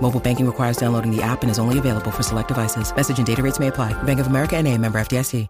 Mobile 0.00 0.20
banking 0.20 0.46
requires 0.46 0.76
downloading 0.76 1.10
the 1.10 1.22
app 1.22 1.42
and 1.42 1.50
is 1.50 1.58
only 1.58 1.78
available 1.80 2.10
for 2.12 2.22
select 2.22 2.48
devices. 2.48 2.94
Message 2.94 3.18
and 3.18 3.26
data 3.26 3.42
rates 3.42 3.58
may 3.58 3.66
apply. 3.68 3.94
Bank 4.04 4.20
of 4.20 4.26
America 4.28 4.56
and 4.56 4.68
a 4.68 4.78
member 4.78 5.00
FDIC. 5.00 5.48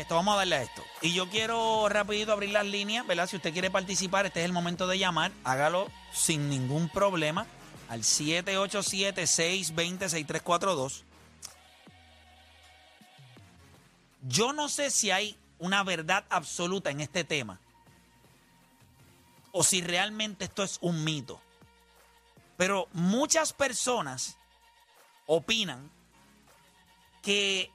esto, 0.00 0.14
vamos 0.14 0.34
a 0.34 0.38
darle 0.38 0.56
a 0.56 0.62
esto. 0.62 0.82
Y 1.02 1.12
yo 1.14 1.28
quiero 1.28 1.88
rapidito 1.88 2.32
abrir 2.32 2.50
las 2.50 2.66
líneas, 2.66 3.06
¿verdad? 3.06 3.28
Si 3.28 3.36
usted 3.36 3.52
quiere 3.52 3.70
participar, 3.70 4.26
este 4.26 4.40
es 4.40 4.46
el 4.46 4.52
momento 4.52 4.86
de 4.86 4.98
llamar. 4.98 5.32
Hágalo 5.44 5.88
sin 6.12 6.48
ningún 6.48 6.88
problema 6.88 7.46
al 7.88 8.02
787-620-6342. 8.02 11.02
Yo 14.22 14.52
no 14.52 14.68
sé 14.68 14.90
si 14.90 15.10
hay 15.10 15.36
una 15.58 15.82
verdad 15.84 16.24
absoluta 16.28 16.90
en 16.90 17.00
este 17.00 17.24
tema 17.24 17.58
o 19.52 19.64
si 19.64 19.80
realmente 19.80 20.44
esto 20.44 20.62
es 20.62 20.78
un 20.80 21.04
mito. 21.04 21.40
Pero 22.56 22.88
muchas 22.92 23.52
personas 23.52 24.36
opinan 25.26 25.90
que 27.22 27.70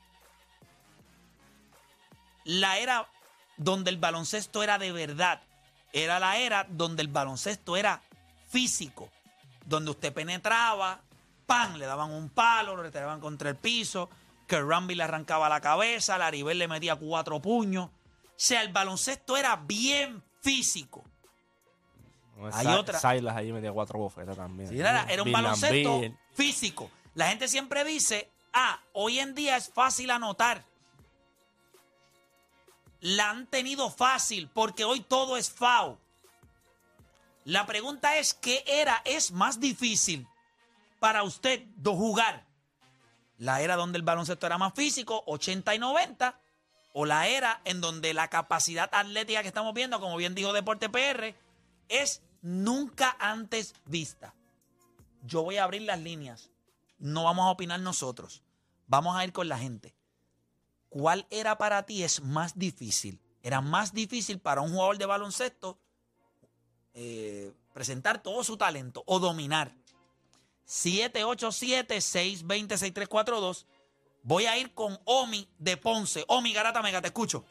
la 2.43 2.77
era 2.77 3.07
donde 3.57 3.91
el 3.91 3.97
baloncesto 3.97 4.63
era 4.63 4.77
de 4.77 4.91
verdad 4.91 5.41
era 5.93 6.19
la 6.19 6.37
era 6.37 6.65
donde 6.67 7.03
el 7.03 7.07
baloncesto 7.07 7.77
era 7.77 8.01
físico, 8.49 9.09
donde 9.65 9.91
usted 9.91 10.11
penetraba, 10.11 10.99
pan, 11.45 11.77
le 11.77 11.85
daban 11.85 12.11
un 12.11 12.29
palo, 12.29 12.75
lo 12.75 12.83
retiraban 12.83 13.19
contra 13.19 13.51
el 13.51 13.55
piso, 13.55 14.09
que 14.47 14.59
Rumby 14.59 14.95
le 14.95 15.03
arrancaba 15.03 15.47
la 15.47 15.61
cabeza, 15.61 16.17
Laribel 16.17 16.57
le 16.57 16.67
metía 16.67 16.95
cuatro 16.95 17.39
puños. 17.41 17.85
O 17.85 17.91
sea, 18.35 18.63
el 18.63 18.73
baloncesto 18.73 19.37
era 19.37 19.55
bien 19.55 20.21
físico. 20.41 21.03
Hay 22.51 22.67
otra. 22.67 22.99
Silas 22.99 23.37
ahí 23.37 23.53
metía 23.53 23.71
cuatro 23.71 23.99
bofetas 23.99 24.35
también. 24.35 24.69
Sí, 24.69 24.79
era, 24.79 25.05
era 25.07 25.21
un 25.21 25.27
Bill 25.27 25.33
baloncesto 25.33 26.01
físico. 26.33 26.89
La 27.13 27.27
gente 27.27 27.47
siempre 27.47 27.83
dice, 27.83 28.31
ah, 28.51 28.79
hoy 28.93 29.19
en 29.19 29.35
día 29.35 29.55
es 29.55 29.69
fácil 29.69 30.09
anotar. 30.09 30.65
La 33.03 33.31
han 33.31 33.47
tenido 33.47 33.89
fácil 33.89 34.47
porque 34.47 34.85
hoy 34.85 35.01
todo 35.01 35.35
es 35.35 35.51
FAO. 35.51 35.99
La 37.43 37.65
pregunta 37.65 38.17
es, 38.17 38.33
¿qué 38.33 38.63
era 38.65 39.01
es 39.03 39.33
más 39.33 39.59
difícil 39.59 40.25
para 41.01 41.23
usted 41.23 41.65
de 41.75 41.89
jugar? 41.89 42.45
La 43.37 43.59
era 43.59 43.75
donde 43.75 43.97
el 43.97 44.05
baloncesto 44.05 44.45
era 44.45 44.57
más 44.57 44.73
físico, 44.73 45.21
80 45.25 45.75
y 45.75 45.79
90, 45.79 46.39
o 46.93 47.03
la 47.03 47.27
era 47.27 47.59
en 47.65 47.81
donde 47.81 48.13
la 48.13 48.29
capacidad 48.29 48.89
atlética 48.93 49.41
que 49.41 49.49
estamos 49.49 49.73
viendo, 49.73 49.99
como 49.99 50.15
bien 50.15 50.33
dijo 50.33 50.53
Deporte 50.53 50.87
PR, 50.87 51.35
es 51.89 52.21
nunca 52.41 53.17
antes 53.19 53.75
vista. 53.83 54.33
Yo 55.23 55.43
voy 55.43 55.57
a 55.57 55.65
abrir 55.65 55.81
las 55.81 55.99
líneas. 55.99 56.51
No 56.99 57.25
vamos 57.25 57.47
a 57.47 57.51
opinar 57.51 57.81
nosotros. 57.81 58.43
Vamos 58.87 59.17
a 59.17 59.25
ir 59.25 59.33
con 59.33 59.49
la 59.49 59.57
gente. 59.57 59.93
¿Cuál 60.93 61.25
era 61.31 61.57
para 61.57 61.87
ti 61.87 62.03
es 62.03 62.21
más 62.21 62.59
difícil? 62.59 63.19
Era 63.41 63.61
más 63.61 63.95
difícil 63.95 64.37
para 64.37 64.61
un 64.61 64.73
jugador 64.73 64.99
de 64.99 65.07
baloncesto 65.07 65.79
eh, 66.93 67.51
presentar 67.73 68.21
todo 68.21 68.43
su 68.43 68.57
talento 68.57 69.01
o 69.07 69.17
dominar. 69.17 69.71
787-620-6342. 70.67 73.65
Voy 74.21 74.45
a 74.45 74.55
ir 74.59 74.75
con 74.75 74.99
Omi 75.05 75.47
de 75.57 75.77
Ponce. 75.77 76.25
Omi 76.27 76.53
Garata 76.53 76.83
Mega, 76.83 77.01
te 77.01 77.07
escucho. 77.07 77.43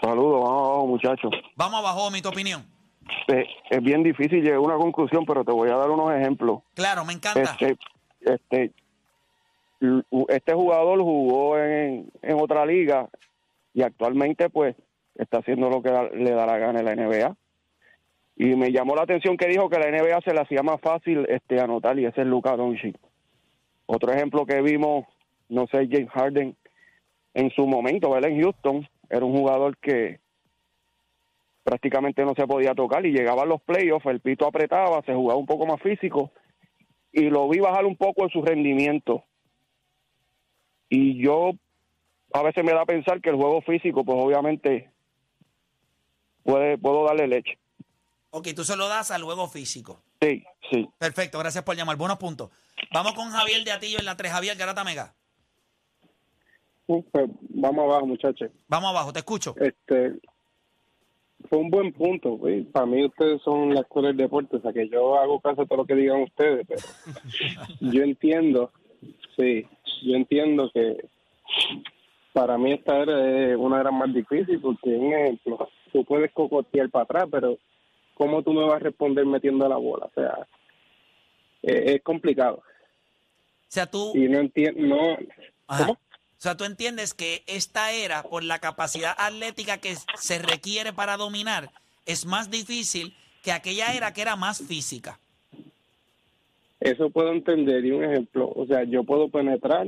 Saludos, 0.00 0.42
vamos 0.42 0.62
abajo, 0.62 0.88
muchachos. 0.88 1.30
Vamos 1.54 1.78
abajo, 1.78 2.06
Omi, 2.06 2.20
tu 2.20 2.30
opinión. 2.30 2.66
Eh, 3.28 3.46
es 3.70 3.80
bien 3.80 4.02
difícil 4.02 4.42
llegar 4.42 4.56
a 4.56 4.60
una 4.60 4.74
conclusión, 4.74 5.24
pero 5.24 5.44
te 5.44 5.52
voy 5.52 5.70
a 5.70 5.76
dar 5.76 5.88
unos 5.88 6.12
ejemplos. 6.12 6.62
Claro, 6.74 7.04
me 7.04 7.12
encanta. 7.12 7.56
Este, 7.60 7.78
este, 8.22 8.72
este 10.28 10.54
jugador 10.54 11.00
jugó 11.00 11.58
en, 11.58 12.10
en 12.22 12.40
otra 12.40 12.64
liga 12.64 13.08
y 13.74 13.82
actualmente, 13.82 14.50
pues, 14.50 14.76
está 15.16 15.38
haciendo 15.38 15.68
lo 15.68 15.82
que 15.82 15.90
le 15.90 16.30
da 16.30 16.46
la 16.46 16.58
gana 16.58 16.80
en 16.80 16.84
la 16.84 16.94
NBA. 16.94 17.36
Y 18.36 18.56
me 18.56 18.72
llamó 18.72 18.96
la 18.96 19.02
atención 19.02 19.36
que 19.36 19.48
dijo 19.48 19.68
que 19.68 19.78
la 19.78 19.90
NBA 19.90 20.20
se 20.22 20.32
le 20.32 20.40
hacía 20.40 20.62
más 20.62 20.80
fácil 20.80 21.26
este 21.28 21.60
anotar 21.60 21.98
y 21.98 22.06
ese 22.06 22.22
es 22.22 22.26
Luka 22.26 22.56
Doncic. 22.56 22.96
Otro 23.86 24.12
ejemplo 24.12 24.46
que 24.46 24.60
vimos, 24.62 25.06
no 25.48 25.66
sé, 25.66 25.88
James 25.90 26.10
Harden 26.10 26.56
en 27.34 27.50
su 27.50 27.66
momento, 27.66 28.10
¿verdad? 28.10 28.30
En 28.30 28.40
Houston, 28.40 28.88
era 29.10 29.24
un 29.24 29.36
jugador 29.36 29.76
que 29.76 30.20
prácticamente 31.62 32.24
no 32.24 32.34
se 32.34 32.46
podía 32.46 32.74
tocar 32.74 33.04
y 33.06 33.12
llegaban 33.12 33.48
los 33.48 33.60
playoffs, 33.62 34.06
el 34.06 34.20
pito 34.20 34.46
apretaba, 34.46 35.02
se 35.02 35.14
jugaba 35.14 35.38
un 35.38 35.46
poco 35.46 35.66
más 35.66 35.80
físico 35.80 36.30
y 37.12 37.28
lo 37.28 37.48
vi 37.48 37.58
bajar 37.60 37.84
un 37.84 37.96
poco 37.96 38.24
en 38.24 38.30
su 38.30 38.42
rendimiento. 38.42 39.24
Y 40.94 41.16
yo 41.16 41.52
a 42.34 42.42
veces 42.42 42.62
me 42.62 42.74
da 42.74 42.82
a 42.82 42.86
pensar 42.86 43.22
que 43.22 43.30
el 43.30 43.36
juego 43.36 43.62
físico, 43.62 44.04
pues 44.04 44.18
obviamente 44.20 44.90
puede, 46.42 46.76
puedo 46.76 47.04
darle 47.04 47.28
leche. 47.28 47.58
Ok, 48.28 48.48
tú 48.54 48.62
se 48.62 48.76
lo 48.76 48.88
das 48.88 49.10
al 49.10 49.22
juego 49.22 49.48
físico. 49.48 50.02
Sí, 50.20 50.44
sí. 50.70 50.86
Perfecto, 50.98 51.38
gracias 51.38 51.64
por 51.64 51.76
llamar. 51.76 51.96
Buenos 51.96 52.18
puntos. 52.18 52.50
Vamos 52.92 53.14
con 53.14 53.30
Javier 53.30 53.64
de 53.64 53.72
Atillo 53.72 54.00
en 54.00 54.04
la 54.04 54.18
3. 54.18 54.32
Javier 54.32 54.54
Garata 54.58 54.84
Mega. 54.84 55.14
Pues 56.84 57.04
vamos 57.48 57.84
abajo, 57.84 58.06
muchachos. 58.06 58.50
Vamos 58.68 58.90
abajo, 58.90 59.14
te 59.14 59.20
escucho. 59.20 59.54
Este 59.58 60.20
fue 61.48 61.58
un 61.58 61.70
buen 61.70 61.90
punto. 61.94 62.32
güey. 62.32 62.64
Para 62.64 62.84
mí 62.84 63.02
ustedes 63.02 63.40
son 63.40 63.72
la 63.74 63.80
escuela 63.80 64.08
del 64.08 64.18
deporte, 64.18 64.56
o 64.56 64.60
sea 64.60 64.74
que 64.74 64.90
yo 64.90 65.18
hago 65.18 65.40
caso 65.40 65.62
a 65.62 65.66
todo 65.66 65.78
lo 65.78 65.86
que 65.86 65.94
digan 65.94 66.20
ustedes, 66.20 66.66
pero 66.68 66.82
yo 67.80 68.02
entiendo, 68.02 68.72
sí, 69.36 69.66
yo 70.02 70.14
entiendo 70.14 70.70
que 70.72 71.04
para 72.32 72.56
mí 72.58 72.72
esta 72.72 72.98
era 72.98 73.50
es 73.50 73.56
una 73.56 73.80
era 73.80 73.90
más 73.90 74.12
difícil 74.12 74.60
porque, 74.60 74.90
un 74.90 75.12
ejemplo, 75.12 75.68
tú 75.92 76.04
puedes 76.04 76.32
cocotear 76.32 76.88
para 76.90 77.04
atrás, 77.04 77.28
pero 77.30 77.58
¿cómo 78.14 78.42
tú 78.42 78.52
me 78.52 78.64
vas 78.64 78.76
a 78.76 78.78
responder 78.84 79.26
metiendo 79.26 79.68
la 79.68 79.76
bola? 79.76 80.06
O 80.06 80.12
sea, 80.14 80.46
es 81.62 82.02
complicado. 82.02 82.56
O 82.56 82.64
sea, 83.68 83.86
tú, 83.86 84.12
Y 84.14 84.28
no 84.28 84.38
entiendo, 84.38 84.80
no, 84.82 85.16
Ajá. 85.66 85.86
¿cómo? 85.86 85.92
o 85.94 85.98
sea, 86.42 86.56
tú 86.56 86.64
entiendes 86.64 87.14
que 87.14 87.44
esta 87.46 87.92
era, 87.92 88.22
por 88.24 88.42
la 88.42 88.58
capacidad 88.58 89.14
atlética 89.16 89.78
que 89.78 89.94
se 90.16 90.38
requiere 90.38 90.92
para 90.92 91.16
dominar, 91.16 91.70
es 92.04 92.26
más 92.26 92.50
difícil 92.50 93.16
que 93.42 93.52
aquella 93.52 93.94
era 93.94 94.12
que 94.12 94.22
era 94.22 94.36
más 94.36 94.60
física. 94.60 95.20
Eso 96.82 97.10
puedo 97.10 97.30
entender. 97.32 97.84
Y 97.84 97.92
un 97.92 98.04
ejemplo, 98.04 98.52
o 98.54 98.66
sea, 98.66 98.82
yo 98.82 99.04
puedo 99.04 99.28
penetrar, 99.28 99.86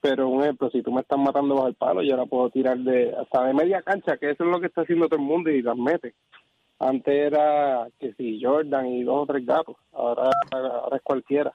pero 0.00 0.28
un 0.28 0.42
ejemplo, 0.42 0.70
si 0.70 0.82
tú 0.82 0.92
me 0.92 1.00
estás 1.00 1.18
matando 1.18 1.54
bajo 1.54 1.68
el 1.68 1.74
palo, 1.74 2.02
yo 2.02 2.14
ahora 2.14 2.26
puedo 2.26 2.50
tirar 2.50 2.78
de 2.78 3.14
hasta 3.16 3.44
de 3.46 3.54
media 3.54 3.82
cancha, 3.82 4.18
que 4.18 4.30
eso 4.30 4.44
es 4.44 4.50
lo 4.50 4.60
que 4.60 4.66
está 4.66 4.82
haciendo 4.82 5.08
todo 5.08 5.18
el 5.18 5.26
mundo 5.26 5.50
y 5.50 5.62
las 5.62 5.76
mete. 5.76 6.14
Antes 6.78 7.14
era 7.14 7.88
que 7.98 8.12
si 8.12 8.42
Jordan 8.42 8.86
y 8.86 9.02
dos 9.04 9.22
o 9.22 9.26
tres 9.26 9.44
gatos, 9.46 9.76
ahora 9.92 10.30
es 10.94 11.02
cualquiera. 11.02 11.52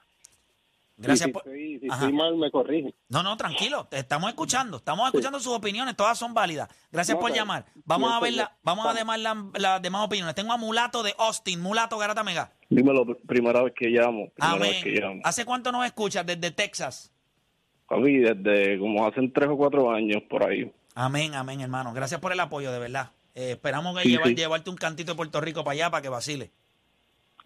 Gracias 0.96 1.26
si 1.26 1.32
por... 1.32 1.42
estoy, 1.42 1.80
si 1.80 1.86
estoy 1.88 2.12
mal, 2.12 2.36
me 2.36 2.50
corrigen. 2.50 2.94
No, 3.08 3.22
no, 3.22 3.36
tranquilo, 3.36 3.86
te 3.90 3.98
estamos 3.98 4.28
escuchando, 4.30 4.76
estamos 4.76 5.06
escuchando 5.06 5.40
sus 5.40 5.52
opiniones, 5.52 5.96
todas 5.96 6.16
son 6.16 6.32
válidas. 6.34 6.68
Gracias 6.92 7.16
No, 7.16 7.20
por 7.20 7.32
llamar. 7.34 7.66
Vamos 7.84 8.12
a 8.12 8.20
ver 8.20 8.34
la, 8.34 8.56
vamos 8.62 8.86
a 8.86 8.94
demás 8.94 9.18
la- 9.18 9.46
las 9.58 9.82
demás 9.82 10.06
opiniones. 10.06 10.34
Tengo 10.36 10.52
a 10.52 10.56
Mulato 10.56 11.02
de 11.02 11.12
Austin, 11.18 11.60
Mulato 11.60 11.98
Garata 11.98 12.22
Mega. 12.22 12.52
Dímelo, 12.70 13.04
primera 13.26 13.62
vez 13.62 13.74
que 13.74 13.88
llamo. 13.88 14.30
Primera 14.36 14.58
vez 14.58 14.82
que 14.84 14.90
Amén. 14.90 15.00
llamo. 15.02 15.20
¿Hace 15.24 15.44
cuánto 15.44 15.72
nos 15.72 15.84
escuchas? 15.84 16.24
Desde 16.24 16.50
Texas. 16.52 17.10
Papi, 17.88 18.18
desde 18.18 18.78
como 18.78 19.06
hace 19.06 19.20
tres 19.34 19.48
o 19.50 19.56
cuatro 19.56 19.90
años 19.90 20.22
por 20.30 20.42
ahí. 20.48 20.72
Amén, 20.94 21.34
amén, 21.34 21.60
hermano. 21.60 21.92
Gracias 21.92 22.20
por 22.20 22.32
el 22.32 22.38
apoyo, 22.40 22.70
de 22.72 22.78
verdad. 22.78 23.10
Eh, 23.34 23.50
esperamos 23.52 23.96
que 23.96 24.04
Sí, 24.04 24.10
llevar- 24.10 24.28
sí. 24.28 24.34
llevarte 24.36 24.70
un 24.70 24.76
cantito 24.76 25.12
de 25.12 25.16
Puerto 25.16 25.40
Rico 25.40 25.64
para 25.64 25.72
allá 25.72 25.90
para 25.90 26.02
que 26.02 26.08
vacile. 26.08 26.52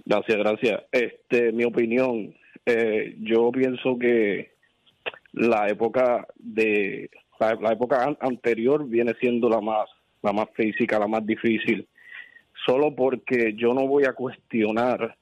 Gracias, 0.04 0.36
gracias. 0.38 0.82
Este, 0.92 1.50
mi 1.52 1.64
opinión, 1.64 2.34
eh, 2.66 3.16
yo 3.20 3.50
pienso 3.52 3.98
que 3.98 4.52
la 5.32 5.68
época 5.68 6.26
de 6.36 7.10
la, 7.38 7.54
la 7.54 7.72
época 7.72 8.04
an- 8.04 8.18
anterior 8.20 8.86
viene 8.88 9.14
siendo 9.20 9.48
la 9.48 9.60
más 9.60 9.88
la 10.22 10.32
más 10.32 10.48
física, 10.54 10.98
la 10.98 11.06
más 11.06 11.24
difícil, 11.24 11.86
solo 12.66 12.94
porque 12.94 13.54
yo 13.56 13.72
no 13.72 13.86
voy 13.86 14.04
a 14.04 14.12
cuestionar 14.12 15.16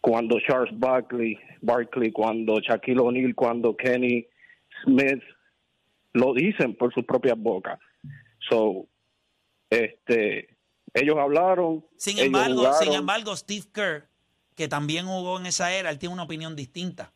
cuando 0.00 0.38
Charles 0.40 0.72
Barkley, 0.78 1.38
Barkley, 1.60 2.10
cuando 2.10 2.60
Shaquille 2.60 3.00
O'Neal, 3.00 3.34
cuando 3.34 3.76
Kenny 3.76 4.26
Smith 4.82 5.22
lo 6.14 6.32
dicen 6.32 6.74
por 6.74 6.94
sus 6.94 7.04
propias 7.04 7.36
bocas. 7.38 7.78
So, 8.48 8.86
este, 9.68 10.48
ellos 10.94 11.16
hablaron. 11.18 11.84
Sin 11.96 12.14
ellos 12.16 12.26
embargo, 12.26 12.72
sin 12.72 12.92
embargo, 12.94 13.36
Steve 13.36 13.66
Kerr, 13.72 14.07
que 14.58 14.66
también 14.66 15.06
jugó 15.06 15.38
en 15.38 15.46
esa 15.46 15.72
era, 15.72 15.88
él 15.88 16.00
tiene 16.00 16.14
una 16.14 16.24
opinión 16.24 16.56
distinta. 16.56 17.12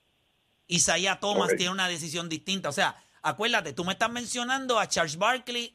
Isaiah 0.68 1.18
Thomas 1.18 1.48
tiene 1.56 1.72
una 1.72 1.88
decisión 1.88 2.28
distinta. 2.28 2.68
O 2.68 2.72
sea, 2.72 3.02
acuérdate, 3.20 3.72
tú 3.72 3.84
me 3.84 3.94
estás 3.94 4.12
mencionando 4.12 4.78
a 4.78 4.88
Charles 4.88 5.16
Barkley, 5.16 5.74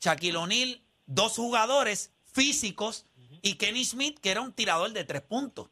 Shaquille 0.00 0.36
O'Neal, 0.36 0.80
dos 1.06 1.32
jugadores 1.32 2.12
físicos, 2.32 3.04
y 3.42 3.54
Kenny 3.54 3.84
Smith, 3.84 4.20
que 4.20 4.30
era 4.30 4.40
un 4.40 4.52
tirador 4.52 4.92
de 4.92 5.02
tres 5.02 5.22
puntos. 5.22 5.70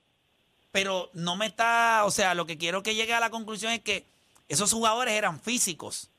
Pero 0.72 1.10
no 1.14 1.36
me 1.36 1.46
está, 1.46 2.02
o 2.04 2.10
sea, 2.10 2.34
lo 2.34 2.44
que 2.44 2.58
quiero 2.58 2.82
que 2.82 2.96
llegue 2.96 3.14
a 3.14 3.20
la 3.20 3.30
conclusión 3.30 3.72
es 3.72 3.82
que 3.82 4.04
esos 4.48 4.72
jugadores 4.72 5.14
eran 5.14 5.40
físicos. 5.40 6.10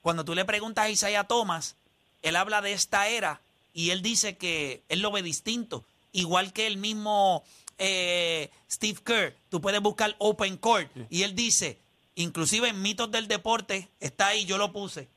Cuando 0.00 0.24
tú 0.24 0.34
le 0.34 0.46
preguntas 0.46 0.86
a 0.86 0.90
Isaiah 0.90 1.24
Thomas, 1.24 1.76
él 2.22 2.36
habla 2.36 2.62
de 2.62 2.72
esta 2.72 3.08
era 3.08 3.42
y 3.74 3.90
él 3.90 4.00
dice 4.00 4.38
que 4.38 4.82
él 4.88 5.00
lo 5.00 5.12
ve 5.12 5.20
distinto. 5.20 5.84
Igual 6.12 6.54
que 6.54 6.66
el 6.66 6.78
mismo 6.78 7.44
eh, 7.84 8.48
Steve 8.70 9.00
Kerr, 9.04 9.36
tú 9.48 9.60
puedes 9.60 9.80
buscar 9.80 10.14
Open 10.18 10.56
Court 10.56 10.88
y 11.10 11.24
él 11.24 11.34
dice, 11.34 11.80
inclusive 12.14 12.68
en 12.68 12.80
mitos 12.80 13.10
del 13.10 13.26
deporte, 13.26 13.88
está 13.98 14.28
ahí, 14.28 14.44
yo 14.44 14.56
lo 14.56 14.72
puse. 14.72 15.08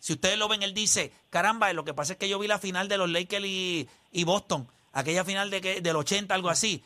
Si 0.00 0.14
ustedes 0.14 0.38
lo 0.38 0.48
ven, 0.48 0.62
él 0.62 0.72
dice, 0.72 1.12
caramba, 1.28 1.70
lo 1.74 1.84
que 1.84 1.92
pasa 1.92 2.14
es 2.14 2.18
que 2.18 2.28
yo 2.28 2.38
vi 2.38 2.48
la 2.48 2.58
final 2.58 2.88
de 2.88 2.96
los 2.96 3.10
Lakers 3.10 3.44
y, 3.44 3.88
y 4.10 4.24
Boston, 4.24 4.66
aquella 4.92 5.22
final 5.22 5.50
de 5.50 5.60
que, 5.60 5.82
del 5.82 5.96
80, 5.96 6.34
algo 6.34 6.48
así. 6.48 6.82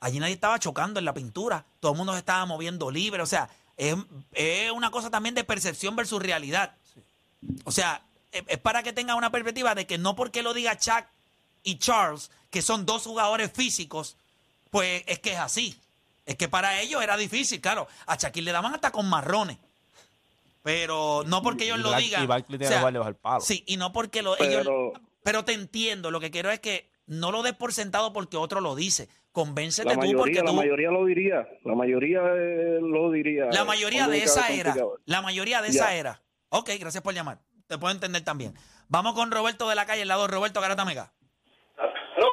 Allí 0.00 0.18
nadie 0.18 0.34
estaba 0.34 0.58
chocando 0.58 0.98
en 0.98 1.04
la 1.04 1.12
pintura, 1.12 1.66
todo 1.80 1.92
el 1.92 1.98
mundo 1.98 2.14
se 2.14 2.20
estaba 2.20 2.46
moviendo 2.46 2.90
libre, 2.90 3.22
o 3.22 3.26
sea, 3.26 3.50
es, 3.76 3.96
es 4.32 4.70
una 4.70 4.90
cosa 4.90 5.10
también 5.10 5.34
de 5.34 5.44
percepción 5.44 5.94
versus 5.94 6.22
realidad. 6.22 6.74
O 7.64 7.70
sea, 7.70 8.02
es, 8.32 8.44
es 8.46 8.58
para 8.58 8.82
que 8.82 8.94
tenga 8.94 9.14
una 9.14 9.30
perspectiva 9.30 9.74
de 9.74 9.86
que 9.86 9.98
no 9.98 10.16
porque 10.16 10.42
lo 10.42 10.54
diga 10.54 10.78
Chuck 10.78 11.04
y 11.62 11.76
Charles, 11.76 12.30
que 12.50 12.62
son 12.62 12.86
dos 12.86 13.02
jugadores 13.02 13.52
físicos, 13.52 14.16
pues 14.70 15.02
es 15.06 15.18
que 15.18 15.32
es 15.32 15.38
así. 15.38 15.78
Es 16.26 16.36
que 16.36 16.48
para 16.48 16.80
ellos 16.80 17.02
era 17.02 17.16
difícil, 17.16 17.60
claro. 17.60 17.86
A 18.06 18.16
Shaquille 18.16 18.44
le 18.46 18.52
daban 18.52 18.74
hasta 18.74 18.90
con 18.90 19.08
marrones. 19.08 19.56
Pero 20.62 21.22
no 21.26 21.42
porque 21.42 21.64
ellos 21.64 21.78
Y 21.78 21.82
lo 21.82 21.94
digan. 21.96 22.24
y 22.24 22.26
Barkley 22.26 22.56
o 22.56 22.58
tiene 22.58 22.72
sea, 22.72 22.80
guardia 22.82 22.98
bajo 22.98 23.08
el 23.10 23.16
palo. 23.16 23.40
Sí, 23.40 23.64
y 23.66 23.76
no 23.76 23.92
porque 23.92 24.22
lo, 24.22 24.36
Pero- 24.36 24.60
ellos. 24.60 24.92
Pero 25.22 25.44
te 25.44 25.52
entiendo. 25.52 26.10
Lo 26.10 26.20
que 26.20 26.30
quiero 26.30 26.50
es 26.50 26.60
que 26.60 26.86
no 27.06 27.32
lo 27.32 27.42
des 27.42 27.54
por 27.54 27.72
sentado 27.72 28.12
porque 28.12 28.36
otro 28.36 28.60
lo 28.60 28.74
dice. 28.74 29.08
Convéncete 29.32 29.94
La 29.94 30.00
tú 30.02 30.12
porque 30.16 30.34
la 30.42 30.44
tú. 30.50 30.54
mayoría 30.54 30.90
lo 30.90 31.04
diría. 31.04 31.48
La 31.64 31.74
mayoría 31.74 32.20
eh, 32.34 32.78
lo 32.80 33.10
diría. 33.10 33.46
La 33.52 33.64
mayoría 33.64 34.08
de 34.08 34.22
esa 34.22 34.48
era. 34.50 34.74
La 35.06 35.22
mayoría 35.22 35.62
de 35.62 35.68
Ya. 35.70 35.74
esa 35.84 35.94
era. 35.94 36.20
Ok, 36.50 36.70
gracias 36.78 37.02
por 37.02 37.14
llamar. 37.14 37.38
Te 37.66 37.78
puedo 37.78 37.94
entender 37.94 38.22
también. 38.22 38.54
Vamos 38.88 39.14
con 39.14 39.30
Roberto 39.30 39.68
de 39.68 39.74
la 39.74 39.86
calle, 39.86 40.02
el 40.02 40.08
lado 40.08 40.22
de 40.26 40.28
Roberto 40.34 40.60
Garata 40.60 40.84
Mega. 40.84 41.12
Hello. 42.16 42.28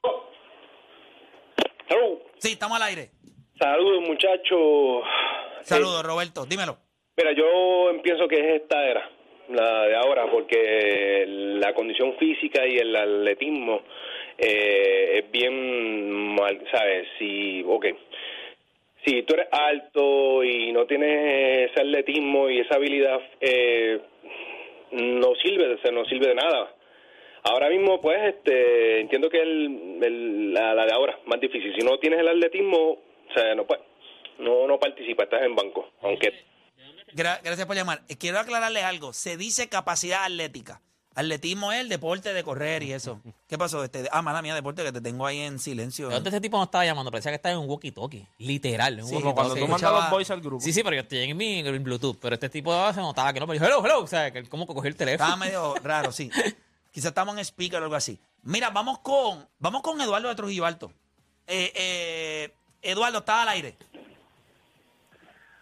Hello. 1.90 2.20
Sí, 2.40 2.54
estamos 2.54 2.78
al 2.78 2.84
aire. 2.84 3.10
Saludos, 3.58 4.02
muchachos. 4.08 5.04
Saludos, 5.62 6.04
Roberto. 6.04 6.46
Dímelo. 6.46 6.78
Mira, 7.18 7.32
yo 7.32 8.02
pienso 8.04 8.28
que 8.28 8.40
es 8.40 8.62
esta 8.62 8.86
era, 8.86 9.10
la 9.50 9.86
de 9.86 9.96
ahora, 9.96 10.30
porque 10.30 11.24
la 11.28 11.74
condición 11.74 12.16
física 12.18 12.68
y 12.68 12.78
el 12.78 12.94
atletismo 12.96 13.82
eh, 14.38 15.20
es 15.20 15.32
bien 15.32 16.36
mal, 16.36 16.62
¿sabes? 16.72 17.08
Si, 17.18 17.64
ok, 17.66 17.86
si 19.06 19.24
tú 19.24 19.36
eres 19.36 19.48
alto 19.52 20.44
y 20.44 20.72
no 20.74 20.86
tienes 20.86 21.72
ese 21.72 21.82
atletismo 21.82 22.50
y 22.50 22.60
esa 22.60 22.76
habilidad, 22.76 23.22
eh, 23.40 24.02
no 24.92 25.34
sirve, 25.36 25.76
o 25.76 25.78
sea, 25.78 25.92
no 25.92 26.06
sirve 26.06 26.28
de 26.28 26.36
nada. 26.36 26.74
Ahora 27.48 27.70
mismo, 27.70 28.02
pues, 28.02 28.18
este, 28.36 29.02
entiendo 29.02 29.30
que 29.30 29.42
el, 29.42 30.00
el- 30.04 30.54
la, 30.54 30.74
la 30.74 30.86
de 30.86 30.92
ahora 30.94 31.18
más 31.28 31.40
difícil. 31.40 31.74
Si 31.78 31.86
no 31.86 31.98
tienes 32.00 32.20
el 32.20 32.28
atletismo, 32.28 32.78
o 32.94 33.34
sea, 33.36 33.54
no 33.56 33.66
puedes, 33.68 33.84
no, 34.40 34.68
no 34.68 34.80
participas, 34.80 35.26
estás 35.26 35.44
en 35.44 35.56
banco, 35.56 35.88
aunque 36.02 36.34
Gra- 37.14 37.40
gracias 37.44 37.66
por 37.68 37.76
llamar. 37.76 38.02
Eh, 38.10 38.18
Quiero 38.18 38.40
aclararle 38.40 38.82
algo. 38.84 39.14
Se 39.14 39.38
dice 39.38 39.70
capacidad 39.70 40.24
atlética. 40.26 40.82
Atletismo 41.18 41.72
es 41.72 41.80
el 41.80 41.88
deporte 41.88 42.34
de 42.34 42.44
correr 42.44 42.84
y 42.84 42.92
eso. 42.92 43.22
¿Qué 43.48 43.58
pasó? 43.58 43.84
Este, 43.86 44.06
ah, 44.12 44.22
mala 44.22 44.42
mía, 44.42 44.54
deporte 44.54 44.84
que 44.84 44.92
te 44.92 45.00
tengo 45.00 45.26
ahí 45.26 45.40
en 45.40 45.60
silencio. 45.60 46.10
¿De 46.10 46.16
dónde 46.16 46.30
este 46.30 46.42
tipo 46.42 46.58
no 46.58 46.64
estaba 46.64 46.84
llamando? 46.84 47.12
Parecía 47.12 47.32
que 47.32 47.36
estaba 47.38 47.54
en 47.54 47.60
un 47.60 47.70
walkie-talkie. 47.70 48.28
Literal. 48.40 48.96
en 48.96 49.04
un 49.04 49.08
Sí, 49.10 49.16
Como 49.16 49.34
cuando 49.34 49.54
walkie-talkie. 49.56 49.78
tú 49.88 49.94
los 49.96 50.10
boys 50.10 50.32
al 50.32 50.42
grupo. 50.42 50.60
Sí, 50.62 50.74
sí, 50.74 50.84
pero 50.84 50.96
yo 50.98 51.04
estoy 51.04 51.20
en 51.20 51.38
mi 51.38 51.60
en 51.60 51.84
Bluetooth. 51.84 52.18
Pero 52.20 52.34
este 52.34 52.50
tipo 52.50 52.74
se 52.92 53.00
notaba 53.00 53.32
que 53.32 53.40
no. 53.40 53.46
Pero 53.48 53.54
dijo, 53.54 53.66
hello, 53.66 53.86
hello. 53.86 54.00
O 54.04 54.08
sea, 54.08 54.32
que 54.32 54.40
él 54.40 54.50
como 54.50 54.66
que 54.68 54.74
cogió 54.74 54.90
el 54.90 54.98
teléfono. 54.98 55.24
Estaba 55.30 55.46
medio 55.46 55.76
raro, 55.84 56.12
sí. 56.12 56.30
Quizás 56.96 57.10
estamos 57.10 57.36
en 57.36 57.44
speaker 57.44 57.82
o 57.82 57.84
algo 57.84 57.96
así. 57.96 58.18
Mira, 58.44 58.70
vamos 58.70 59.00
con, 59.00 59.46
vamos 59.60 59.82
con 59.82 60.00
Eduardo 60.00 60.30
de 60.30 60.36
Trujillo 60.36 60.66
Alto. 60.66 60.94
Eh, 61.46 61.74
eh, 61.76 62.54
Eduardo, 62.82 63.18
está 63.18 63.42
al 63.42 63.50
aire. 63.50 63.76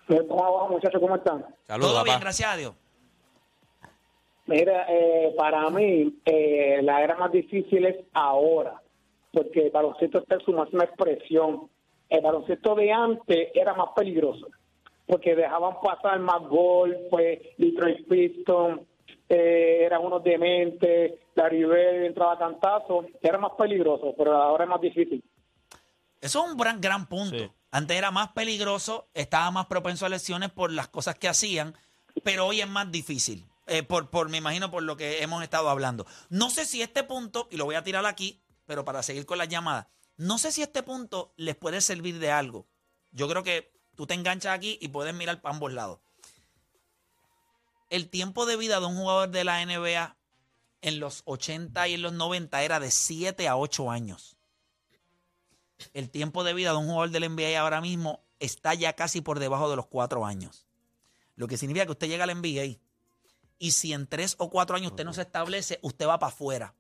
¿Cómo 0.08 0.54
va, 0.54 0.70
muchachos? 0.70 1.02
¿Cómo 1.02 1.16
están? 1.16 1.44
Saludos, 1.66 1.94
Todo 1.94 2.04
bien, 2.04 2.20
gracias 2.20 2.54
a 2.54 2.56
Dios. 2.56 2.76
Mira, 4.46 4.86
eh, 4.88 5.34
para 5.36 5.68
mí, 5.72 6.20
eh, 6.24 6.82
la 6.84 7.04
era 7.04 7.16
más 7.16 7.32
difícil 7.32 7.84
es 7.84 7.96
ahora, 8.14 8.80
porque 9.32 9.66
el 9.66 9.72
baloncesto 9.72 10.20
está 10.20 10.36
en 10.36 10.42
su 10.42 10.54
máxima 10.54 10.84
expresión. 10.84 11.68
El 12.10 12.22
baloncesto 12.22 12.76
de 12.76 12.92
antes 12.92 13.50
era 13.56 13.74
más 13.74 13.90
peligroso, 13.96 14.50
porque 15.08 15.36
dejaban 15.36 15.82
pasar 15.82 16.20
más 16.20 16.44
golpes, 16.44 17.40
Detroit 17.58 18.08
Pistons, 18.08 18.82
eh, 19.30 19.80
eran 19.86 20.04
unos 20.04 20.24
dementes, 20.24 21.14
la 21.36 21.50
River 21.50 22.04
entraba 22.04 22.34
a 22.34 22.40
cantazo, 22.40 23.06
era 23.22 23.38
más 23.38 23.54
peligroso, 23.58 24.14
pero 24.18 24.36
ahora 24.36 24.66
es 24.66 24.70
más 24.70 24.82
difícil. 24.82 25.24
Eso 26.22 26.44
es 26.44 26.52
un 26.52 26.58
gran, 26.58 26.80
gran 26.80 27.08
punto. 27.08 27.38
Sí. 27.38 27.52
Antes 27.72 27.98
era 27.98 28.12
más 28.12 28.30
peligroso, 28.34 29.10
estaba 29.14 29.50
más 29.52 29.66
propenso 29.66 30.06
a 30.06 30.10
lesiones 30.10 30.52
por 30.52 30.72
las 30.72 30.88
cosas 30.88 31.16
que 31.16 31.28
hacían, 31.28 31.76
pero 32.24 32.46
hoy 32.46 32.62
es 32.62 32.68
más 32.68 32.92
difícil. 32.92 33.46
Eh, 33.66 33.82
por, 33.84 34.10
por, 34.10 34.30
me 34.30 34.38
imagino, 34.38 34.70
por 34.70 34.84
lo 34.84 34.98
que 34.98 35.24
hemos 35.24 35.42
estado 35.42 35.70
hablando. 35.70 36.06
No 36.30 36.50
sé 36.50 36.66
si 36.66 36.82
este 36.82 37.04
punto, 37.04 37.48
y 37.50 37.58
lo 37.58 37.66
voy 37.66 37.76
a 37.76 37.84
tirar 37.84 38.06
aquí, 38.06 38.42
pero 38.66 38.86
para 38.86 39.04
seguir 39.04 39.26
con 39.26 39.38
las 39.38 39.50
llamadas, 39.50 39.88
no 40.18 40.38
sé 40.38 40.52
si 40.52 40.62
este 40.62 40.84
punto 40.84 41.34
les 41.38 41.56
puede 41.56 41.82
servir 41.82 42.20
de 42.20 42.32
algo. 42.32 42.68
Yo 43.12 43.28
creo 43.28 43.44
que 43.44 43.74
tú 43.96 44.06
te 44.06 44.14
enganchas 44.14 44.54
aquí 44.54 44.78
y 44.82 44.90
puedes 44.90 45.14
mirar 45.14 45.42
para 45.42 45.56
ambos 45.56 45.74
lados. 45.74 46.00
El 47.94 48.10
tiempo 48.10 48.48
de 48.48 48.58
vida 48.58 48.80
de 48.80 48.88
un 48.88 48.96
jugador 48.96 49.30
de 49.30 49.44
la 49.44 49.64
NBA 49.64 50.18
en 50.82 51.00
los 51.00 51.22
80 51.26 51.88
y 51.90 51.94
en 51.94 52.02
los 52.02 52.12
90 52.12 52.64
era 52.64 52.80
de 52.80 52.90
7 52.90 53.48
a 53.48 53.56
8 53.56 53.92
años. 53.92 54.36
El 55.94 56.10
tiempo 56.10 56.44
de 56.44 56.56
vida 56.56 56.72
de 56.72 56.78
un 56.78 56.88
jugador 56.88 57.12
del 57.12 57.30
NBA 57.30 57.60
ahora 57.60 57.82
mismo 57.82 58.24
está 58.40 58.74
ya 58.74 58.94
casi 58.94 59.22
por 59.22 59.38
debajo 59.38 59.70
de 59.70 59.76
los 59.76 59.86
4 59.86 60.26
años. 60.26 60.66
Lo 61.36 61.48
que 61.48 61.56
significa 61.56 61.86
que 61.86 61.92
usted 61.92 62.08
llega 62.08 62.24
al 62.24 62.36
NBA 62.36 62.80
y 63.60 63.72
si 63.74 63.94
en 63.94 64.08
3 64.08 64.38
o 64.40 64.50
4 64.50 64.76
años 64.76 64.94
usted 64.94 65.06
no 65.06 65.14
se 65.14 65.22
establece, 65.22 65.78
usted 65.84 66.08
va 66.08 66.18
para 66.18 66.34
afuera. 66.34 66.74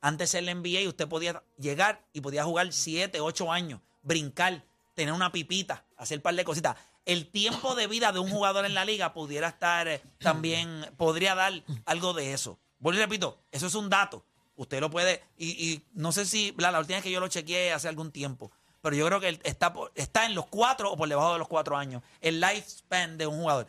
Antes 0.00 0.34
en 0.34 0.48
el 0.48 0.62
NBA 0.62 0.88
usted 0.88 1.06
podía 1.06 1.44
llegar 1.58 2.04
y 2.12 2.22
podía 2.22 2.42
jugar 2.42 2.72
7, 2.72 3.20
8 3.20 3.52
años, 3.52 3.82
brincar, 4.02 4.64
tener 4.96 5.12
una 5.12 5.30
pipita, 5.30 5.84
hacer 5.96 6.18
un 6.18 6.22
par 6.22 6.34
de 6.34 6.44
cositas. 6.44 6.76
El 7.04 7.30
tiempo 7.30 7.76
de 7.76 7.86
vida 7.86 8.10
de 8.10 8.18
un 8.18 8.30
jugador 8.30 8.64
en 8.64 8.74
la 8.74 8.84
liga 8.84 9.12
pudiera 9.12 9.48
estar 9.48 9.86
eh, 9.86 10.02
también, 10.18 10.90
podría 10.96 11.36
dar 11.36 11.62
algo 11.84 12.14
de 12.14 12.32
eso. 12.32 12.58
Vuelvo 12.80 12.98
y 12.98 13.02
repito, 13.02 13.38
eso 13.52 13.68
es 13.68 13.74
un 13.74 13.88
dato. 13.88 14.24
Usted 14.56 14.80
lo 14.80 14.90
puede, 14.90 15.22
y, 15.36 15.82
no 15.92 16.12
sé 16.12 16.24
si, 16.24 16.54
la, 16.56 16.72
la 16.72 16.78
última 16.80 16.96
vez 16.96 17.04
que 17.04 17.10
yo 17.10 17.20
lo 17.20 17.28
chequeé 17.28 17.74
hace 17.74 17.88
algún 17.88 18.10
tiempo, 18.10 18.50
pero 18.80 18.96
yo 18.96 19.06
creo 19.06 19.20
que 19.20 19.38
está, 19.44 20.26
en 20.26 20.34
los 20.34 20.46
4 20.46 20.90
o 20.90 20.96
por 20.96 21.08
debajo 21.08 21.34
de 21.34 21.38
los 21.38 21.48
4 21.48 21.76
años, 21.76 22.02
el 22.22 22.40
lifespan 22.40 23.18
de 23.18 23.26
un 23.26 23.38
jugador. 23.38 23.66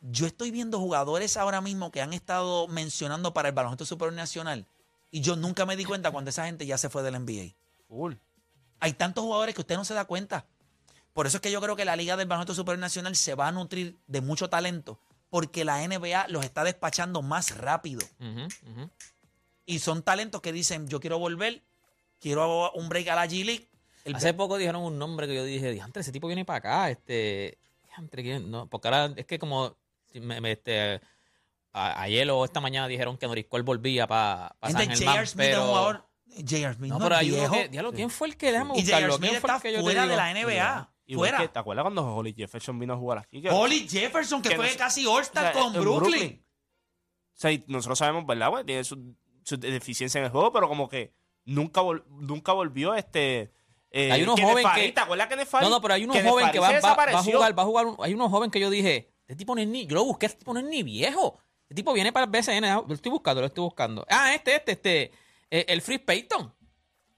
Yo 0.00 0.26
estoy 0.26 0.50
viendo 0.50 0.78
jugadores 0.80 1.36
ahora 1.36 1.60
mismo 1.60 1.90
que 1.90 2.00
han 2.00 2.14
estado 2.14 2.68
mencionando 2.68 3.34
para 3.34 3.48
el 3.50 3.54
baloncesto 3.54 4.10
nacional 4.10 4.66
y 5.10 5.20
yo 5.20 5.36
nunca 5.36 5.66
me 5.66 5.76
di 5.76 5.84
cuenta 5.84 6.10
cuando 6.10 6.30
esa 6.30 6.46
gente 6.46 6.64
ya 6.64 6.78
se 6.78 6.88
fue 6.88 7.02
del 7.02 7.20
NBA. 7.20 7.54
Hay 8.84 8.92
tantos 8.92 9.24
jugadores 9.24 9.54
que 9.54 9.62
usted 9.62 9.76
no 9.76 9.84
se 9.86 9.94
da 9.94 10.04
cuenta. 10.04 10.44
Por 11.14 11.26
eso 11.26 11.38
es 11.38 11.40
que 11.40 11.50
yo 11.50 11.58
creo 11.62 11.74
que 11.74 11.86
la 11.86 11.96
Liga 11.96 12.16
del 12.18 12.28
Baloncesto 12.28 12.54
Superior 12.54 12.80
Nacional 12.80 13.16
se 13.16 13.34
va 13.34 13.48
a 13.48 13.52
nutrir 13.52 13.96
de 14.06 14.20
mucho 14.20 14.50
talento 14.50 14.98
porque 15.30 15.64
la 15.64 15.82
NBA 15.86 16.28
los 16.28 16.44
está 16.44 16.64
despachando 16.64 17.22
más 17.22 17.56
rápido. 17.56 18.02
Y 19.66 19.78
son 19.78 20.02
talentos 20.02 20.40
que 20.42 20.52
dicen, 20.52 20.86
yo 20.88 21.00
quiero 21.00 21.18
volver, 21.18 21.62
quiero 22.20 22.70
un 22.72 22.88
break 22.90 23.08
a 23.08 23.14
la 23.14 23.26
G 23.26 23.44
League. 23.44 23.68
El- 24.04 24.16
Hace 24.16 24.34
poco 24.34 24.58
dijeron 24.58 24.82
un 24.82 24.98
nombre 24.98 25.26
que 25.26 25.34
yo 25.34 25.44
dije, 25.44 25.70
diantre, 25.72 26.02
ese 26.02 26.12
tipo 26.12 26.26
viene 26.26 26.44
para 26.44 26.58
acá, 26.58 26.90
este, 26.90 27.56
diantre, 27.88 28.22
¿quién? 28.22 28.50
no, 28.50 28.66
porque 28.66 28.88
ahora 28.88 29.14
es 29.16 29.24
que 29.24 29.38
como, 29.38 29.74
si 30.12 30.20
me- 30.20 30.40
me- 30.42 30.52
este, 30.52 31.00
a- 31.72 32.02
ayer 32.02 32.30
o 32.30 32.44
esta 32.44 32.60
mañana 32.60 32.86
dijeron 32.86 33.16
que 33.16 33.26
Noriscol 33.26 33.62
volvía 33.62 34.06
para 34.06 34.54
San 34.60 34.76
gente, 34.76 34.96
Germán, 34.96 35.14
J.R. 35.14 35.26
Smith 35.26 35.44
es 35.46 35.50
pero, 35.52 35.62
un 35.62 35.68
jugador. 35.68 36.04
J.R. 36.26 36.74
Smith 36.74 36.90
no, 36.90 36.98
no, 36.98 37.04
pero 37.04 37.14
es 37.14 37.20
hay 37.20 37.30
uno 37.30 37.38
viejo. 37.40 37.54
que, 37.54 37.68
diablo, 37.68 37.92
¿quién 37.92 38.10
fue 38.10 38.28
el 38.28 38.36
que, 38.36 38.50
déjame 38.52 38.74
Y 38.78 38.80
J.R. 38.84 39.06
buscarlo, 39.06 39.16
Smith 39.16 39.30
¿quién 39.30 39.40
fue 39.40 39.50
está 39.50 39.56
el 39.56 39.62
que 39.62 39.72
yo 39.72 39.78
te 39.78 39.82
fuera 39.84 40.02
de 40.02 40.08
digo? 40.08 40.16
la 40.16 40.32
NBA. 40.34 40.90
Igual 41.06 41.28
Fuera. 41.28 41.44
que, 41.44 41.48
¿te 41.52 41.58
acuerdas 41.58 41.82
cuando 41.84 42.16
Holly 42.16 42.32
Jefferson 42.34 42.78
vino 42.78 42.94
a 42.94 42.96
jugar 42.96 43.18
aquí? 43.18 43.42
Que- 43.42 43.50
Holly 43.50 43.86
Jefferson, 43.88 44.40
que, 44.40 44.48
que 44.48 44.56
fue 44.56 44.70
no 44.70 44.76
casi 44.78 45.04
All-Star 45.06 45.50
o 45.50 45.52
sea, 45.52 45.62
con 45.62 45.74
en 45.76 45.80
Brooklyn. 45.82 46.42
O 46.42 47.36
sea, 47.36 47.52
y 47.52 47.62
nosotros 47.68 47.98
sabemos, 47.98 48.24
¿verdad? 48.26 48.48
güey? 48.48 48.64
Tiene 48.64 48.84
su, 48.84 49.14
su 49.42 49.56
deficiencia 49.58 50.18
en 50.18 50.24
el 50.24 50.30
juego, 50.30 50.50
pero 50.52 50.66
como 50.66 50.88
que 50.88 51.12
nunca, 51.44 51.82
vol- 51.82 52.04
nunca 52.08 52.52
volvió 52.54 52.94
este... 52.94 53.52
eh, 53.90 54.10
Hay 54.12 54.22
unos 54.22 54.36
Kenneth 54.36 54.50
joven 54.52 54.62
Farid, 54.64 54.82
que- 54.86 54.92
¿Te 54.92 55.00
acuerdas 55.00 55.26
que 55.28 55.34
Kenneth 55.34 55.48
Farid? 55.48 55.64
No, 55.68 55.70
no, 55.74 55.80
pero 55.82 55.94
hay 55.94 56.04
unos 56.04 56.16
Kenneth 56.16 56.30
joven 56.32 56.50
que 56.50 56.58
va, 56.58 56.66
Farid 56.68 56.80
se 56.80 56.86
va- 56.86 56.94
va 56.94 57.02
a 57.02 57.06
desapareció. 57.06 57.36
jugar, 57.38 57.58
va 57.58 57.62
a 57.62 57.66
jugar, 57.66 57.86
un- 57.86 57.96
hay 58.00 58.14
unos 58.14 58.30
joven 58.30 58.50
que 58.50 58.60
yo 58.60 58.70
dije, 58.70 59.12
este 59.26 59.36
tipo 59.36 59.54
no 59.54 59.60
es 59.60 59.68
ni, 59.68 59.86
yo 59.86 59.96
lo 59.96 60.04
busqué, 60.04 60.24
este 60.26 60.38
tipo 60.38 60.54
no 60.54 60.60
es 60.60 60.66
ni 60.66 60.82
viejo. 60.82 61.38
Este 61.64 61.74
tipo 61.74 61.92
viene 61.92 62.12
para 62.12 62.24
el 62.24 62.30
BCN, 62.30 62.64
ah, 62.64 62.82
lo 62.86 62.94
estoy 62.94 63.10
buscando, 63.12 63.42
lo 63.42 63.46
estoy 63.46 63.62
buscando. 63.62 64.06
Ah, 64.08 64.34
este, 64.34 64.56
este, 64.56 64.72
este, 64.72 65.12
eh, 65.58 65.64
el 65.68 65.80
Free 65.82 65.98
Payton. 65.98 66.52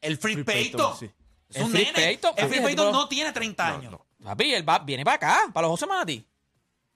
El 0.00 0.16
Free, 0.18 0.34
Free 0.34 0.44
Payton. 0.44 0.80
Payton, 0.92 0.98
sí. 0.98 1.10
Es 1.48 1.56
un 1.62 1.62
El 1.66 1.70
Free 1.72 1.84
nene. 1.86 1.92
Payton, 1.94 2.34
El 2.36 2.48
Free 2.48 2.60
Payton 2.60 2.92
no 2.92 3.08
tiene 3.08 3.32
30 3.32 3.66
años. 3.68 3.92
no. 3.92 4.06
Papi, 4.24 4.54
él 4.54 4.68
va, 4.68 4.78
viene 4.80 5.04
para 5.04 5.16
acá, 5.16 5.50
para 5.52 5.66
los 5.68 5.72
José 5.78 5.86
Manatí. 5.86 6.26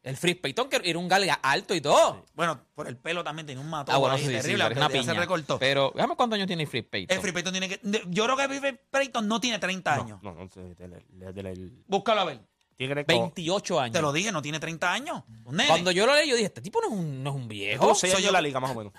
El 0.03 0.17
Free 0.17 0.35
Payton 0.35 0.69
que 0.71 0.81
era 0.83 0.99
un 0.99 1.07
galga 1.07 1.35
alto 1.35 1.75
y 1.75 1.81
todo. 1.83 2.25
Bueno, 2.35 2.59
por 2.75 2.89
el 2.89 2.97
pelo 2.97 3.23
también 3.23 3.45
tiene 3.47 3.61
un 3.61 3.69
matón 3.69 3.95
Ah, 3.95 3.99
bueno, 3.99 4.15
ahí 4.17 4.23
sí, 4.23 4.27
sí, 4.29 4.33
terrible, 4.33 4.65
que 4.69 4.73
una 4.73 4.89
ya 4.89 4.93
se 4.95 4.99
piña. 5.11 5.15
recortó. 5.21 5.59
Pero, 5.59 5.93
déjame 5.95 6.17
cuántos 6.17 6.37
años 6.37 6.47
tiene 6.47 6.63
el 6.63 6.69
Free 6.69 6.83
Payton. 6.83 7.15
el 7.15 7.21
Free 7.23 7.33
Payton 7.33 7.53
tiene 7.53 7.69
que... 7.69 7.81
Yo 8.09 8.25
creo 8.25 8.37
que 8.37 8.45
el 8.45 8.61
Free 8.61 8.79
Payton 8.91 9.29
no 9.29 9.41
tiene 9.41 9.59
30 9.59 9.95
años. 9.95 10.19
No, 10.23 10.33
no, 10.33 10.49
de- 10.49 10.75
de- 10.75 10.89
de- 10.89 11.33
de- 11.33 11.43
de- 11.43 11.73
Búscalo 11.87 12.23
a 12.23 12.25
ver. 12.25 12.41
Como- 12.79 13.05
28 13.07 13.79
años. 13.79 13.93
Te 13.93 14.01
lo 14.01 14.11
dije, 14.11 14.33
no 14.33 14.41
tiene 14.41 14.59
30 14.59 14.91
años. 14.91 15.23
Un 15.45 15.55
nene. 15.57 15.69
Cuando 15.69 15.91
yo 15.91 16.07
lo 16.07 16.15
leí, 16.17 16.31
yo 16.31 16.35
dije, 16.35 16.47
este 16.47 16.63
tipo 16.63 16.81
no 16.81 16.87
es 16.89 16.93
un, 16.95 17.23
no 17.23 17.31
es 17.31 17.37
un 17.37 17.47
viejo. 17.47 17.95
soy 17.95 18.11
yo. 18.23 18.33
la 18.33 18.41
liga, 18.41 18.59
más 18.59 18.71
o 18.71 18.75
menos. 18.75 18.95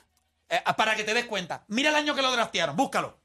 Eh, 0.52 0.62
para 0.78 0.96
que 0.96 1.04
te 1.04 1.14
des 1.14 1.26
cuenta. 1.26 1.64
Mira 1.70 1.90
el 1.90 1.96
año 1.96 2.14
que 2.14 2.22
lo 2.22 2.32
draftearon. 2.32 2.76
Búscalo. 2.76 3.18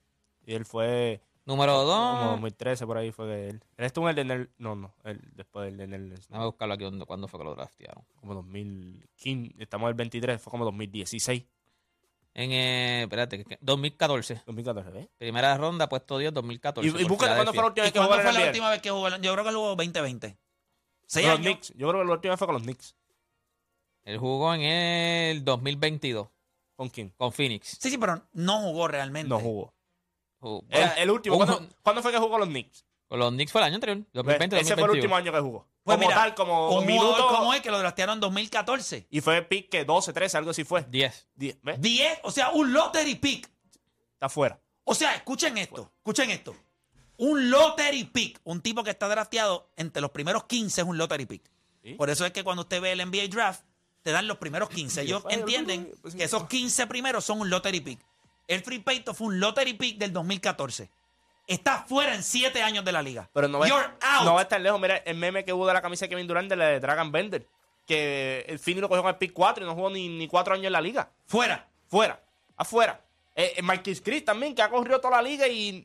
Y 0.47 0.55
él 0.55 0.65
fue... 0.65 1.21
Número 1.45 1.75
Como 1.75 1.85
2. 2.23 2.31
2013 2.33 2.87
por 2.87 2.99
ahí 2.99 3.13
fue 3.13 3.27
que 3.27 3.49
él. 3.51 3.65
Él 3.77 3.85
estuvo 3.85 4.09
en 4.11 4.19
el 4.19 4.27
de 4.29 4.35
Nel- 4.35 4.51
No, 4.59 4.75
no. 4.75 4.93
Él, 5.05 5.21
después 5.35 5.67
del 5.67 5.77
de 5.77 5.87
Nel- 5.87 6.09
Déjame 6.11 6.45
buscarlo 6.47 6.75
aquí, 6.75 6.83
¿dónde- 6.85 7.05
¿cuándo 7.07 7.29
fue 7.29 7.39
que 7.39 7.45
lo 7.45 7.55
draftearon? 7.55 8.05
Como 8.17 8.35
2015. 8.35 9.55
Estamos 9.63 9.87
en 9.87 9.89
el 9.91 9.95
23. 9.95 10.43
Fue 10.43 10.51
como 10.51 10.65
2016. 10.65 11.45
En, 12.35 12.51
eh, 12.53 13.03
espérate, 13.05 13.39
que- 13.39 13.45
que- 13.45 13.59
2014. 13.61 14.43
2014, 14.45 14.91
¿ves? 14.91 15.09
Primera 15.19 15.57
ronda, 15.57 15.89
puesto 15.89 16.19
10, 16.19 16.33
2014. 16.35 16.89
Y, 16.89 16.91
y 16.91 17.05
búscate 17.05 17.35
cuándo 17.35 17.53
fue 17.53 17.63
la 17.63 17.69
última 17.69 17.87
Filadelfia. 17.87 17.87
¿Y 17.87 17.87
vez 17.87 17.93
que 17.93 17.99
cuándo 18.01 18.13
jugó 18.13 18.21
en 18.21 18.23
fue 18.27 18.33
la 18.41 18.47
última 18.49 18.71
vez 18.71 18.83
que 18.83 18.91
jugó? 18.91 19.09
Yo 19.09 19.33
creo 19.33 19.45
que 19.45 19.53
lo 19.53 19.59
jugó 19.61 19.69
2020. 19.77 20.37
Seis 21.07 21.27
Con 21.27 21.31
los 21.31 21.39
años. 21.41 21.47
Knicks. 21.61 21.69
Yo 21.79 21.89
creo 21.89 22.01
que 22.03 22.07
la 22.09 22.13
última 22.15 22.33
vez 22.33 22.39
fue 22.41 22.47
con 22.49 22.55
los 22.55 22.63
Knicks. 22.65 22.97
Él 24.03 24.19
jugó 24.19 24.53
en 24.53 24.63
el 24.63 25.45
2022 25.45 26.27
¿Con 26.77 26.89
quién? 26.91 27.11
con 27.17 27.33
Phoenix. 27.33 27.79
Sí, 27.81 27.91
sí, 27.91 27.99
pero 27.99 28.23
no 28.33 28.61
jugó 28.61 28.87
realmente. 28.89 29.29
No 29.29 29.39
jugó. 29.41 29.75
Jugó- 30.39 30.65
El, 30.71 31.11
último. 31.11 31.37
¿cuándo, 31.37 31.67
cuándo 31.83 32.03
fue 32.03 32.13
que 32.13 32.19
jugó 32.19 32.39
los 32.39 32.49
Knicks? 32.49 32.85
Con 33.09 33.19
los 33.19 33.31
Knicks 33.33 33.51
fue 33.53 33.61
el 33.63 33.67
año 33.67 33.75
anterior, 33.77 34.05
2020, 34.13 34.57
Ese 34.61 34.75
fue 34.75 34.83
el 34.83 34.89
2021. 34.89 34.93
último 34.93 35.17
año 35.17 35.33
que 35.33 35.41
jugó. 35.41 35.69
Pues 35.85 35.97
como 35.97 36.09
mira, 36.09 36.21
tal, 36.21 36.35
como 36.35 36.71
un 36.79 36.85
minuto. 36.87 37.29
como 37.29 37.55
es 37.55 37.61
que 37.63 37.71
lo 37.71 37.79
draftearon 37.79 38.15
en 38.15 38.21
2014. 38.21 39.07
Y 39.09 39.21
fue 39.21 39.41
pick 39.43 39.69
que 39.71 39.85
12, 39.85 40.13
13, 40.13 40.37
algo 40.37 40.51
así 40.51 40.65
fue. 40.65 40.83
10. 40.89 41.29
Die- 41.35 41.59
¿Ves? 41.63 41.81
10, 41.81 42.19
o 42.25 42.31
sea, 42.33 42.51
un 42.51 42.73
lottery 42.73 43.15
pick. 43.15 43.49
Está 44.15 44.29
fuera. 44.29 44.61
O 44.85 44.95
sea, 44.95 45.15
escuchen 45.15 45.57
esto, 45.59 45.91
escuchen 45.99 46.31
esto. 46.31 46.55
Un 47.19 47.51
lottery 47.51 48.05
pick, 48.05 48.41
un 48.45 48.61
tipo 48.61 48.83
que 48.85 48.91
está 48.91 49.09
drafteado 49.09 49.71
entre 49.77 50.03
los 50.03 50.11
primeros 50.11 50.45
15 50.45 50.81
es 50.83 50.87
un 50.87 50.99
lottery 50.99 51.25
pick. 51.27 51.51
¿Sí? 51.83 51.95
Por 51.95 52.11
eso 52.11 52.27
es 52.27 52.33
que 52.33 52.43
cuando 52.45 52.63
usted 52.63 52.81
ve 52.81 52.93
el 52.93 53.01
NBA 53.01 53.29
draft, 53.29 53.63
te 54.07 54.13
dan 54.13 54.29
los 54.29 54.39
primeros 54.39 54.69
15. 54.69 55.03
Ellos 55.03 55.25
entienden 55.31 55.91
pues, 56.01 56.15
que 56.15 56.23
esos 56.23 56.47
15 56.47 56.87
primeros 56.87 57.25
son 57.25 57.41
un 57.41 57.51
lottery 57.51 57.81
pick. 57.81 57.99
El 58.47 58.63
Free 58.63 58.79
Payton 58.79 59.17
fue 59.17 59.27
un 59.27 59.41
lottery 59.41 59.75
pick 59.75 59.99
del 59.99 60.13
2014. 60.13 60.89
Está 61.49 61.83
fuera 61.83 62.15
en 62.15 62.23
7 62.23 62.63
años 62.63 62.85
de 62.85 62.93
la 62.93 63.03
liga. 63.03 63.29
Pero 63.33 63.49
no 63.49 63.59
va, 63.59 63.67
You're 63.67 63.85
out. 64.01 64.25
no 64.25 64.35
va 64.35 64.41
a 64.41 64.43
estar 64.45 64.61
lejos. 64.61 64.81
Mira 64.81 64.99
el 64.99 65.17
meme 65.17 65.45
que 65.45 65.53
hubo 65.53 65.67
de 65.67 65.75
la 65.75 65.83
camisa 65.83 66.05
de 66.05 66.11
Kevin 66.11 66.29
Durant 66.29 66.49
de 66.49 66.55
la 66.55 66.67
de 66.67 66.79
Dragon 66.79 67.11
Bender. 67.11 67.49
Que 67.85 68.45
el 68.47 68.61
Fini 68.61 68.81
lo 68.81 68.89
cogió 68.89 69.03
con 69.03 69.09
el 69.11 69.17
pick 69.17 69.33
4 69.33 69.65
y 69.65 69.67
no 69.67 69.75
jugó 69.75 69.91
ni, 69.91 70.09
ni 70.09 70.29
4 70.29 70.55
años 70.55 70.67
en 70.67 70.73
la 70.73 70.81
liga. 70.81 71.11
Fuera. 71.25 71.69
Fuera. 71.89 72.23
Afuera. 72.57 73.01
Eh, 73.35 73.55
eh, 73.57 73.63
Marquis 73.63 74.01
Chris 74.01 74.25
también, 74.25 74.55
que 74.55 74.63
ha 74.63 74.71
corrido 74.71 75.01
toda 75.01 75.17
la 75.17 75.23
liga 75.23 75.49
y. 75.49 75.85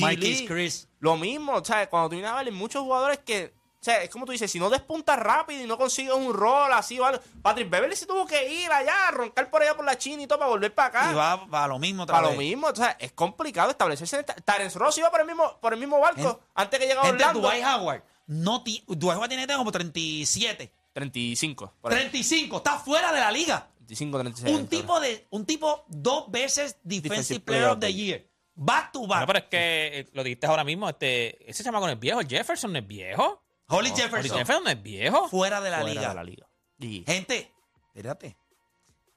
Marquis 0.00 0.48
Chris. 0.48 0.88
Lo 1.00 1.18
mismo, 1.18 1.52
o 1.52 1.62
sea, 1.62 1.86
cuando 1.90 2.08
tú 2.08 2.14
vienes 2.14 2.30
a 2.30 2.36
ver, 2.36 2.46
hay 2.46 2.52
muchos 2.52 2.82
jugadores 2.82 3.18
que. 3.18 3.52
O 3.82 3.84
sea, 3.84 4.00
es 4.04 4.10
como 4.10 4.24
tú 4.24 4.30
dices, 4.30 4.48
si 4.48 4.60
no 4.60 4.70
despuntas 4.70 5.18
rápido 5.18 5.60
y 5.64 5.66
no 5.66 5.76
consigues 5.76 6.14
un 6.14 6.32
rol 6.32 6.72
así 6.72 7.00
o 7.00 7.04
algo. 7.04 7.20
Patrick 7.42 7.68
Beverly 7.68 7.96
se 7.96 8.06
tuvo 8.06 8.24
que 8.24 8.48
ir 8.48 8.70
allá, 8.70 9.08
a 9.08 9.10
roncar 9.10 9.50
por 9.50 9.60
allá 9.60 9.74
por 9.74 9.84
la 9.84 9.98
China 9.98 10.22
y 10.22 10.28
todo 10.28 10.38
para 10.38 10.50
volver 10.52 10.72
para 10.72 10.88
acá. 11.00 11.10
Y 11.10 11.14
va 11.16 11.48
para 11.48 11.66
lo 11.66 11.80
mismo 11.80 12.04
otra 12.04 12.14
para 12.14 12.28
vez. 12.28 12.36
lo 12.36 12.42
mismo, 12.42 12.68
o 12.68 12.76
sea, 12.76 12.96
es 13.00 13.10
complicado 13.10 13.70
establecerse. 13.72 14.14
en 14.14 14.20
esta- 14.20 14.34
Terence 14.36 14.78
Ross 14.78 14.96
iba 14.98 15.10
por 15.10 15.20
el 15.20 15.26
mismo, 15.26 15.58
por 15.60 15.72
el 15.72 15.80
mismo 15.80 15.98
barco 15.98 16.20
Gente- 16.22 16.38
antes 16.54 16.78
que 16.78 16.86
llegara 16.86 17.08
Orlando. 17.08 17.40
Dwight 17.40 17.64
Howard. 17.64 18.02
No 18.28 18.62
ti- 18.62 18.84
Dwight 18.86 19.16
Howard 19.16 19.28
tiene 19.30 19.46
como 19.56 19.72
37. 19.72 20.72
35. 20.92 21.74
Por 21.80 21.92
ahí. 21.92 21.98
35. 21.98 22.58
Está 22.58 22.78
fuera 22.78 23.12
de 23.12 23.18
la 23.18 23.32
liga. 23.32 23.68
35, 23.78 24.18
36. 24.20 24.56
Un 24.56 24.68
tipo 24.68 25.00
de, 25.00 25.26
un 25.30 25.44
tipo 25.44 25.84
dos 25.88 26.30
veces 26.30 26.76
Defensive, 26.84 27.08
Defensive 27.08 27.40
Player 27.40 27.64
of 27.68 27.80
the 27.80 27.92
Year. 27.92 28.24
Back 28.54 28.92
to 28.92 29.00
Bueno, 29.00 29.14
back. 29.14 29.26
pero 29.26 29.38
es 29.40 29.44
que 29.46 29.98
eh, 30.00 30.08
lo 30.12 30.22
dijiste 30.22 30.46
ahora 30.46 30.62
mismo, 30.62 30.88
este, 30.88 31.50
ese 31.50 31.64
chamaco 31.64 31.86
no 31.86 31.92
es 31.92 31.98
viejo, 31.98 32.20
el 32.20 32.28
Jefferson 32.28 32.72
no 32.72 32.78
es 32.78 32.86
viejo. 32.86 33.42
Holly 33.68 33.90
Holly 33.90 34.00
Jefferson. 34.02 34.38
Jefferson 34.38 34.64
no 34.64 34.70
es 34.70 34.82
viejo. 34.82 35.28
Fuera 35.28 35.60
de 35.60 35.70
la 35.70 35.80
fuera 35.80 35.94
liga. 35.94 36.08
de 36.10 36.14
la 36.14 36.24
liga. 36.24 36.46
Y- 36.78 37.04
Gente, 37.06 37.52
espérate. 37.86 38.36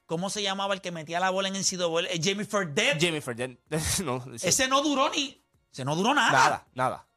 ¿Cómo 0.06 0.30
se 0.30 0.42
llamaba 0.42 0.72
el 0.74 0.80
que 0.80 0.92
metía 0.92 1.18
la 1.18 1.30
bola 1.30 1.48
en 1.48 1.56
el 1.56 1.64
CW? 1.64 1.98
Eh, 2.10 2.20
Jamie 2.22 2.44
Ferdette. 2.46 3.00
Jamie 3.04 3.20
Ferdet. 3.20 3.58
no, 4.04 4.24
sí. 4.38 4.46
Ese 4.48 4.68
no 4.68 4.82
duró 4.82 5.10
ni. 5.10 5.42
Ese 5.72 5.84
no 5.84 5.96
duró 5.96 6.14
nada. 6.14 6.30
Nada, 6.32 6.66
nada. 6.74 7.08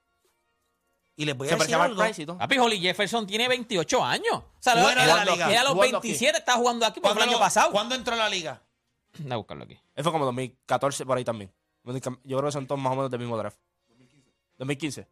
Y 1.16 1.26
les 1.26 1.36
voy 1.38 1.48
a 1.48 1.52
Se 1.52 1.58
decir 1.58 1.76
algo. 1.76 2.38
Papi, 2.38 2.58
Holly 2.58 2.80
Jefferson 2.80 3.28
tiene 3.28 3.48
28 3.48 4.04
años. 4.04 4.34
O 4.36 4.46
sea, 4.60 4.74
él, 4.74 4.80
de 4.80 4.96
la 5.06 5.22
él- 5.24 5.30
liga. 5.32 5.52
él 5.52 5.58
a 5.58 5.64
los 5.64 5.74
Jugando 5.74 5.98
aquí. 5.98 6.08
27 6.08 6.38
está 6.40 6.54
jugando 6.56 6.86
aquí 6.86 7.00
por 7.02 7.12
el 7.12 7.18
¿Cuándo 7.18 7.24
año 7.32 7.40
lo- 7.40 7.44
pasado. 7.46 7.72
¿Cuándo 7.72 7.94
entró 7.96 8.14
a 8.16 8.18
la 8.18 8.30
liga? 8.30 8.62
Voy 9.20 9.32
a 9.32 9.36
buscarlo 9.36 9.64
aquí. 9.66 9.78
Él 9.96 10.04
fue 10.04 10.12
como 10.14 10.26
2014 10.26 11.06
por 11.06 11.18
ahí 11.18 11.24
también. 11.26 11.54
Yo 11.84 12.38
creo 12.38 12.44
que 12.46 12.52
son 12.52 12.66
todos 12.68 12.80
más 12.82 12.94
o 12.94 12.96
menos 12.96 13.12
del 13.12 13.20
mismo 13.20 13.38
draft. 13.38 13.60
2015. 13.90 14.32
2015. 14.58 15.08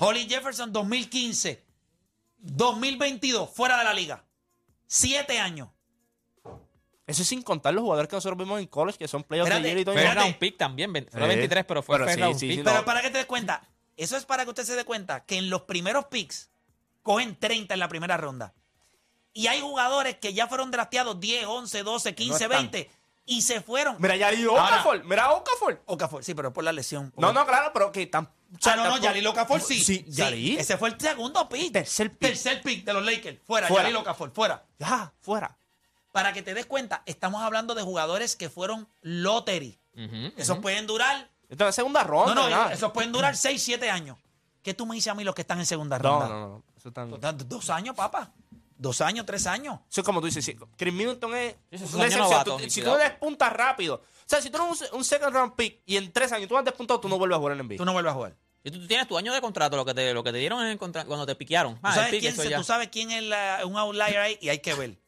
Holly 0.00 0.26
Jefferson 0.28 0.72
2015. 0.72 1.64
2022, 2.40 3.50
fuera 3.50 3.78
de 3.78 3.84
la 3.84 3.92
liga. 3.94 4.24
Siete 4.86 5.38
años. 5.38 5.68
Eso 7.06 7.22
es 7.22 7.28
sin 7.28 7.42
contar 7.42 7.72
los 7.74 7.82
jugadores 7.82 8.08
que 8.08 8.16
nosotros 8.16 8.38
vimos 8.38 8.60
en 8.60 8.66
college, 8.66 8.98
que 8.98 9.08
son 9.08 9.22
playoffs 9.24 9.50
de 9.50 9.62
year 9.62 9.78
y 9.78 9.84
todo. 9.84 9.94
Fue 9.94 10.14
round 10.14 10.36
pick 10.36 10.56
también. 10.58 10.92
Fue 11.10 11.24
Eh, 11.24 11.26
23, 11.26 11.64
pero 11.64 11.82
fue 11.82 11.98
pero 11.98 12.10
sí, 12.12 12.20
round 12.20 12.38
sí, 12.38 12.48
pick. 12.48 12.56
sí, 12.58 12.62
Pero 12.64 12.76
no. 12.78 12.84
para 12.84 13.00
que 13.02 13.10
te 13.10 13.18
des 13.18 13.26
cuenta, 13.26 13.66
Eso 13.96 14.16
es 14.16 14.24
para 14.26 14.44
que 14.44 14.50
usted 14.50 14.62
se 14.64 14.76
dé 14.76 14.84
cuenta 14.84 15.24
que 15.24 15.38
en 15.38 15.50
los 15.50 15.62
primeros 15.62 16.04
picks 16.06 16.50
cogen 17.02 17.34
30 17.36 17.74
en 17.74 17.80
la 17.80 17.88
primera 17.88 18.16
ronda. 18.16 18.54
Y 19.32 19.46
hay 19.48 19.60
jugadores 19.60 20.16
que 20.18 20.32
ya 20.34 20.46
fueron 20.46 20.70
drafteados 20.70 21.18
10, 21.18 21.46
11, 21.46 21.82
12, 21.82 22.14
15, 22.14 22.44
están. 22.44 22.70
20 22.70 22.90
y 23.28 23.42
se 23.42 23.60
fueron. 23.60 23.96
Mira, 24.00 24.14
Ahora- 24.14 24.50
Okafor. 24.64 25.04
Mira 25.04 25.30
Okafor. 25.32 25.82
Okafor, 25.86 26.24
sí, 26.24 26.34
pero 26.34 26.52
por 26.52 26.64
la 26.64 26.72
lesión. 26.72 27.12
No, 27.16 27.32
no, 27.32 27.46
claro, 27.46 27.70
pero 27.72 27.92
que 27.92 28.06
tan. 28.06 28.24
O 28.24 28.58
sea, 28.60 28.74
no, 28.76 28.84
no, 28.86 28.98
Yalil 28.98 29.26
Okafor 29.26 29.60
sí. 29.60 29.84
Sí, 29.84 30.04
Yalil. 30.08 30.58
Ese 30.58 30.76
fue 30.78 30.88
el 30.88 30.98
segundo 31.00 31.48
pick. 31.48 31.72
Tercer 31.72 32.10
pick. 32.10 32.18
Tercer 32.30 32.62
pick 32.62 32.84
de 32.84 32.92
los 32.94 33.04
Lakers. 33.04 33.38
Fuera, 33.46 33.68
Fuera. 33.68 33.84
Yalil 33.84 33.96
Okafor, 33.96 34.32
fuera. 34.32 34.64
Ya, 34.78 35.12
fuera. 35.20 35.56
Para 36.12 36.32
que 36.32 36.42
te 36.42 36.54
des 36.54 36.64
cuenta, 36.66 37.02
estamos 37.06 37.42
hablando 37.42 37.74
de 37.74 37.82
jugadores 37.82 38.34
que 38.34 38.48
fueron 38.48 38.88
lottery. 39.02 39.78
Ujú, 39.94 40.32
Esos 40.36 40.58
pueden 40.58 40.86
durar. 40.86 41.28
Entonces, 41.50 41.74
segunda 41.74 42.02
ronda. 42.02 42.34
No, 42.34 42.44
no, 42.44 42.50
nada. 42.50 42.72
esos 42.72 42.92
pueden 42.92 43.12
durar 43.12 43.36
6, 43.36 43.62
7 43.62 43.90
años. 43.90 44.16
¿Qué 44.62 44.74
tú 44.74 44.86
me 44.86 44.94
dices 44.94 45.10
a 45.10 45.14
mí 45.14 45.24
los 45.24 45.34
que 45.34 45.42
están 45.42 45.58
en 45.60 45.66
segunda 45.66 45.98
No, 45.98 46.08
ronda? 46.20 46.28
no, 46.28 46.48
no. 46.48 46.64
Eso 46.76 46.92
tan. 46.92 47.10
Dos- 47.10 47.48
Dos 47.48 47.70
años, 47.70 47.94
papá. 47.94 48.32
Dos 48.80 49.00
años, 49.00 49.26
tres 49.26 49.46
años. 49.46 49.80
Eso 49.90 50.00
es 50.02 50.04
como 50.04 50.20
tú 50.20 50.26
dices, 50.26 50.44
sí, 50.44 50.56
Chris 50.76 50.94
Middleton 50.94 51.34
es 51.34 51.56
es 51.70 51.80
una 51.80 51.88
un 51.90 51.94
año 51.96 52.04
excepción. 52.06 52.30
novato, 52.30 52.56
Tú- 52.58 52.64
y 52.64 52.70
si 52.70 52.80
tú 52.82 52.94
despuntas 52.94 53.52
rápido, 53.52 53.96
o 53.96 54.02
sea, 54.24 54.40
si 54.40 54.50
tú 54.50 54.58
eres 54.64 54.90
un, 54.92 54.98
un 54.98 55.04
second 55.04 55.34
round 55.34 55.54
pick 55.56 55.82
y 55.84 55.96
en 55.96 56.12
tres 56.12 56.30
años 56.32 56.48
tú 56.48 56.56
has 56.56 56.64
despuntado, 56.64 57.00
tú 57.00 57.08
no 57.08 57.18
vuelves 57.18 57.34
a 57.36 57.38
jugar 57.38 57.52
en 57.54 57.66
NBA. 57.66 57.76
Tú 57.76 57.84
no 57.84 57.92
vuelves 57.92 58.12
a 58.12 58.14
jugar. 58.14 58.36
Y 58.62 58.70
tú, 58.70 58.78
tú 58.80 58.86
tienes 58.86 59.08
tu 59.08 59.18
año 59.18 59.32
de 59.32 59.40
contrato, 59.40 59.76
lo 59.76 59.84
que 59.84 59.94
te, 59.94 60.14
lo 60.14 60.22
que 60.22 60.30
te 60.32 60.38
dieron 60.38 60.60
en 60.62 60.68
el 60.68 60.78
contra- 60.78 61.04
cuando 61.04 61.26
te 61.26 61.34
piquearon. 61.34 61.74
¿Tú 61.74 61.80
Ah, 61.82 61.94
sabes, 61.94 62.10
pique, 62.10 62.20
quién, 62.20 62.32
eso 62.34 62.42
se- 62.42 62.50
ya. 62.50 62.56
tú 62.58 62.64
sabes 62.64 62.88
quién 62.88 63.10
es 63.10 63.22
la- 63.24 63.62
un 63.66 63.76
outlier 63.76 64.18
ahí 64.18 64.38
y 64.40 64.48
hay 64.48 64.60
que 64.60 64.74
ver. 64.74 64.98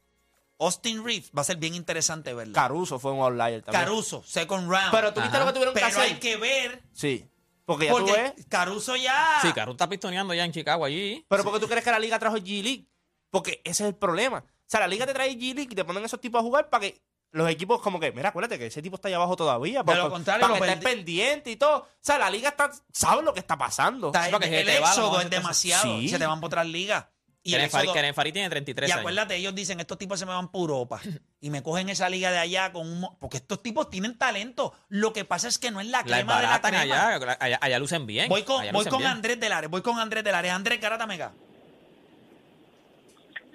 Austin 0.59 1.05
Reeves 1.05 1.31
va 1.37 1.41
a 1.41 1.45
ser 1.45 1.57
bien 1.57 1.75
interesante 1.75 2.35
verlo. 2.35 2.53
Caruso 2.55 2.99
fue 2.99 3.13
un 3.13 3.21
outlier 3.21 3.63
también. 3.63 3.85
Caruso, 3.85 4.23
second 4.27 4.69
round. 4.71 4.91
Pero 4.91 5.15
tú 5.15 5.21
viste 5.23 5.39
lo 5.39 5.47
que 5.47 5.53
tuvieron 5.53 5.75
que 5.75 5.81
Pero 5.81 5.87
hacer. 5.87 6.03
hay 6.03 6.15
que 6.19 6.37
ver. 6.37 6.83
Sí. 6.93 7.25
Porque 7.65 7.87
ya 7.87 7.93
tú 7.93 8.05
ves. 8.05 8.31
Porque 8.33 8.45
Caruso 8.49 8.97
ya. 8.97 9.39
Sí, 9.43 9.53
Caruso 9.53 9.73
está 9.73 9.89
pistoneando 9.89 10.35
ya 10.35 10.45
en 10.45 10.53
Chicago 10.53 10.85
allí. 10.85 11.25
Pero 11.29 11.45
porque 11.45 11.61
tú 11.61 11.69
crees 11.69 11.85
que 11.85 11.91
la 11.91 11.99
liga 11.99 12.19
trajo 12.19 12.37
G 12.37 12.63
League. 12.63 12.87
Porque 13.31 13.61
ese 13.65 13.85
es 13.85 13.89
el 13.89 13.95
problema. 13.95 14.39
O 14.39 14.45
sea, 14.67 14.81
la 14.81 14.89
liga 14.89 15.07
te 15.07 15.13
trae 15.15 15.31
G 15.37 15.55
League 15.55 15.69
y 15.71 15.75
te 15.75 15.85
ponen 15.85 16.05
esos 16.05 16.21
tipos 16.21 16.39
a 16.41 16.43
jugar 16.43 16.69
para 16.71 16.83
que 16.83 17.03
los 17.33 17.49
equipos 17.49 17.81
como 17.81 18.01
que, 18.01 18.11
mira, 18.13 18.31
acuérdate 18.31 18.59
que 18.59 18.67
ese 18.67 18.83
tipo 18.83 18.97
está 18.97 19.07
allá 19.09 19.17
abajo 19.17 19.37
todavía. 19.37 19.85
Para, 19.85 20.03
lo 20.05 20.11
contrario, 20.11 20.41
para 20.47 20.59
lo 20.59 20.61
que 20.65 20.69
estés 20.73 20.85
pendiente 20.85 21.51
y 21.53 21.57
todo. 21.57 21.79
O 21.79 21.87
sea, 22.01 22.19
la 22.19 22.29
liga 22.31 22.49
está, 22.51 22.71
sabe 22.93 23.23
lo 23.23 23.33
que 23.33 23.41
está 23.41 23.57
pasando. 23.57 24.09
Está- 24.09 24.25
Sí, 24.27 24.31
porque 24.33 24.61
el 24.61 24.69
va, 24.83 24.89
éxodo 24.91 25.11
mejor 25.11 25.23
es 25.25 25.31
demasiado. 25.31 25.83
Sí. 25.85 26.09
Se 26.09 26.19
te 26.19 26.27
van 26.27 26.41
por 26.41 26.49
otras 26.49 26.67
ligas. 26.67 27.07
Y, 27.43 27.53
Karen 27.53 27.71
Fari, 27.71 27.85
éxodo- 27.87 27.95
Karen 27.95 28.15
Fari 28.15 28.33
tiene 28.33 28.51
33 28.51 28.89
y 28.89 28.93
años. 28.93 29.01
acuérdate, 29.01 29.35
ellos 29.37 29.55
dicen, 29.55 29.81
estos 29.81 29.97
tipos 29.97 30.19
se 30.19 30.27
me 30.27 30.33
van 30.33 30.51
por 30.51 30.61
Europa. 30.71 31.01
y 31.41 31.51
me 31.51 31.63
cogen 31.63 31.89
esa 31.89 32.09
liga 32.11 32.31
de 32.31 32.39
allá 32.39 32.71
con 32.73 32.87
un... 32.87 33.01
mo- 33.01 33.17
Porque 33.19 33.39
estos 33.39 33.63
tipos 33.63 33.89
tienen 33.91 34.19
talento. 34.19 34.75
Lo 34.89 35.13
que 35.13 35.25
pasa 35.25 35.49
es 35.49 35.59
que 35.59 35.71
no 35.71 35.81
es 35.81 35.87
la 35.87 35.99
La 35.99 36.05
crema 36.05 36.37
de 36.41 36.47
la 36.49 36.61
crema. 36.61 36.81
allá, 36.81 37.37
allá, 37.41 37.59
allá 37.63 37.79
lucen 37.79 38.07
bien. 38.07 38.29
Voy 38.29 38.43
con, 38.43 38.63
voy 38.73 38.85
con 38.87 38.99
bien. 38.99 39.11
Andrés 39.11 39.41
Delares, 39.41 39.71
voy 39.71 39.81
con 39.83 39.99
Andrés 39.99 40.23
Delares. 40.25 40.51
Andrés 40.53 40.81
Garata 40.81 41.07
Mega. 41.07 41.33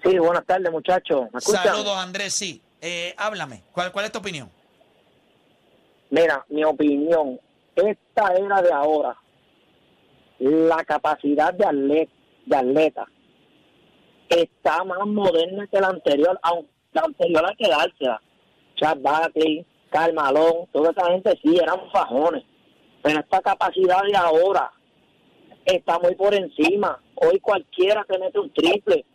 Sí, 0.05 0.19
buenas 0.19 0.45
tardes, 0.45 0.71
muchachos. 0.71 1.27
Saludos, 1.39 1.97
Andrés, 1.97 2.33
sí. 2.33 2.61
Eh, 2.79 3.15
háblame. 3.17 3.63
¿Cuál, 3.71 3.91
¿Cuál 3.91 4.05
es 4.05 4.11
tu 4.11 4.19
opinión? 4.19 4.51
Mira, 6.11 6.45
mi 6.49 6.63
opinión, 6.63 7.39
esta 7.75 8.33
era 8.35 8.61
de 8.61 8.71
ahora, 8.71 9.17
la 10.37 10.83
capacidad 10.83 11.51
de 11.53 11.65
atleta, 11.65 12.11
de 12.45 12.55
atleta 12.55 13.05
está 14.29 14.83
más 14.83 15.05
moderna 15.07 15.65
que 15.67 15.79
la 15.79 15.87
anterior, 15.87 16.39
aunque 16.43 16.69
la 16.93 17.01
anterior 17.01 17.45
hay 17.47 17.55
que 17.55 17.69
dársela. 17.69 18.21
Chad 18.75 18.97
Barkley, 18.99 19.65
Karl 19.89 20.13
Malone, 20.13 20.67
toda 20.71 20.91
esa 20.91 21.07
gente 21.11 21.39
sí 21.41 21.57
eran 21.57 21.79
fajones, 21.91 22.43
pero 23.01 23.19
esta 23.19 23.41
capacidad 23.41 24.03
de 24.03 24.15
ahora 24.15 24.71
está 25.65 25.97
muy 25.97 26.13
por 26.13 26.35
encima. 26.35 27.01
Hoy 27.15 27.39
cualquiera 27.39 28.03
te 28.03 28.19
mete 28.19 28.39
un 28.39 28.53
triple, 28.53 29.05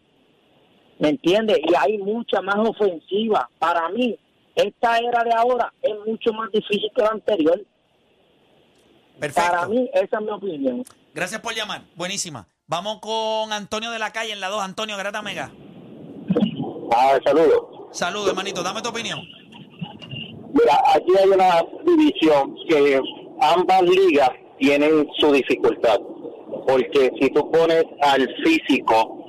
¿me 1.00 1.08
entiendes? 1.08 1.58
Y 1.58 1.74
hay 1.74 1.98
mucha 1.98 2.40
más 2.42 2.56
ofensiva. 2.56 3.50
Para 3.58 3.88
mí, 3.88 4.16
esta 4.54 4.98
era 4.98 5.24
de 5.24 5.32
ahora 5.32 5.72
es 5.82 5.94
mucho 6.06 6.32
más 6.32 6.50
difícil 6.52 6.90
que 6.94 7.02
la 7.02 7.08
anterior. 7.08 7.60
Perfecto. 9.18 9.50
Para 9.50 9.66
mí, 9.66 9.90
esa 9.92 10.18
es 10.18 10.22
mi 10.22 10.30
opinión. 10.30 10.84
Gracias 11.14 11.40
por 11.40 11.54
llamar. 11.54 11.82
Buenísima. 11.96 12.46
Vamos 12.66 13.00
con 13.00 13.52
Antonio 13.52 13.90
de 13.90 13.98
la 13.98 14.12
calle 14.12 14.32
en 14.32 14.40
la 14.40 14.48
2. 14.48 14.62
Antonio 14.62 14.96
Garata 14.96 15.22
Mega. 15.22 15.50
Ah, 16.92 17.18
saludos. 17.24 17.88
Saludos, 17.92 18.28
hermanito. 18.28 18.62
Dame 18.62 18.82
tu 18.82 18.90
opinión. 18.90 19.20
Mira, 20.52 20.82
aquí 20.94 21.12
hay 21.18 21.28
una 21.28 21.64
división 21.84 22.56
que 22.68 23.00
ambas 23.40 23.82
ligas 23.82 24.30
tienen 24.58 25.08
su 25.18 25.32
dificultad. 25.32 25.98
Porque 26.66 27.10
si 27.20 27.30
tú 27.30 27.50
pones 27.50 27.84
al 28.02 28.28
físico 28.44 29.19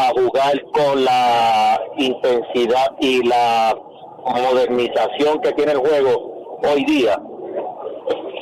a 0.00 0.12
jugar 0.14 0.64
con 0.72 1.04
la 1.04 1.78
intensidad 1.98 2.86
y 3.00 3.22
la 3.26 3.76
modernización 4.24 5.40
que 5.42 5.52
tiene 5.52 5.72
el 5.72 5.78
juego 5.78 6.58
hoy 6.72 6.84
día, 6.84 7.20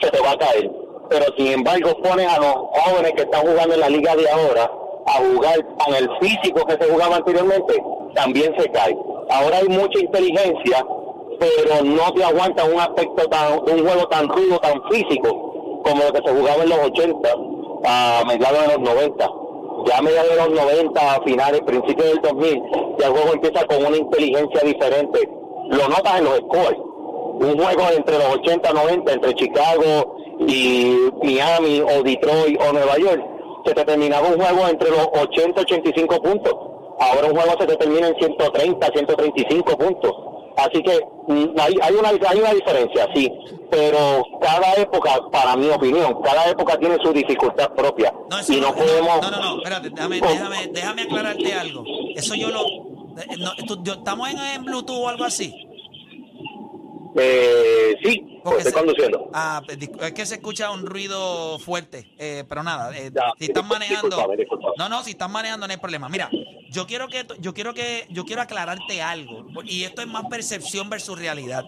se 0.00 0.10
te 0.10 0.20
va 0.20 0.32
a 0.32 0.38
caer. 0.38 0.70
Pero 1.08 1.24
sin 1.36 1.48
embargo 1.48 1.90
pones 2.02 2.28
a 2.28 2.38
los 2.38 2.54
jóvenes 2.54 3.12
que 3.16 3.22
están 3.22 3.40
jugando 3.40 3.74
en 3.74 3.80
la 3.80 3.88
liga 3.88 4.14
de 4.14 4.30
ahora 4.30 4.70
a 5.06 5.12
jugar 5.12 5.66
con 5.78 5.94
el 5.94 6.08
físico 6.20 6.64
que 6.66 6.74
se 6.74 6.92
jugaba 6.92 7.16
anteriormente, 7.16 7.82
también 8.14 8.54
se 8.58 8.70
cae. 8.70 8.96
Ahora 9.30 9.58
hay 9.58 9.68
mucha 9.68 9.98
inteligencia, 9.98 10.86
pero 11.40 11.82
no 11.84 12.12
te 12.12 12.24
aguanta 12.24 12.64
un 12.64 12.78
aspecto 12.78 13.26
tan, 13.28 13.54
un 13.54 13.86
juego 13.86 14.06
tan 14.08 14.28
rudo, 14.28 14.58
tan 14.58 14.80
físico, 14.90 15.82
como 15.84 16.04
lo 16.04 16.12
que 16.12 16.28
se 16.28 16.36
jugaba 16.36 16.62
en 16.62 16.68
los 16.68 16.78
80, 16.78 17.28
a 17.84 18.22
mediados 18.26 18.60
de 18.60 18.68
los 18.68 18.80
90. 18.80 19.47
Ya 19.86 19.98
a 19.98 20.02
mediados 20.02 20.30
de 20.30 20.36
los 20.36 20.50
90, 20.50 21.14
a 21.14 21.22
finales, 21.22 21.60
principios 21.62 22.08
del 22.08 22.20
2000, 22.20 22.62
ya 22.98 23.06
el 23.06 23.12
juego 23.12 23.32
empieza 23.32 23.66
con 23.66 23.86
una 23.86 23.96
inteligencia 23.96 24.60
diferente. 24.60 25.28
Lo 25.70 25.88
notas 25.88 26.18
en 26.18 26.24
los 26.24 26.36
scores. 26.38 26.78
Un 27.40 27.58
juego 27.58 27.82
entre 27.96 28.18
los 28.18 28.26
80 28.36 28.72
90 28.72 29.12
entre 29.12 29.34
Chicago 29.34 30.16
y 30.40 30.96
Miami 31.22 31.80
o 31.80 32.02
Detroit 32.02 32.60
o 32.60 32.72
Nueva 32.72 32.96
York 32.98 33.24
se 33.64 33.74
te 33.74 33.84
terminaba 33.84 34.28
un 34.28 34.40
juego 34.40 34.68
entre 34.68 34.90
los 34.90 35.06
80 35.12 35.60
85 35.60 36.22
puntos. 36.22 36.54
Ahora 36.98 37.28
un 37.28 37.36
juego 37.36 37.60
se 37.60 37.66
te 37.66 37.76
termina 37.76 38.08
en 38.08 38.16
130 38.16 38.86
135 38.86 39.78
puntos. 39.78 40.12
Así 40.56 40.82
que 40.82 41.00
mm, 41.28 41.54
hay, 41.60 41.74
hay 41.80 41.94
una 41.94 42.08
hay 42.08 42.38
una 42.40 42.52
diferencia 42.52 43.06
sí 43.14 43.32
pero 43.70 44.24
cada 44.40 44.74
época 44.74 45.20
para 45.30 45.56
mi 45.56 45.68
opinión 45.68 46.20
cada 46.22 46.48
época 46.50 46.78
tiene 46.78 46.96
su 47.02 47.12
dificultad 47.12 47.70
propia 47.74 48.12
eso 48.40 48.52
y 48.52 48.60
no 48.60 48.74
podemos 48.74 49.20
No, 49.22 49.30
no, 49.30 49.40
no. 49.40 49.56
Espérate, 49.58 49.90
déjame, 49.90 50.20
déjame, 50.20 50.66
déjame 50.68 51.02
aclararte 51.02 51.52
algo. 51.54 51.84
Eso 52.16 52.34
yo 52.34 52.48
lo. 52.50 52.60
eh, 53.20 53.36
no, 53.38 53.54
tú- 53.66 53.82
yo- 53.82 53.94
¿Estamos 53.94 54.28
en, 54.30 54.38
en 54.38 54.64
Bluetooth 54.64 54.96
o 55.04 55.08
algo 55.08 55.24
así? 55.24 55.54
eh, 57.20 57.94
sí 58.02 58.40
Porque 58.44 58.58
estoy 58.58 58.72
se- 58.72 58.78
conduciendo 58.78 59.30
Ah, 59.32 59.62
es 59.68 60.12
que 60.12 60.26
se 60.26 60.34
escucha 60.36 60.70
un 60.70 60.86
ruido 60.86 61.58
fuerte, 61.58 62.10
eh, 62.18 62.44
pero 62.48 62.62
nada, 62.62 62.96
eh, 62.96 63.10
Ya, 63.12 63.32
si 63.38 63.46
están 63.46 63.64
discul- 63.64 63.68
manejando, 63.68 64.28
no, 64.76 64.88
no, 64.88 65.02
si 65.02 65.10
están 65.12 65.32
manejando 65.32 65.66
no 65.66 65.72
hay 65.72 65.78
problema. 65.78 66.08
Mira, 66.08 66.30
yo 66.70 66.86
quiero 66.86 67.08
que, 67.08 67.26
yo 67.40 67.54
quiero 67.54 67.74
que, 67.74 68.06
yo 68.10 68.24
quiero 68.24 68.42
aclararte 68.42 69.02
algo, 69.02 69.46
y 69.64 69.82
esto 69.84 70.02
es 70.02 70.06
más 70.08 70.24
percepción 70.30 70.88
versus 70.90 71.18
realidad. 71.18 71.64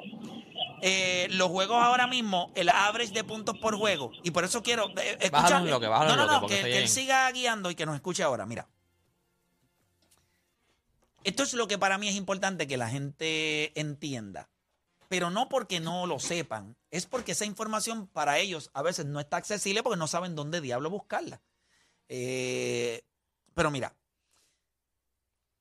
Eh, 0.83 1.29
los 1.31 1.49
juegos 1.49 1.83
ahora 1.83 2.07
mismo, 2.07 2.53
el 2.55 2.69
average 2.69 3.13
de 3.13 3.25
puntos 3.25 3.59
por 3.59 3.77
juego, 3.77 4.11
y 4.23 4.31
por 4.31 4.45
eso 4.45 4.63
quiero, 4.63 4.89
eh, 4.99 5.17
escucha, 5.21 5.31
Bájalo 5.31 5.57
en 5.59 5.65
bloque, 5.65 5.87
bájalo 5.87 6.17
no, 6.17 6.27
no, 6.27 6.41
no, 6.41 6.47
que, 6.47 6.79
él 6.79 6.89
siga 6.89 7.31
guiando 7.33 7.71
y 7.71 7.75
que 7.75 7.87
nos 7.87 7.95
escuche 7.95 8.23
ahora. 8.23 8.47
Mira, 8.47 8.69
esto 11.25 11.43
es 11.43 11.55
lo 11.55 11.69
que 11.69 11.79
para 11.79 11.99
mí 11.99 12.09
es 12.09 12.17
importante 12.17 12.67
que 12.67 12.77
la 12.77 12.89
gente 12.89 13.79
entienda 13.79 14.49
pero 15.11 15.29
no 15.29 15.49
porque 15.49 15.81
no 15.81 16.07
lo 16.07 16.21
sepan, 16.21 16.77
es 16.93 17.07
porque 17.07 17.33
esa 17.33 17.45
información 17.45 18.07
para 18.07 18.39
ellos 18.39 18.71
a 18.75 18.81
veces 18.81 19.07
no 19.07 19.19
está 19.19 19.39
accesible 19.39 19.83
porque 19.83 19.99
no 19.99 20.07
saben 20.07 20.37
dónde 20.37 20.61
diablo 20.61 20.89
buscarla. 20.89 21.43
Eh, 22.09 23.03
pero 23.53 23.73
mira, 23.73 23.97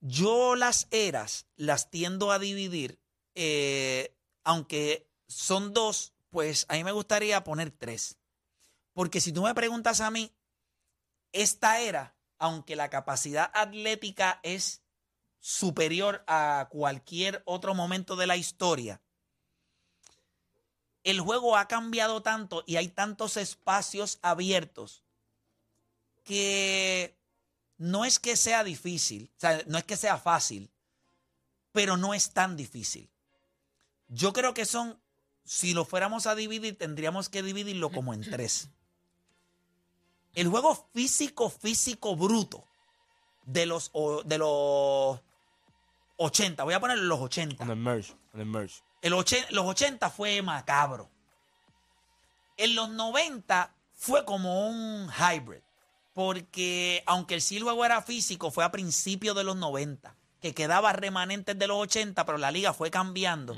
yo 0.02 0.56
las 0.56 0.88
eras 0.92 1.48
las 1.56 1.90
tiendo 1.90 2.32
a 2.32 2.38
dividir, 2.38 3.00
eh, 3.34 4.16
aunque 4.44 5.09
son 5.30 5.74
dos, 5.74 6.12
pues 6.32 6.66
a 6.68 6.74
mí 6.74 6.84
me 6.84 6.92
gustaría 6.92 7.44
poner 7.44 7.72
tres. 7.72 8.18
Porque 8.94 9.22
si 9.22 9.32
tú 9.32 9.44
me 9.44 9.56
preguntas 9.56 10.02
a 10.02 10.12
mí, 10.12 10.34
esta 11.32 11.80
era, 11.80 12.16
aunque 12.40 12.76
la 12.76 12.90
capacidad 12.90 13.50
atlética 13.54 14.40
es 14.44 14.82
superior 15.40 16.24
a 16.28 16.68
cualquier 16.70 17.42
otro 17.46 17.74
momento 17.76 18.16
de 18.16 18.28
la 18.28 18.36
historia, 18.36 19.00
el 21.04 21.22
juego 21.22 21.56
ha 21.56 21.68
cambiado 21.68 22.22
tanto 22.22 22.64
y 22.66 22.76
hay 22.76 22.90
tantos 22.90 23.38
espacios 23.38 24.20
abiertos 24.22 25.04
que 26.24 27.16
no 27.78 28.04
es 28.04 28.20
que 28.20 28.36
sea 28.36 28.64
difícil, 28.64 29.32
o 29.38 29.40
sea, 29.40 29.64
no 29.68 29.78
es 29.78 29.84
que 29.86 29.96
sea 29.96 30.18
fácil, 30.18 30.70
pero 31.72 31.98
no 31.98 32.14
es 32.14 32.32
tan 32.32 32.58
difícil. 32.58 33.10
Yo 34.08 34.34
creo 34.34 34.54
que 34.54 34.66
son, 34.66 35.00
si 35.50 35.74
lo 35.74 35.84
fuéramos 35.84 36.28
a 36.28 36.36
dividir, 36.36 36.78
tendríamos 36.78 37.28
que 37.28 37.42
dividirlo 37.42 37.90
como 37.90 38.14
en 38.14 38.22
tres. 38.22 38.70
El 40.36 40.48
juego 40.48 40.88
físico, 40.94 41.50
físico 41.50 42.16
bruto 42.16 42.64
de 43.48 43.66
los, 43.66 43.92
de 44.26 44.38
los 44.38 45.20
80, 46.18 46.64
voy 46.64 46.76
a 46.76 46.80
poner 46.80 47.00
los 47.00 47.20
80. 47.20 47.64
On 47.64 47.68
the 47.68 47.74
merge. 47.74 48.12
On 48.36 48.40
the 48.40 48.46
merge. 48.46 48.84
El 49.02 49.10
los 49.14 49.66
80 49.66 50.12
fue 50.12 50.40
macabro. 50.44 51.10
En 52.56 52.76
los 52.76 52.92
90 52.92 53.74
fue 53.96 54.26
como 54.26 54.70
un 54.70 55.10
hybrid. 55.10 55.62
Porque 56.14 57.02
aunque 57.08 57.34
el 57.34 57.42
sí 57.42 57.58
el 57.58 57.64
juego 57.64 57.84
era 57.86 58.04
físico, 58.04 58.52
fue 58.52 58.64
a 58.64 58.72
principios 58.72 59.36
de 59.36 59.44
los 59.44 59.56
90. 59.56 60.16
Que 60.42 60.54
quedaba 60.54 60.94
remanentes 60.94 61.58
de 61.58 61.66
los 61.66 61.80
80, 61.80 62.24
pero 62.28 62.38
la 62.38 62.52
liga 62.52 62.72
fue 62.72 62.92
cambiando. 62.92 63.56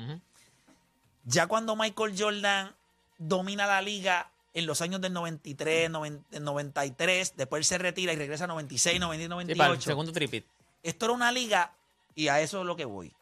Ya 1.25 1.47
cuando 1.47 1.75
Michael 1.75 2.15
Jordan 2.17 2.75
domina 3.17 3.67
la 3.67 3.81
liga 3.81 4.31
en 4.53 4.65
los 4.65 4.81
años 4.81 4.99
del 5.01 5.13
93, 5.13 5.89
90, 5.89 6.39
93, 6.39 7.33
después 7.37 7.59
él 7.59 7.65
se 7.65 7.77
retira 7.77 8.11
y 8.13 8.15
regresa 8.17 8.43
a 8.45 8.47
96, 8.47 8.99
90, 8.99 9.23
Sí, 9.23 9.29
98. 9.29 9.57
para 9.57 9.73
el 9.73 9.81
segundo 9.81 10.11
tripit. 10.11 10.45
Esto 10.83 11.05
era 11.05 11.13
una 11.13 11.31
liga, 11.31 11.73
y 12.15 12.27
a 12.27 12.41
eso 12.41 12.59
es 12.61 12.65
lo 12.65 12.75
que 12.75 12.85
voy. 12.85 13.13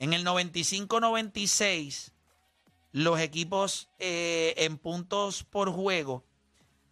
En 0.00 0.12
el 0.12 0.24
95-96, 0.24 2.10
los 2.92 3.20
equipos 3.20 3.88
eh, 3.98 4.54
en 4.58 4.78
puntos 4.78 5.44
por 5.44 5.70
juego, 5.72 6.24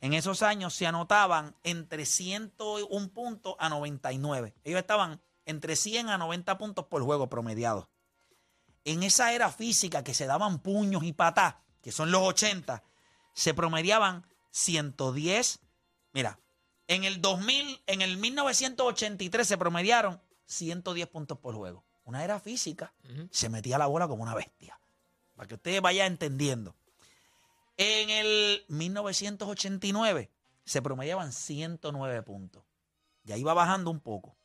en 0.01 0.13
esos 0.15 0.43
años 0.43 0.75
se 0.75 0.87
anotaban 0.87 1.55
entre 1.65 2.07
101 2.07 3.09
puntos 3.11 3.55
a 3.59 3.69
99. 3.69 4.55
Ellos 4.65 4.79
estaban 4.81 5.21
entre 5.45 5.77
100 5.77 6.09
a 6.09 6.19
90 6.19 6.59
puntos 6.59 6.87
por 6.87 7.03
juego 7.03 7.29
promediados. 7.29 7.87
En 8.87 9.03
esa 9.03 9.33
era 9.33 9.51
física 9.51 10.05
que 10.05 10.15
se 10.15 10.27
daban 10.27 10.61
puños 10.61 11.03
y 11.03 11.13
patás, 11.13 11.57
que 11.83 11.91
son 11.91 12.13
los 12.13 12.23
80, 12.23 12.85
se 13.35 13.53
promediaban 13.53 14.25
110. 14.53 15.59
Mira, 16.13 16.39
en 16.87 17.03
el 17.03 17.21
2000, 17.21 17.83
en 17.89 18.01
el 18.01 18.17
1983 18.17 19.47
se 19.47 19.59
promediaron 19.59 20.23
110 20.47 21.09
puntos 21.09 21.37
por 21.39 21.57
juego. 21.57 21.85
Una 22.05 22.23
era 22.23 22.39
física, 22.39 22.95
se 23.33 23.49
metía 23.49 23.77
la 23.77 23.87
bola 23.87 24.07
como 24.07 24.23
una 24.23 24.37
bestia. 24.37 24.79
Para 25.35 25.49
que 25.49 25.55
ustedes 25.55 25.83
vayan 25.83 26.13
entendiendo. 26.13 26.77
En 27.77 28.09
el 28.09 28.65
1989 28.69 30.31
se 30.65 30.81
promediaban 30.81 31.33
109 31.33 32.23
puntos. 32.23 32.63
Ya 33.25 33.37
iba 33.37 33.53
bajando 33.53 33.91
un 33.91 33.99
poco. 33.99 34.37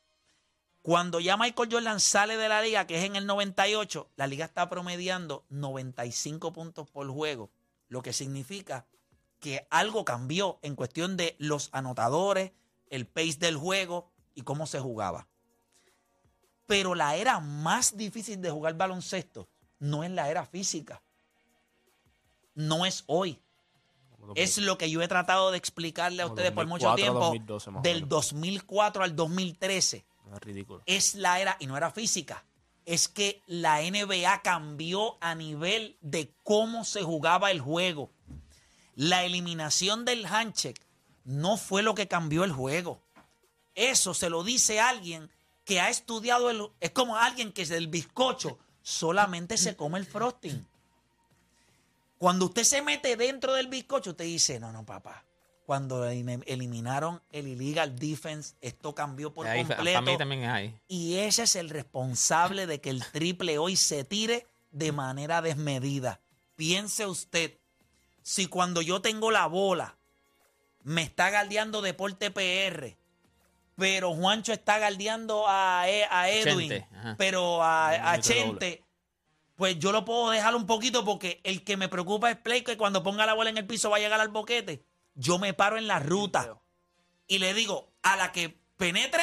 Cuando 0.82 1.20
ya 1.20 1.36
Michael 1.36 1.68
Jordan 1.70 2.00
sale 2.00 2.36
de 2.36 2.48
la 2.48 2.60
liga, 2.60 2.86
que 2.88 2.98
es 2.98 3.04
en 3.04 3.14
el 3.14 3.24
98, 3.24 4.10
la 4.16 4.26
liga 4.26 4.44
está 4.44 4.68
promediando 4.68 5.44
95 5.50 6.52
puntos 6.52 6.90
por 6.90 7.08
juego, 7.08 7.50
lo 7.88 8.02
que 8.02 8.12
significa 8.12 8.86
que 9.38 9.66
algo 9.70 10.04
cambió 10.04 10.58
en 10.62 10.74
cuestión 10.74 11.16
de 11.16 11.36
los 11.38 11.68
anotadores, 11.72 12.50
el 12.90 13.06
pace 13.06 13.36
del 13.38 13.56
juego 13.56 14.10
y 14.34 14.42
cómo 14.42 14.66
se 14.66 14.80
jugaba. 14.80 15.28
Pero 16.66 16.96
la 16.96 17.14
era 17.14 17.38
más 17.38 17.96
difícil 17.96 18.40
de 18.40 18.50
jugar 18.50 18.74
baloncesto 18.74 19.48
no 19.78 20.04
es 20.04 20.10
la 20.10 20.30
era 20.30 20.46
física. 20.46 21.02
No 22.54 22.86
es 22.86 23.04
hoy. 23.06 23.40
Es 24.36 24.58
lo 24.58 24.78
que 24.78 24.90
yo 24.90 25.02
he 25.02 25.08
tratado 25.08 25.50
de 25.50 25.58
explicarle 25.58 26.22
a 26.22 26.26
ustedes 26.26 26.52
por 26.52 26.66
mucho 26.66 26.86
2004 26.86 26.92
a 26.92 26.96
tiempo. 26.96 27.26
2012 27.26 27.70
más 27.70 27.80
o 27.80 27.82
del 27.82 27.96
menos. 27.96 28.08
2004 28.08 29.04
al 29.04 29.16
2013 29.16 30.06
Es 30.86 31.14
es 31.14 31.14
la 31.14 31.40
era, 31.40 31.56
y 31.60 31.66
no 31.66 31.76
era 31.76 31.90
física, 31.90 32.44
es 32.84 33.08
que 33.08 33.42
la 33.46 33.80
NBA 33.80 34.42
cambió 34.42 35.16
a 35.20 35.34
nivel 35.34 35.96
de 36.00 36.32
cómo 36.42 36.84
se 36.84 37.02
jugaba 37.02 37.50
el 37.50 37.60
juego. 37.60 38.10
La 38.94 39.24
eliminación 39.24 40.04
del 40.04 40.26
handshake 40.26 40.80
no 41.24 41.56
fue 41.56 41.82
lo 41.82 41.94
que 41.94 42.08
cambió 42.08 42.44
el 42.44 42.52
juego. 42.52 43.00
Eso 43.74 44.14
se 44.14 44.28
lo 44.28 44.44
dice 44.44 44.80
alguien 44.80 45.30
que 45.64 45.80
ha 45.80 45.88
estudiado 45.88 46.50
el... 46.50 46.68
Es 46.80 46.90
como 46.90 47.16
alguien 47.16 47.52
que 47.52 47.64
del 47.64 47.86
bizcocho 47.86 48.58
solamente 48.82 49.56
se 49.56 49.76
come 49.76 49.98
el 49.98 50.06
frosting. 50.06 50.66
Cuando 52.18 52.46
usted 52.46 52.64
se 52.64 52.82
mete 52.82 53.16
dentro 53.16 53.54
del 53.54 53.68
bizcocho, 53.68 54.10
usted 54.10 54.24
dice, 54.24 54.60
no, 54.60 54.72
no, 54.72 54.84
papá. 54.84 55.24
Cuando 55.64 56.04
elim- 56.10 56.42
eliminaron 56.46 57.22
el 57.30 57.46
illegal 57.46 57.96
defense, 57.98 58.54
esto 58.60 58.94
cambió 58.94 59.32
por 59.32 59.46
Ahí, 59.46 59.60
completo. 59.64 59.82
para 59.84 60.00
mí 60.00 60.18
también 60.18 60.42
es 60.42 60.48
ahí. 60.48 60.74
Y 60.88 61.16
ese 61.18 61.44
es 61.44 61.54
el 61.56 61.70
responsable 61.70 62.66
de 62.66 62.80
que 62.80 62.90
el 62.90 63.04
triple 63.12 63.58
hoy 63.58 63.76
se 63.76 64.04
tire 64.04 64.46
de 64.72 64.90
manera 64.92 65.40
desmedida. 65.40 66.20
Piense 66.56 67.06
usted, 67.06 67.58
si 68.22 68.46
cuando 68.46 68.82
yo 68.82 69.00
tengo 69.00 69.30
la 69.30 69.46
bola 69.46 69.96
me 70.82 71.02
está 71.02 71.30
galdeando 71.30 71.80
Deporte 71.80 72.30
PR, 72.32 72.96
pero 73.76 74.12
Juancho 74.14 74.52
está 74.52 74.78
galdeando 74.78 75.44
a, 75.46 75.84
E- 75.88 76.06
a 76.10 76.28
Edwin, 76.28 76.70
Chente, 76.70 76.88
pero 77.16 77.62
a, 77.62 78.12
a. 78.12 78.20
Chente, 78.20 78.82
pues 79.56 79.78
yo 79.78 79.92
lo 79.92 80.04
puedo 80.04 80.30
dejar 80.30 80.54
un 80.56 80.66
poquito 80.66 81.04
porque 81.04 81.40
el 81.44 81.62
que 81.62 81.76
me 81.76 81.88
preocupa 81.88 82.30
es 82.30 82.36
Play, 82.36 82.62
que 82.62 82.76
cuando 82.76 83.02
ponga 83.04 83.26
la 83.26 83.34
bola 83.34 83.50
en 83.50 83.58
el 83.58 83.66
piso 83.66 83.90
va 83.90 83.96
a 83.98 84.00
llegar 84.00 84.20
al 84.20 84.28
boquete. 84.28 84.84
Yo 85.14 85.38
me 85.38 85.52
paro 85.54 85.76
en 85.78 85.86
la 85.86 85.98
ruta 85.98 86.60
y 87.26 87.38
le 87.38 87.54
digo, 87.54 87.92
a 88.02 88.16
la 88.16 88.32
que 88.32 88.58
penetre, 88.76 89.22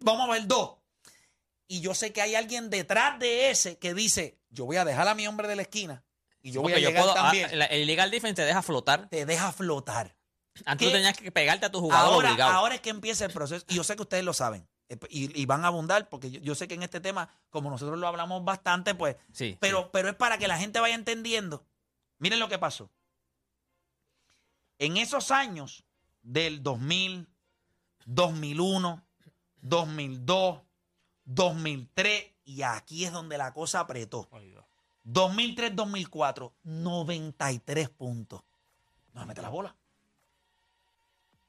vamos 0.00 0.28
a 0.28 0.32
ver 0.32 0.46
dos. 0.46 0.76
Y 1.68 1.80
yo 1.80 1.94
sé 1.94 2.12
que 2.12 2.22
hay 2.22 2.34
alguien 2.34 2.70
detrás 2.70 3.18
de 3.18 3.50
ese 3.50 3.78
que 3.78 3.94
dice, 3.94 4.38
yo 4.50 4.64
voy 4.66 4.76
a 4.76 4.84
dejar 4.84 5.08
a 5.08 5.14
mi 5.14 5.26
hombre 5.26 5.48
de 5.48 5.56
la 5.56 5.62
esquina 5.62 6.04
y 6.42 6.52
yo 6.52 6.62
voy 6.62 6.72
a 6.74 6.78
llegar 6.78 7.02
puedo- 7.02 7.12
ah, 7.12 7.14
también. 7.24 7.58
la- 7.58 7.64
el 7.66 7.82
illegal 7.82 8.10
defense 8.10 8.34
te 8.36 8.42
deja 8.44 8.62
flotar. 8.62 9.08
Te 9.08 9.26
deja 9.26 9.50
flotar. 9.52 10.16
Antes 10.64 10.86
tú 10.88 10.92
tenías 10.92 11.16
que 11.16 11.30
pegarte 11.32 11.66
a 11.66 11.70
tu 11.72 11.80
jugador 11.80 12.14
Ahora, 12.14 12.28
obligado. 12.30 12.52
ahora 12.52 12.74
es 12.76 12.80
que 12.80 12.90
empieza 12.90 13.24
el 13.26 13.32
proceso. 13.32 13.64
Y 13.68 13.74
yo 13.74 13.84
sé 13.84 13.96
que 13.96 14.02
ustedes 14.02 14.24
lo 14.24 14.32
saben. 14.32 14.66
eh, 14.88 14.96
Y, 15.10 15.38
y 15.42 15.44
van 15.46 15.64
a 15.64 15.68
abundar, 15.68 16.08
porque 16.08 16.30
yo, 16.30 16.40
yo 16.40 16.54
sé 16.54 16.68
que 16.68 16.74
en 16.74 16.82
este 16.84 17.00
tema, 17.00 17.28
como 17.50 17.68
nosotros 17.68 17.98
lo 17.98 18.06
hablamos 18.06 18.44
bastante, 18.44 18.94
pues. 18.94 19.16
Sí, 19.32 19.56
Pero, 19.60 19.90
pero 19.90 20.08
es 20.08 20.14
para 20.14 20.38
que 20.38 20.46
la 20.46 20.56
gente 20.58 20.78
vaya 20.78 20.94
entendiendo. 20.94 21.66
Miren 22.18 22.38
lo 22.38 22.48
que 22.48 22.58
pasó. 22.58 22.88
En 24.78 24.96
esos 24.96 25.30
años 25.30 25.84
del 26.22 26.62
2000, 26.62 27.28
2001, 28.04 29.04
2002, 29.62 30.60
2003, 31.24 32.24
y 32.44 32.62
aquí 32.62 33.04
es 33.04 33.12
donde 33.12 33.38
la 33.38 33.52
cosa 33.52 33.80
apretó. 33.80 34.28
2003-2004, 35.04 36.52
93 36.64 37.88
puntos. 37.90 38.42
No 39.12 39.20
me 39.20 39.26
mete 39.26 39.42
la 39.42 39.48
bola. 39.48 39.76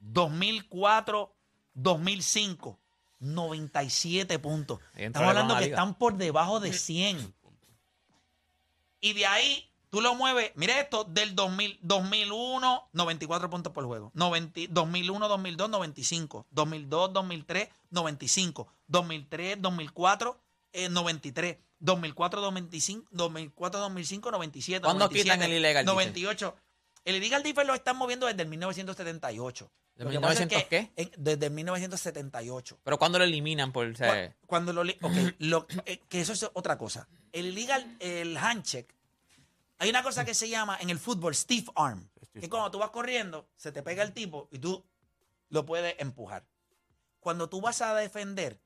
2004-2005, 0.02 2.78
97 3.20 4.40
puntos. 4.40 4.80
Estamos 4.96 5.30
hablando 5.30 5.58
que 5.58 5.66
están 5.66 5.96
por 5.96 6.18
debajo 6.18 6.60
de 6.60 6.74
100. 6.74 7.36
Y 9.00 9.13
de 9.13 9.26
ahí 9.26 9.67
tú 9.89 10.02
lo 10.02 10.15
mueves, 10.15 10.52
mire 10.56 10.80
esto, 10.80 11.04
del 11.06 11.36
2000, 11.36 11.80
2001, 11.82 12.89
94 12.93 13.50
puntos 13.50 13.73
por 13.73 13.86
juego. 13.86 14.12
90 14.13 14.62
2001, 14.69 15.28
2002, 15.28 15.69
95. 15.69 16.47
2002, 16.52 17.13
2003, 17.13 17.69
95. 17.91 18.67
2003, 18.88 19.62
2004, 19.62 20.39
eh, 20.73 20.89
93. 20.89 21.58
2004, 21.80 22.41
2005, 22.41 23.08
2004, 23.12 23.80
2005, 23.80 24.32
97. 24.32 24.82
¿Cuándo 24.84 25.06
97, 25.06 25.23
quitan 25.23 25.43
el 25.52 25.62
defense? 25.62 25.86
98. 25.86 26.56
El 27.06 27.15
illegal 27.17 27.43
defense 27.43 27.67
lo 27.67 27.73
están 27.76 27.97
moviendo 27.97 28.26
desde 28.26 28.41
el 28.41 28.50
1978. 28.50 29.71
¿De 29.95 30.04
Lo 30.04 30.10
que 30.12 30.19
pasa 30.19 30.34
es 30.34 30.39
1900 30.52 30.69
que 30.69 30.91
en- 31.02 31.12
desde 31.17 31.45
el 31.47 31.52
1978. 31.54 32.80
Pero 32.84 32.97
cuando 33.00 33.17
lo 33.17 33.23
eliminan 33.23 33.71
por. 33.71 33.88
o 33.88 33.95
sea, 33.95 34.30
Cu- 34.41 34.47
Cuando 34.47 34.73
lo, 34.73 34.84
li- 34.84 34.97
ok, 35.02 35.13
lo- 35.39 35.65
eh, 35.86 36.00
que 36.10 36.21
eso 36.21 36.34
es 36.34 36.47
otra 36.54 36.78
cosa. 36.78 37.08
El 37.32 37.47
illegal, 37.47 37.95
el 38.00 38.38
handshake, 38.38 38.93
hay 39.80 39.90
una 39.90 40.04
cosa 40.04 40.26
que 40.26 40.34
se 40.34 40.50
llama 40.50 40.78
en 40.80 40.90
el 40.90 41.00
fútbol 41.00 41.36
stiff 41.36 41.70
arm, 41.76 42.10
que 42.34 42.50
cuando 42.50 42.72
tú 42.72 42.80
vas 42.80 42.90
corriendo, 42.90 43.50
se 43.56 43.72
te 43.72 43.84
pega 43.84 44.04
el 44.04 44.13
tipo 44.13 44.48
y 44.52 44.60
tú 44.60 44.86
lo 45.50 45.66
puedes 45.66 45.96
empujar. 46.00 46.46
Cuando 47.20 47.50
tú 47.50 47.62
vas 47.62 47.82
a 47.82 47.94
defender, 47.96 48.62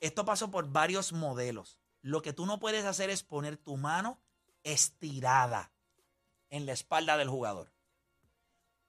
esto 0.00 0.24
pasó 0.24 0.50
por 0.50 0.68
varios 0.68 1.12
modelos. 1.12 1.78
Lo 2.02 2.20
que 2.20 2.32
tú 2.32 2.46
no 2.46 2.58
puedes 2.58 2.84
hacer 2.84 3.10
es 3.10 3.22
poner 3.22 3.56
tu 3.56 3.76
mano 3.76 4.20
estirada 4.62 5.72
en 6.50 6.66
la 6.66 6.72
espalda 6.72 7.16
del 7.16 7.28
jugador. 7.28 7.72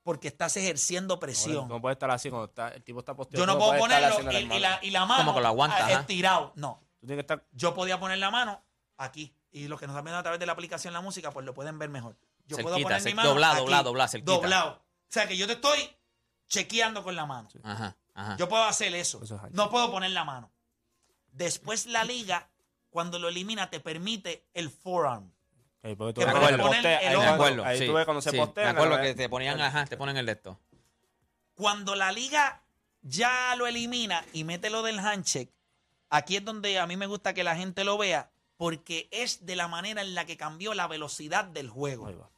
Porque 0.03 0.27
estás 0.27 0.55
ejerciendo 0.57 1.19
presión. 1.19 1.67
No 1.67 1.81
puede 1.81 1.93
estar 1.93 2.11
así 2.11 2.29
cuando 2.29 2.45
está, 2.45 2.69
el 2.69 2.83
tipo 2.83 2.99
está 2.99 3.15
posteado. 3.15 3.43
Yo 3.43 3.51
no 3.51 3.57
puedo 3.57 3.77
ponerlo 3.79 4.31
y, 4.31 4.59
la, 4.59 4.79
y 4.83 4.91
la 4.91 5.05
mano 5.05 5.23
Como 5.23 5.35
que 5.35 5.41
lo 5.41 5.47
aguanta, 5.47 5.77
ajá. 5.77 6.01
estirado. 6.01 6.51
No. 6.55 6.81
Tú 6.99 7.07
tienes 7.07 7.25
que 7.25 7.33
estar. 7.33 7.47
Yo 7.53 7.73
podía 7.73 7.99
poner 7.99 8.19
la 8.19 8.29
mano 8.29 8.61
aquí. 8.97 9.33
Y 9.55 9.69
los 9.69 9.79
que 9.79 9.87
nos 9.87 9.93
están 9.93 10.03
viendo 10.03 10.19
a 10.19 10.23
través 10.23 10.37
de 10.39 10.45
la 10.45 10.51
aplicación 10.51 10.93
La 10.93 10.99
Música, 10.99 11.31
pues 11.31 11.45
lo 11.45 11.53
pueden 11.53 11.79
ver 11.79 11.87
mejor. 11.89 12.17
Yo 12.45 12.57
puedo 12.57 12.75
Cerquita, 12.75 12.89
poner 12.97 13.03
mi 13.05 13.13
mano 13.13 13.29
doblado, 13.29 13.53
aquí, 13.53 13.61
doblado, 13.61 13.83
doblado, 13.85 14.09
cerquita. 14.09 14.31
Doblado. 14.33 14.71
O 14.73 14.81
sea 15.07 15.27
que 15.29 15.37
yo 15.37 15.47
te 15.47 15.53
estoy 15.53 15.79
chequeando 16.47 17.03
con 17.03 17.15
la 17.15 17.25
mano. 17.25 17.47
Ajá, 17.63 17.95
ajá. 18.13 18.35
Yo 18.37 18.49
puedo 18.49 18.63
hacer 18.65 18.93
eso. 18.95 19.23
Eso 19.23 19.35
es 19.35 19.41
handshake. 19.41 19.55
No 19.55 19.69
puedo 19.69 19.89
poner 19.91 20.11
la 20.11 20.25
mano. 20.25 20.51
Después 21.31 21.85
la 21.85 22.03
liga, 22.03 22.49
cuando 22.89 23.17
lo 23.17 23.29
elimina, 23.29 23.69
te 23.69 23.79
permite 23.79 24.45
el 24.53 24.69
forearm. 24.69 25.31
Porque 25.97 26.13
tú 26.13 26.21
Que 26.21 26.27
acuerdo. 26.27 26.63
postea, 26.67 26.97
El 26.99 27.07
ahí 27.09 27.15
ojo. 27.15 27.21
me 27.23 27.27
Me 27.29 27.33
acuerdo, 27.33 27.53
acuerdo, 27.53 27.65
ahí 27.65 27.79
sí, 27.79 27.85
tú 27.87 27.93
ves 27.93 28.05
cuando 28.05 28.21
se 28.21 28.31
sí, 28.31 28.37
postea. 28.37 28.63
Me 28.65 28.69
acuerdo 28.71 28.95
la- 28.97 29.01
que 29.03 29.13
te 29.15 29.29
ponían, 29.29 29.61
ajá, 29.61 29.85
te 29.85 29.95
ponen 29.97 30.17
el 30.17 30.25
de 30.25 30.31
esto. 30.33 30.59
Cuando 31.53 31.95
la 31.95 32.11
liga 32.11 32.61
ya 33.03 33.55
lo 33.55 33.67
elimina 33.67 34.25
y 34.33 34.43
mete 34.43 34.69
lo 34.69 34.81
del 34.83 34.99
handshake, 34.99 35.53
aquí 36.09 36.35
es 36.37 36.43
donde 36.43 36.77
a 36.79 36.87
mí 36.87 36.97
me 36.97 37.05
gusta 37.07 37.33
que 37.33 37.43
la 37.43 37.55
gente 37.55 37.83
lo 37.85 37.97
vea, 37.97 38.31
porque 38.57 39.07
es 39.11 39.45
de 39.45 39.55
la 39.55 39.67
manera 39.67 40.01
en 40.01 40.15
la 40.15 40.25
que 40.25 40.37
cambió 40.37 40.73
la 40.73 40.87
velocidad 40.87 41.45
del 41.45 41.69
juego. 41.69 42.31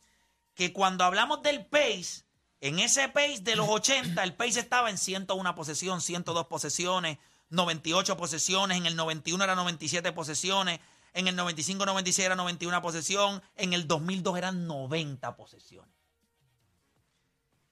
Que 0.53 0.73
cuando 0.73 1.03
hablamos 1.03 1.43
del 1.43 1.65
pace, 1.65 2.23
en 2.59 2.79
ese 2.79 3.07
pace 3.09 3.39
de 3.41 3.55
los 3.55 3.69
80, 3.69 4.23
el 4.23 4.33
pace 4.33 4.59
estaba 4.59 4.89
en 4.89 4.97
101 4.97 5.55
posesión, 5.55 6.01
102 6.01 6.47
posesiones, 6.47 7.19
98 7.49 8.17
posesiones, 8.17 8.77
en 8.77 8.85
el 8.87 8.95
91 8.95 9.43
era 9.43 9.55
97 9.55 10.11
posesiones, 10.11 10.79
en 11.13 11.27
el 11.27 11.37
95-96 11.37 12.19
era 12.23 12.35
91 12.35 12.81
posesión, 12.81 13.41
en 13.55 13.73
el 13.73 13.87
2002 13.87 14.37
eran 14.37 14.67
90 14.67 15.35
posesiones. 15.35 15.95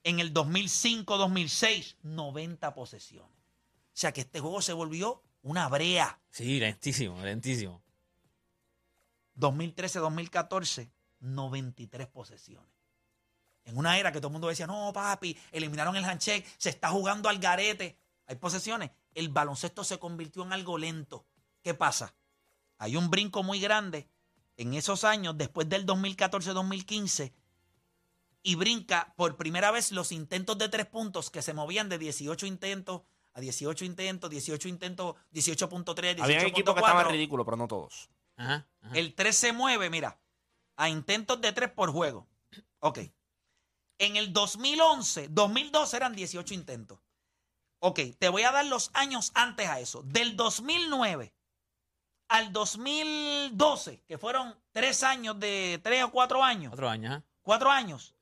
En 0.03 0.19
el 0.19 0.33
2005-2006, 0.33 1.95
90 2.03 2.73
posesiones. 2.75 3.31
O 3.31 3.97
sea 3.97 4.11
que 4.11 4.21
este 4.21 4.39
juego 4.39 4.61
se 4.61 4.73
volvió 4.73 5.23
una 5.41 5.67
brea. 5.67 6.19
Sí, 6.29 6.59
lentísimo, 6.59 7.21
lentísimo. 7.23 7.84
2013-2014, 9.37 10.89
93 11.19 12.07
posesiones. 12.07 12.75
En 13.63 13.77
una 13.77 13.97
era 13.97 14.11
que 14.11 14.19
todo 14.19 14.27
el 14.27 14.33
mundo 14.33 14.47
decía, 14.47 14.67
no, 14.67 14.91
papi, 14.93 15.37
eliminaron 15.51 15.95
el 15.95 16.05
handshake, 16.05 16.45
se 16.57 16.69
está 16.69 16.89
jugando 16.89 17.29
al 17.29 17.39
garete. 17.39 17.97
Hay 18.27 18.35
posesiones. 18.35 18.91
El 19.13 19.29
baloncesto 19.29 19.83
se 19.83 19.97
convirtió 19.97 20.43
en 20.43 20.53
algo 20.53 20.77
lento. 20.77 21.25
¿Qué 21.63 21.73
pasa? 21.73 22.13
Hay 22.77 22.95
un 22.95 23.09
brinco 23.09 23.41
muy 23.41 23.59
grande 23.59 24.07
en 24.57 24.73
esos 24.73 25.03
años, 25.03 25.37
después 25.37 25.67
del 25.67 25.85
2014-2015, 25.85 27.33
y 28.43 28.55
brinca 28.55 29.13
por 29.17 29.35
primera 29.37 29.71
vez 29.71 29.91
los 29.91 30.11
intentos 30.11 30.57
de 30.57 30.69
tres 30.69 30.85
puntos 30.85 31.31
que 31.31 31.41
se 31.41 31.53
movían 31.53 31.89
de 31.89 31.97
18 31.97 32.45
intentos 32.45 33.01
a 33.33 33.41
18 33.41 33.83
intentos, 33.83 34.29
18 34.29 34.67
intentos, 34.69 35.15
18.3, 35.33 36.17
18.4. 36.17 36.23
Había 36.23 36.41
equipos 36.43 36.73
que 36.73 36.79
estaban 36.79 37.09
ridículos, 37.09 37.45
pero 37.45 37.57
no 37.57 37.67
todos. 37.67 38.09
Ajá, 38.37 38.67
ajá. 38.81 38.95
El 38.97 39.13
3 39.15 39.35
se 39.35 39.53
mueve, 39.53 39.89
mira, 39.89 40.19
a 40.75 40.89
intentos 40.89 41.39
de 41.41 41.51
3 41.53 41.71
por 41.71 41.91
juego. 41.91 42.27
Ok. 42.79 42.99
En 43.97 44.15
el 44.17 44.33
2011, 44.33 45.29
2012 45.29 45.95
eran 45.97 46.13
18 46.15 46.53
intentos. 46.53 46.99
Ok, 47.79 47.99
te 48.19 48.29
voy 48.29 48.43
a 48.43 48.51
dar 48.51 48.65
los 48.65 48.89
años 48.93 49.31
antes 49.35 49.67
a 49.69 49.79
eso. 49.79 50.01
Del 50.03 50.35
2009 50.35 51.33
al 52.27 52.51
2012, 52.51 54.03
que 54.07 54.17
fueron 54.17 54.55
tres 54.71 55.03
años 55.03 55.39
de 55.39 55.79
tres 55.83 56.03
o 56.03 56.11
cuatro 56.11 56.43
años, 56.43 56.73
Otro 56.73 56.89
año, 56.89 57.09
ajá. 57.09 57.23
cuatro 57.41 57.69
años, 57.71 58.15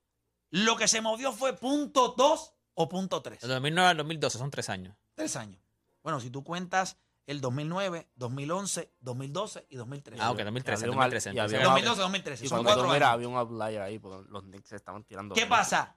lo 0.49 0.75
que 0.75 0.87
se 0.87 1.01
movió 1.01 1.31
fue 1.31 1.53
punto 1.55 2.09
2 2.17 2.53
o 2.75 2.89
punto 2.89 3.21
3. 3.21 3.39
Del 3.41 3.49
2009 3.51 3.89
al 3.89 3.97
2012 3.97 4.37
son 4.37 4.51
tres 4.51 4.69
años. 4.69 4.95
Tres 5.15 5.35
años. 5.35 5.61
Bueno, 6.03 6.19
si 6.19 6.29
tú 6.29 6.43
cuentas 6.43 6.97
el 7.25 7.39
2009, 7.41 8.07
2011, 8.15 8.91
2012 9.01 9.65
y 9.69 9.75
2013. 9.77 10.21
Ah, 10.21 10.31
ok, 10.31 10.39
2013, 10.39 10.83
Había 10.85 10.91
un 10.91 10.97
2013. 10.97 11.29
al- 11.29 11.35
y 11.35 11.39
entonces. 11.39 11.57
había- 11.59 11.69
2012, 11.69 12.01
2013. 12.01 12.45
Y 12.45 12.49
Son 12.49 12.63
cuatro 12.63 12.89
años. 12.91 13.07
había 13.07 13.27
un 13.29 13.35
outlier 13.37 13.81
ahí, 13.81 13.99
porque 13.99 14.29
los 14.29 14.43
Knicks 14.43 14.69
se 14.69 14.75
estaban 14.75 15.03
tirando. 15.03 15.33
¿Qué 15.35 15.45
pasa? 15.45 15.95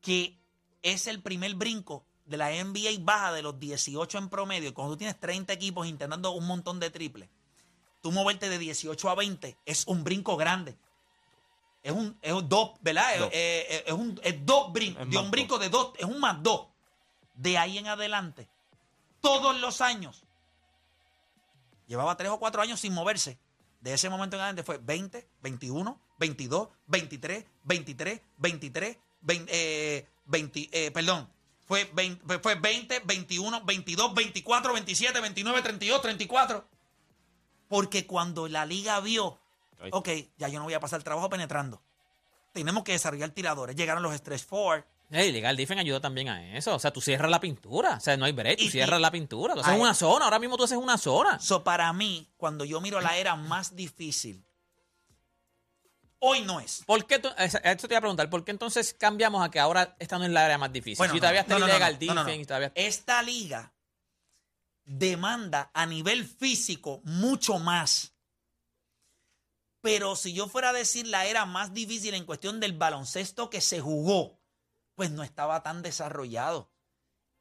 Que 0.00 0.38
es 0.82 1.06
el 1.06 1.22
primer 1.22 1.54
brinco 1.54 2.04
de 2.26 2.36
la 2.36 2.50
NBA 2.52 2.98
baja 3.00 3.32
de 3.32 3.42
los 3.42 3.58
18 3.58 4.18
en 4.18 4.28
promedio. 4.28 4.68
Y 4.68 4.72
cuando 4.72 4.94
tú 4.94 4.98
tienes 4.98 5.18
30 5.18 5.52
equipos 5.52 5.86
intentando 5.86 6.30
un 6.32 6.46
montón 6.46 6.78
de 6.80 6.90
triples, 6.90 7.28
tú 8.02 8.12
moverte 8.12 8.48
de 8.50 8.58
18 8.58 9.08
a 9.08 9.14
20 9.14 9.56
es 9.64 9.86
un 9.86 10.04
brinco 10.04 10.36
grande. 10.36 10.76
Es 11.82 11.92
un, 11.92 12.18
es 12.22 12.32
un 12.32 12.48
dos, 12.48 12.72
¿verdad? 12.80 13.12
Es- 13.14 13.20
Dos. 13.20 13.28
Es, 13.32 13.66
es- 13.70 13.82
es 13.86 13.92
un 13.92 14.20
es 14.22 14.46
dos 14.46 14.72
brincos. 14.72 15.08
De 15.08 15.16
un 15.18 15.30
brinco 15.30 15.58
de 15.58 15.68
dos, 15.70 15.92
es 15.98 16.04
un 16.04 16.18
más 16.20 16.42
dos. 16.42 16.66
De 17.34 17.58
ahí 17.58 17.76
en 17.78 17.88
adelante, 17.88 18.48
todos 19.20 19.58
los 19.60 19.80
años, 19.80 20.23
llevaba 21.86 22.16
tres 22.16 22.30
o 22.30 22.38
cuatro 22.38 22.62
años 22.62 22.80
sin 22.80 22.92
moverse. 22.92 23.38
De 23.80 23.92
ese 23.92 24.08
momento 24.08 24.36
en 24.36 24.42
adelante 24.42 24.62
fue 24.62 24.78
20, 24.78 25.28
21, 25.42 26.00
22, 26.18 26.68
23, 26.86 27.44
23, 27.64 28.20
23, 28.38 28.98
20, 29.20 29.52
eh, 29.54 30.08
20, 30.24 30.70
eh, 30.72 30.90
perdón. 30.90 31.28
Fue 31.66 31.90
20, 31.92 32.38
fue 32.40 32.54
20, 32.54 33.00
21, 33.00 33.64
22, 33.64 34.14
24, 34.14 34.72
27, 34.72 35.20
29, 35.20 35.62
32, 35.62 36.02
34. 36.02 36.68
Porque 37.68 38.06
cuando 38.06 38.48
la 38.48 38.66
liga 38.66 39.00
vio, 39.00 39.38
ok, 39.90 40.08
ya 40.36 40.48
yo 40.48 40.58
no 40.58 40.64
voy 40.64 40.74
a 40.74 40.80
pasar 40.80 41.02
trabajo 41.02 41.28
penetrando. 41.28 41.82
Tenemos 42.52 42.84
que 42.84 42.92
desarrollar 42.92 43.30
tiradores. 43.30 43.76
Llegaron 43.76 44.02
los 44.02 44.14
stretch 44.14 44.44
four. 44.44 44.86
Hey, 45.10 45.30
legal 45.32 45.56
defense 45.56 45.80
ayuda 45.82 46.00
también 46.00 46.28
a 46.28 46.56
eso. 46.56 46.74
O 46.74 46.78
sea, 46.78 46.92
tú 46.92 47.00
cierras 47.00 47.30
la 47.30 47.40
pintura. 47.40 47.96
O 47.96 48.00
sea, 48.00 48.16
no 48.16 48.24
hay 48.24 48.32
break. 48.32 48.58
Tú 48.58 48.64
Y- 48.64 48.70
cierras 48.70 48.98
y- 48.98 49.02
la 49.02 49.10
pintura. 49.10 49.54
Tú 49.54 49.60
haces 49.60 49.78
una 49.78 49.94
zona. 49.94 50.24
Ahora 50.24 50.38
mismo 50.38 50.56
tú 50.56 50.64
haces 50.64 50.78
una 50.78 50.98
zona. 50.98 51.38
So, 51.38 51.62
para 51.62 51.92
mí, 51.92 52.28
cuando 52.36 52.64
yo 52.64 52.80
miro 52.80 53.00
la 53.00 53.16
era 53.16 53.36
más 53.36 53.76
difícil, 53.76 54.44
hoy 56.18 56.40
no 56.40 56.58
es. 56.58 56.82
¿Por 56.86 57.06
qué 57.06 57.18
tú, 57.18 57.28
esto 57.36 57.86
te 57.86 57.94
iba 57.94 57.98
a 57.98 58.00
preguntar, 58.00 58.30
¿por 58.30 58.44
qué 58.44 58.50
entonces 58.50 58.94
cambiamos 58.94 59.44
a 59.46 59.50
que 59.50 59.60
ahora 59.60 59.94
esta 59.98 60.18
no 60.18 60.24
es 60.24 60.30
la 60.30 60.44
área 60.44 60.58
más 60.58 60.72
difícil? 60.72 60.96
Bueno, 60.98 61.12
si 61.12 61.18
no, 61.18 61.20
todavía 61.20 61.42
está 61.42 61.54
no, 61.58 61.60
no, 61.60 61.66
no, 61.66 62.24
defense 62.24 62.34
y 62.34 62.44
todavía 62.46 62.72
Esta 62.74 63.22
liga 63.22 63.72
demanda 64.84 65.70
a 65.74 65.86
nivel 65.86 66.26
físico 66.26 67.00
mucho 67.04 67.58
más. 67.58 68.12
Pero 69.80 70.16
si 70.16 70.32
yo 70.32 70.48
fuera 70.48 70.70
a 70.70 70.72
decir 70.72 71.06
la 71.06 71.26
era 71.26 71.44
más 71.44 71.74
difícil 71.74 72.14
en 72.14 72.24
cuestión 72.24 72.58
del 72.58 72.72
baloncesto 72.72 73.50
que 73.50 73.60
se 73.60 73.80
jugó, 73.80 74.40
pues 74.94 75.10
no 75.10 75.22
estaba 75.22 75.62
tan 75.62 75.82
desarrollado. 75.82 76.68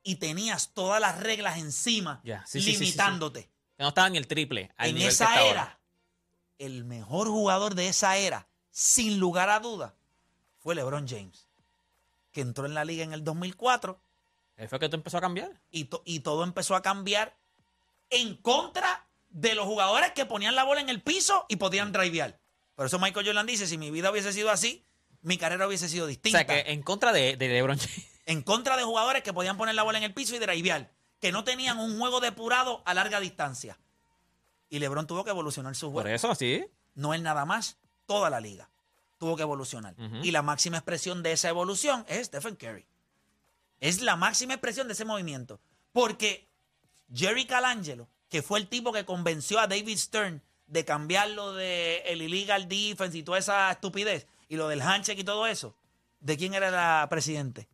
Y 0.03 0.15
tenías 0.15 0.69
todas 0.73 0.99
las 0.99 1.19
reglas 1.19 1.57
encima, 1.57 2.21
sí, 2.45 2.61
sí, 2.61 2.73
sí, 2.73 2.79
limitándote. 2.83 3.49
no 3.77 3.87
estaba 3.89 4.09
ni 4.09 4.17
el 4.17 4.27
triple. 4.27 4.71
al 4.77 4.89
en 4.89 4.95
nivel 4.95 5.11
esa 5.11 5.41
era, 5.43 5.79
el 6.59 6.83
mejor 6.83 7.27
jugador 7.27 7.75
de 7.75 7.87
esa 7.87 8.17
era, 8.17 8.47
sin 8.71 9.19
lugar 9.19 9.49
a 9.49 9.59
duda, 9.59 9.93
fue 10.59 10.75
LeBron 10.75 11.07
James, 11.07 11.47
que 12.31 12.41
entró 12.41 12.65
en 12.65 12.73
la 12.73 12.83
liga 12.85 13.03
en 13.03 13.13
el 13.13 13.23
2004 13.23 13.99
Ahí 14.57 14.67
fue 14.67 14.79
que 14.79 14.87
tú 14.89 14.95
empezó 14.95 15.17
a 15.17 15.21
cambiar. 15.21 15.51
y, 15.71 15.85
to- 15.85 16.03
y 16.05 16.19
todo 16.19 16.43
empezó 16.43 16.75
a 16.75 16.81
cambiar 16.83 17.35
en 18.11 18.35
contra 18.35 19.07
de 19.29 19.55
los 19.55 19.65
jugadores 19.65 20.11
que 20.11 20.25
ponían 20.25 20.53
la 20.55 20.63
bola 20.63 20.79
en 20.81 20.89
el 20.89 21.01
piso 21.01 21.45
y 21.49 21.55
podían 21.55 21.91
drivear. 21.91 22.39
Por 22.75 22.85
eso 22.85 22.99
Michael 22.99 23.25
Jordan 23.25 23.45
dice, 23.47 23.65
si 23.67 23.77
mi 23.79 23.89
vida 23.89 24.11
hubiese 24.11 24.31
sido 24.31 24.51
así, 24.51 24.83
mi 25.23 25.37
carrera 25.37 25.67
hubiese 25.67 25.89
sido 25.89 26.05
O 26.05 26.07
distinta. 26.07 26.37
sea, 26.39 26.45
que 26.45 26.71
en 26.71 26.83
contra 26.83 27.11
de, 27.11 27.35
de 27.35 27.47
LeBron 27.47 27.77
James. 27.77 28.07
En 28.25 28.41
contra 28.41 28.77
de 28.77 28.83
jugadores 28.83 29.23
que 29.23 29.33
podían 29.33 29.57
poner 29.57 29.75
la 29.75 29.83
bola 29.83 29.97
en 29.97 30.03
el 30.05 30.13
piso 30.13 30.35
y 30.35 30.39
drivear, 30.39 30.91
que 31.19 31.31
no 31.31 31.43
tenían 31.43 31.77
un 31.79 31.99
juego 31.99 32.19
depurado 32.21 32.81
a 32.85 32.93
larga 32.93 33.19
distancia. 33.19 33.77
Y 34.69 34.79
LeBron 34.79 35.07
tuvo 35.07 35.23
que 35.23 35.31
evolucionar 35.31 35.75
su 35.75 35.87
juego. 35.87 36.03
Por 36.03 36.11
eso, 36.11 36.33
sí. 36.35 36.63
no 36.95 37.13
es 37.13 37.21
nada 37.21 37.45
más, 37.45 37.77
toda 38.05 38.29
la 38.29 38.39
liga 38.39 38.69
tuvo 39.23 39.37
que 39.37 39.43
evolucionar. 39.43 39.95
Y 40.21 40.31
la 40.31 40.41
máxima 40.41 40.77
expresión 40.77 41.23
de 41.23 41.31
esa 41.31 41.47
evolución 41.47 42.03
es 42.09 42.27
Stephen 42.27 42.57
Curry. 42.57 42.85
Es 43.79 44.01
la 44.01 44.17
máxima 44.17 44.53
expresión 44.53 44.87
de 44.87 44.93
ese 44.93 45.05
movimiento. 45.05 45.61
Porque 45.93 46.49
Jerry 47.13 47.45
Calangelo, 47.45 48.09
que 48.29 48.41
fue 48.41 48.59
el 48.59 48.67
tipo 48.67 48.91
que 48.91 49.05
convenció 49.05 49.59
a 49.59 49.67
David 49.67 49.97
Stern 49.97 50.41
de 50.67 50.83
cambiarlo 50.83 51.53
de 51.53 51.99
el 52.07 52.21
illegal 52.21 52.67
defense 52.67 53.17
y 53.17 53.23
toda 53.23 53.37
esa 53.37 53.71
estupidez, 53.71 54.27
y 54.53 54.55
lo 54.55 54.67
del 54.67 54.81
handshake 54.81 55.19
y 55.19 55.23
todo 55.23 55.47
eso, 55.47 55.75
¿de 56.19 56.37
quién 56.37 56.53
era 56.53 56.69
la 56.71 57.07
presidente? 57.09 57.67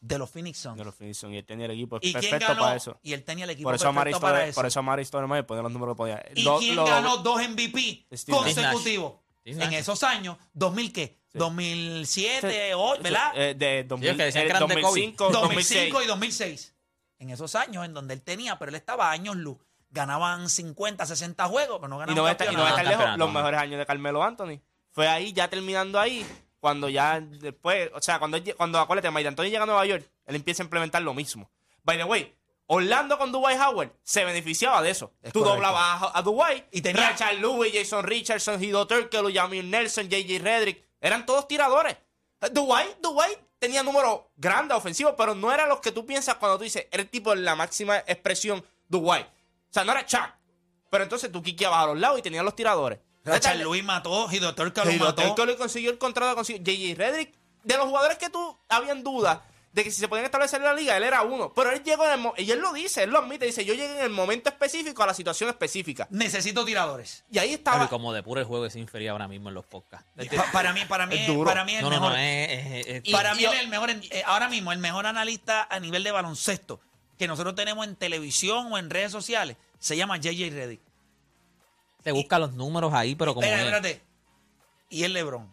De 0.00 0.16
los 0.18 0.30
Phoenix 0.30 0.58
Suns. 0.58 0.76
De 0.78 0.84
los 0.84 0.94
Phoenix 0.94 1.18
Suns, 1.18 1.34
y 1.34 1.38
él 1.38 1.44
tenía 1.44 1.66
el 1.66 1.72
equipo 1.72 1.96
¿Y 1.96 2.00
quién 2.00 2.12
perfecto 2.14 2.46
ganó? 2.48 2.60
para 2.62 2.76
eso. 2.76 2.98
Y 3.02 3.12
él 3.12 3.24
tenía 3.24 3.44
el 3.44 3.50
equipo 3.50 3.68
Por 3.68 3.74
eso, 3.74 3.92
perfecto 3.92 4.20
para 4.20 4.46
eso. 4.46 4.54
por 4.54 4.66
eso 4.66 4.78
Amari 4.80 5.04
Stoudemire 5.04 5.42
ponía 5.44 5.62
los 5.62 5.72
números 5.72 5.94
que 5.94 5.96
podía. 5.96 6.24
¿Y 6.34 6.42
Lo- 6.42 6.58
quién 6.58 6.76
lo- 6.76 6.84
ganó 6.86 7.16
dos 7.18 7.40
MVP 7.42 8.06
consecutivos? 8.28 9.14
En 9.44 9.72
esos 9.72 10.02
años, 10.02 10.36
¿2000 10.54 10.92
qué? 10.92 11.18
Sí. 11.32 11.38
2007, 11.38 12.74
o- 12.74 12.96
¿verdad? 13.00 13.32
Eh, 13.34 13.54
de 13.54 13.82
Sí, 13.82 13.88
2000, 13.88 14.16
que 14.16 14.24
decían 14.24 14.42
que 14.44 14.48
eh, 14.48 14.56
eran 14.56 14.68
de 14.68 14.74
Kobe. 14.74 14.82
2005, 14.82 15.30
2005 15.30 15.98
2006. 15.98 16.04
y 16.04 16.06
2006. 16.08 16.74
En 17.18 17.30
esos 17.30 17.54
años 17.54 17.84
en 17.84 17.94
donde 17.94 18.14
él 18.14 18.22
tenía, 18.22 18.58
pero 18.58 18.68
él 18.70 18.74
estaba 18.76 19.10
años 19.10 19.36
luz. 19.36 19.58
Ganaban 19.90 20.48
50, 20.50 21.06
60 21.06 21.46
juegos, 21.48 21.78
pero 21.78 21.88
no 21.88 21.98
ganaban 21.98 22.14
y 22.14 22.16
no 22.16 22.22
va 22.22 22.28
a 22.28 22.32
estar 22.32 22.86
lejos 22.86 23.16
los 23.18 23.32
mejores 23.32 23.58
años 23.60 23.78
de 23.78 23.86
Carmelo 23.86 24.22
Anthony. 24.22 24.60
Fue 24.98 25.06
ahí, 25.06 25.32
ya 25.32 25.48
terminando 25.48 26.00
ahí, 26.00 26.26
cuando 26.58 26.88
ya 26.88 27.20
después, 27.20 27.88
o 27.94 28.02
sea, 28.02 28.18
cuando, 28.18 28.36
cuando 28.56 28.80
acuérdate, 28.80 29.12
Mike 29.12 29.28
Anthony 29.28 29.44
llega 29.44 29.62
a 29.62 29.66
Nueva 29.66 29.86
York, 29.86 30.04
él 30.26 30.34
empieza 30.34 30.60
a 30.60 30.64
implementar 30.64 31.00
lo 31.02 31.14
mismo. 31.14 31.48
By 31.84 31.96
the 31.98 32.02
way, 32.02 32.34
Orlando 32.66 33.16
con 33.16 33.30
Dwight 33.30 33.60
Howard 33.60 33.92
se 34.02 34.24
beneficiaba 34.24 34.82
de 34.82 34.90
eso. 34.90 35.12
Es 35.22 35.32
Tú 35.32 35.38
correcto. 35.38 35.54
doblabas 35.54 36.02
a, 36.02 36.18
a 36.18 36.22
Dwight, 36.22 36.64
Y 36.72 36.80
tenía- 36.82 37.10
Richard 37.10 37.36
Lewis, 37.36 37.72
Jason 37.72 38.02
Richardson, 38.04 38.60
Hido 38.60 38.88
Turkel, 38.88 39.32
Jamil 39.32 39.70
Nelson, 39.70 40.08
JJ 40.08 40.40
Reddick, 40.40 40.84
eran 41.00 41.24
todos 41.24 41.46
tiradores. 41.46 41.96
Eh, 42.40 42.50
Dwight, 42.50 42.98
Dwight 43.00 43.38
tenía 43.60 43.84
números 43.84 44.22
grandes 44.34 44.76
ofensivos, 44.76 45.14
pero 45.16 45.36
no 45.36 45.52
eran 45.52 45.68
los 45.68 45.78
que 45.78 45.92
tú 45.92 46.04
piensas 46.04 46.34
cuando 46.38 46.58
tú 46.58 46.64
dices, 46.64 46.88
era 46.90 47.04
el 47.04 47.08
tipo 47.08 47.30
de 47.32 47.40
la 47.42 47.54
máxima 47.54 47.98
expresión 47.98 48.64
Dwight. 48.88 49.26
O 49.26 49.72
sea, 49.72 49.84
no 49.84 49.92
era 49.92 50.04
Chuck. 50.04 50.28
Pero 50.90 51.04
entonces 51.04 51.30
tú 51.30 51.40
quiqueabas 51.40 51.84
a 51.84 51.86
los 51.86 51.98
lados 52.00 52.18
y 52.18 52.22
tenías 52.22 52.42
los 52.44 52.56
tiradores. 52.56 52.98
Rachel 53.28 53.62
Luis 53.62 53.84
mató, 53.84 54.28
y 54.30 54.38
Doctor 54.38 54.72
que 54.72 54.84
lo 54.84 54.90
Y 54.90 54.98
mató. 54.98 55.22
Doctor 55.22 55.46
Curry 55.46 55.56
consiguió 55.56 55.90
el 55.90 55.98
contrato, 55.98 56.34
consiguió 56.34 56.62
JJ 56.62 56.94
Reddick. 56.96 57.34
De 57.64 57.76
los 57.76 57.86
jugadores 57.86 58.18
que 58.18 58.30
tú 58.30 58.56
habían 58.68 59.02
dudas 59.02 59.40
de 59.72 59.84
que 59.84 59.90
si 59.90 60.00
se 60.00 60.08
podían 60.08 60.24
establecer 60.24 60.58
en 60.60 60.64
la 60.64 60.72
liga, 60.74 60.96
él 60.96 61.02
era 61.02 61.22
uno. 61.22 61.52
Pero 61.54 61.70
él 61.70 61.82
llegó 61.84 62.04
en 62.06 62.12
el 62.36 62.44
y 62.44 62.50
él 62.50 62.58
lo 62.60 62.72
dice, 62.72 63.02
él 63.02 63.10
lo 63.10 63.18
admite, 63.18 63.44
dice, 63.44 63.64
yo 63.64 63.74
llegué 63.74 63.98
en 63.98 64.04
el 64.04 64.10
momento 64.10 64.48
específico 64.48 65.02
a 65.02 65.06
la 65.06 65.14
situación 65.14 65.50
específica. 65.50 66.08
Necesito 66.10 66.64
tiradores. 66.64 67.24
Y 67.30 67.38
ahí 67.38 67.48
Pero 67.48 67.58
estaba. 67.58 67.84
y 67.84 67.88
como 67.88 68.12
de 68.12 68.22
puro 68.22 68.40
el 68.40 68.46
juego 68.46 68.64
es 68.66 68.74
inferior 68.76 69.12
ahora 69.12 69.28
mismo 69.28 69.50
en 69.50 69.54
los 69.54 69.66
podcasts. 69.66 70.06
Pa- 70.34 70.50
para 70.52 70.72
mí, 70.72 70.80
para 70.88 71.06
mí, 71.06 71.16
Es 71.16 71.20
es- 71.22 71.26
duro. 71.28 71.44
para 71.48 71.64
mí 71.64 71.72
es 71.72 71.78
el 71.78 71.84
No, 71.84 71.90
mejor. 71.90 72.12
no, 72.12 72.16
es, 72.16 72.48
es- 72.50 72.86
es- 72.86 73.00
Y 73.04 73.12
para 73.12 73.34
mí 73.34 73.44
es 73.44 73.52
el 73.60 73.68
mejor, 73.68 73.90
eh, 73.90 74.22
ahora 74.26 74.48
mismo, 74.48 74.72
el 74.72 74.78
mejor 74.78 75.06
analista 75.06 75.66
a 75.70 75.78
nivel 75.78 76.02
de 76.02 76.10
baloncesto 76.12 76.80
que 77.18 77.28
nosotros 77.28 77.54
tenemos 77.54 77.86
en 77.86 77.94
televisión 77.96 78.72
o 78.72 78.78
en 78.78 78.88
redes 78.90 79.12
sociales 79.12 79.56
se 79.78 79.96
llama 79.96 80.16
JJ 80.16 80.50
Reddick. 80.50 80.80
Te 82.02 82.12
busca 82.12 82.38
los 82.38 82.54
números 82.54 82.92
ahí, 82.94 83.14
pero 83.14 83.34
como 83.34 83.46
Espérate, 83.46 83.88
es. 83.90 83.94
espérate. 83.96 84.08
Y 84.90 85.04
el 85.04 85.12
LeBron. 85.12 85.52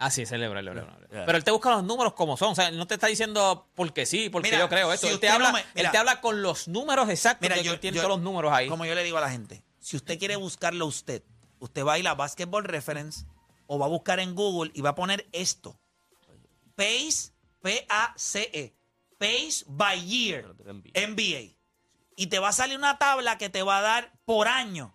Ah, 0.00 0.10
sí, 0.10 0.22
es 0.22 0.30
LeBron, 0.30 0.64
LeBron. 0.64 0.86
Yeah. 1.10 1.26
Pero 1.26 1.38
él 1.38 1.42
te 1.44 1.50
busca 1.50 1.70
los 1.70 1.82
números 1.82 2.12
como 2.14 2.36
son. 2.36 2.52
O 2.52 2.54
sea, 2.54 2.68
él 2.68 2.78
no 2.78 2.86
te 2.86 2.94
está 2.94 3.08
diciendo 3.08 3.66
porque 3.74 4.06
sí, 4.06 4.30
porque 4.30 4.48
Mira, 4.48 4.60
yo 4.60 4.68
creo 4.68 4.92
esto. 4.92 5.08
si 5.08 5.12
él, 5.12 5.18
te 5.18 5.28
habla, 5.28 5.48
no 5.48 5.54
me- 5.54 5.64
mira. 5.74 5.88
él 5.88 5.92
te 5.92 5.98
habla 5.98 6.20
con 6.20 6.40
los 6.42 6.68
números 6.68 7.08
exactos. 7.08 7.48
Mira, 7.48 7.60
yo, 7.60 7.80
tiene 7.80 7.96
todos 7.96 8.10
los 8.10 8.20
números 8.20 8.52
ahí. 8.52 8.68
Como 8.68 8.84
yo 8.84 8.94
le 8.94 9.02
digo 9.02 9.18
a 9.18 9.20
la 9.20 9.30
gente, 9.30 9.64
si 9.80 9.96
usted 9.96 10.18
quiere 10.18 10.36
buscarlo 10.36 10.86
usted, 10.86 11.24
usted 11.58 11.84
va 11.84 11.94
a 11.94 11.98
ir 11.98 12.06
a 12.06 12.14
Basketball 12.14 12.62
Reference 12.62 13.26
o 13.66 13.78
va 13.78 13.86
a 13.86 13.88
buscar 13.88 14.20
en 14.20 14.36
Google 14.36 14.70
y 14.72 14.82
va 14.82 14.90
a 14.90 14.94
poner 14.94 15.26
esto. 15.32 15.80
Pace, 16.76 17.32
P-A-C-E. 17.62 18.74
Pace 19.18 19.64
by 19.66 20.00
Year, 20.06 20.54
NBA. 20.94 21.56
Y 22.14 22.26
te 22.28 22.38
va 22.38 22.50
a 22.50 22.52
salir 22.52 22.78
una 22.78 22.98
tabla 22.98 23.36
que 23.36 23.48
te 23.48 23.62
va 23.64 23.78
a 23.78 23.82
dar 23.82 24.12
por 24.24 24.46
año 24.46 24.94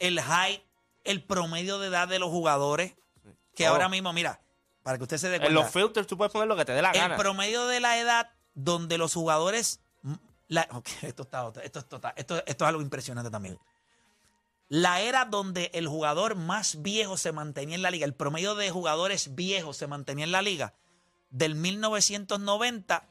el 0.00 0.18
height, 0.18 0.62
el 1.04 1.22
promedio 1.22 1.78
de 1.78 1.86
edad 1.88 2.08
de 2.08 2.18
los 2.18 2.30
jugadores. 2.30 2.94
Que 3.54 3.64
Todo. 3.64 3.74
ahora 3.74 3.88
mismo, 3.88 4.12
mira, 4.12 4.40
para 4.82 4.96
que 4.98 5.04
usted 5.04 5.18
se 5.18 5.28
dé 5.28 5.36
En 5.36 5.42
cuenta. 5.42 5.60
los 5.62 5.70
filters 5.70 6.06
tú 6.06 6.16
puedes 6.16 6.32
poner 6.32 6.48
lo 6.48 6.56
que 6.56 6.64
te 6.64 6.72
dé 6.72 6.82
la 6.82 6.90
El 6.90 6.98
gana. 7.00 7.16
promedio 7.16 7.66
de 7.66 7.78
la 7.80 7.98
edad 7.98 8.30
donde 8.54 8.98
los 8.98 9.14
jugadores. 9.14 9.80
la- 10.48 10.68
esto, 11.02 11.22
está, 11.22 11.52
esto, 12.16 12.42
esto 12.46 12.64
es 12.64 12.68
algo 12.68 12.80
impresionante 12.82 13.30
también. 13.30 13.58
La 14.68 15.00
era 15.00 15.24
donde 15.24 15.70
el 15.74 15.88
jugador 15.88 16.36
más 16.36 16.80
viejo 16.80 17.16
se 17.16 17.32
mantenía 17.32 17.74
en 17.74 17.82
la 17.82 17.90
liga, 17.90 18.06
el 18.06 18.14
promedio 18.14 18.54
de 18.54 18.70
jugadores 18.70 19.34
viejos 19.34 19.76
se 19.76 19.88
mantenía 19.88 20.24
en 20.24 20.32
la 20.32 20.42
liga, 20.42 20.74
del 21.30 21.56
1990 21.56 23.04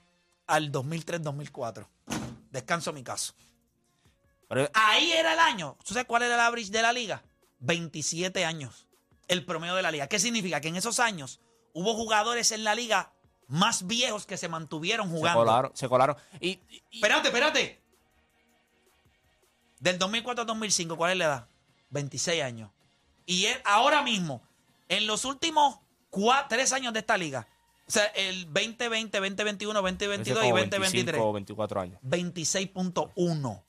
al 0.48 0.72
2003-2004. 0.72 1.86
Descanso 2.52 2.94
mi 2.94 3.04
caso. 3.04 3.34
Pero- 4.50 4.70
Ahí 4.74 5.12
era 5.14 5.34
el 5.34 5.40
año. 5.40 5.78
¿Tú 5.86 5.94
sabes 5.94 6.06
cuál 6.08 6.24
era 6.24 6.34
el 6.36 6.42
average 6.42 6.72
de 6.72 6.82
la 6.82 6.92
liga? 6.92 7.24
27 7.60 8.44
años. 8.46 8.88
El 9.28 9.46
promedio 9.46 9.76
de 9.76 9.82
la 9.84 9.92
liga. 9.92 10.08
¿Qué 10.08 10.20
significa? 10.20 10.60
Que 10.60 10.68
en 10.70 10.76
esos 10.76 11.00
años 11.00 11.40
hubo 11.74 11.94
jugadores 11.94 12.52
en 12.52 12.64
la 12.64 12.74
liga 12.76 13.14
más 13.48 13.86
viejos 13.88 14.26
que 14.26 14.38
se 14.38 14.48
mantuvieron 14.50 15.08
se 15.10 15.16
jugando. 15.16 15.40
colaron, 15.40 15.72
se 15.76 15.88
colaron. 15.88 16.18
Y, 16.42 16.60
y- 16.70 16.84
Espérate, 16.94 17.28
espérate. 17.30 17.82
Del 19.80 19.98
2004 19.98 20.42
al 20.42 20.48
2005, 20.48 20.98
¿cuál 20.98 21.12
es 21.12 21.18
la 21.18 21.26
edad? 21.26 21.48
26 21.92 22.44
años. 22.44 22.72
Y 23.26 23.46
él, 23.46 23.62
ahora 23.66 24.02
mismo, 24.02 24.42
en 24.88 25.08
los 25.08 25.26
últimos 25.26 25.78
cua- 26.12 26.48
tres 26.50 26.74
años 26.74 26.92
de 26.94 27.00
esta 27.00 27.18
liga, 27.18 27.48
o 27.88 27.92
sea, 27.92 28.06
el 28.08 28.46
2020, 28.52 29.18
2021, 29.20 29.82
2022 29.82 30.38
y 30.44 30.48
como 30.50 30.58
2023. 30.58 31.06
25 31.06 31.30
o 31.30 31.34
24 31.34 31.82
años. 31.82 32.00
26.1. 32.04 33.64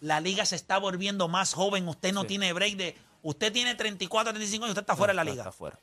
La 0.00 0.20
liga 0.20 0.44
se 0.44 0.56
está 0.56 0.78
volviendo 0.78 1.28
más 1.28 1.54
joven. 1.54 1.88
Usted 1.88 2.12
no 2.12 2.22
Sí. 2.22 2.28
tiene 2.28 2.52
break 2.52 2.76
de. 2.76 2.96
Usted 3.22 3.52
tiene 3.52 3.74
34, 3.74 4.32
35 4.32 4.64
años 4.64 4.70
y 4.70 4.72
usted 4.72 4.82
está 4.82 4.96
fuera 4.96 5.12
de 5.12 5.16
la 5.16 5.24
liga. 5.24 5.42
Está 5.42 5.52
fuera. 5.52 5.78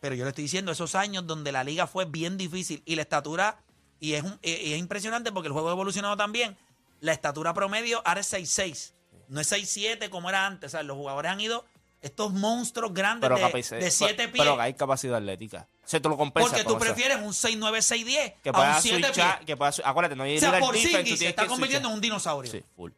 Pero 0.00 0.14
yo 0.14 0.24
le 0.24 0.30
estoy 0.30 0.44
diciendo 0.44 0.72
esos 0.72 0.94
años 0.94 1.26
donde 1.26 1.50
la 1.52 1.64
liga 1.64 1.86
fue 1.86 2.04
bien 2.04 2.36
difícil 2.36 2.82
y 2.84 2.96
la 2.96 3.02
estatura. 3.02 3.58
Y 4.00 4.12
es, 4.14 4.22
un- 4.22 4.38
y 4.42 4.72
es 4.72 4.78
impresionante 4.78 5.32
porque 5.32 5.46
el 5.46 5.52
juego 5.52 5.68
ha 5.70 5.72
evolucionado 5.72 6.16
también. 6.16 6.56
La 7.00 7.12
estatura 7.12 7.54
promedio 7.54 8.02
ahora 8.06 8.20
es 8.20 8.26
6'6. 8.32 8.92
No 9.28 9.40
es 9.40 9.50
6'7 9.50 10.10
como 10.10 10.28
era 10.28 10.44
antes. 10.46 10.68
O 10.68 10.72
sea, 10.72 10.82
los 10.82 10.96
jugadores 10.96 11.30
han 11.32 11.40
ido. 11.40 11.64
Estos 12.04 12.32
monstruos 12.32 12.92
grandes 12.92 13.28
Pero, 13.28 13.36
de, 13.36 13.52
capaci- 13.52 13.78
de 13.78 13.90
7 13.90 14.14
pero- 14.14 14.32
pies. 14.32 14.44
pero 14.44 14.60
hay 14.60 14.74
capacidad 14.74 15.16
atlética. 15.16 15.66
O 15.84 15.88
sea, 15.88 16.00
tú 16.02 16.08
lo 16.10 16.16
compensas 16.18 16.52
porque 16.52 16.64
tú 16.64 16.78
prefieres 16.78 17.16
un 17.18 17.32
6'9, 17.32 17.80
6'10 17.82 18.34
que 18.42 18.50
a 18.50 18.52
un 18.76 18.82
7 18.82 18.98
pies. 18.98 19.06
switchar, 19.14 19.44
que 19.44 19.56
pueda 19.56 19.72
su- 19.72 19.82
acuérdate, 19.84 20.14
no 20.14 20.24
hay 20.24 20.36
O 20.36 20.40
sea, 20.40 20.58
por 20.60 20.74
tú 20.74 20.80
se 20.80 21.26
está 21.28 21.42
que 21.42 21.48
convirtiendo 21.48 21.88
en 21.88 21.94
switchar. 21.94 21.94
un 21.94 22.00
dinosaurio. 22.00 22.52
Sí, 22.52 22.62
full. 22.76 22.92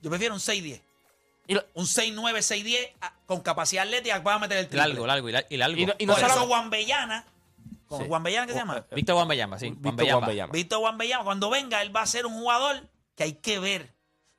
Yo 0.00 0.10
prefiero 0.10 0.34
un 0.34 0.40
6'10. 0.40 0.80
Y 1.46 1.54
lo- 1.54 1.64
Un 1.74 1.86
6'9, 1.86 2.40
6'10 2.42 2.90
ah, 3.02 3.12
con 3.26 3.40
capacidad 3.42 3.84
atlética 3.84 4.16
que 4.16 4.22
pueda 4.22 4.38
meter 4.38 4.56
el 4.56 4.68
triple. 4.68 4.88
Largo, 4.88 5.06
largo 5.06 5.28
y, 5.28 5.32
la- 5.32 5.44
y 5.50 5.56
largo. 5.58 5.76
Y 5.78 5.84
no- 5.86 5.94
y 5.98 6.06
no 6.06 6.14
Por 6.14 6.22
solo- 6.22 6.34
eso 6.34 6.46
Juan 6.46 6.70
Bellana, 6.70 7.26
¿con 7.86 8.00
Sí. 8.00 8.08
Juan 8.08 8.22
Bellana 8.22 8.46
qué 8.46 8.52
se 8.54 8.58
llama? 8.58 8.86
Víctor 8.90 9.16
Wembanyama, 9.16 9.58
sí. 9.58 9.68
Víctor 9.68 9.84
Wembanyama. 9.88 10.18
Wembanyama. 10.20 10.52
Víctor 10.54 10.78
Juan 10.80 10.96
Bellana, 10.98 11.24
cuando 11.24 11.50
venga, 11.50 11.82
él 11.82 11.94
va 11.94 12.00
a 12.00 12.06
ser 12.06 12.24
un 12.24 12.32
jugador 12.34 12.88
que 13.16 13.24
hay 13.24 13.32
que 13.34 13.58
ver. 13.58 13.92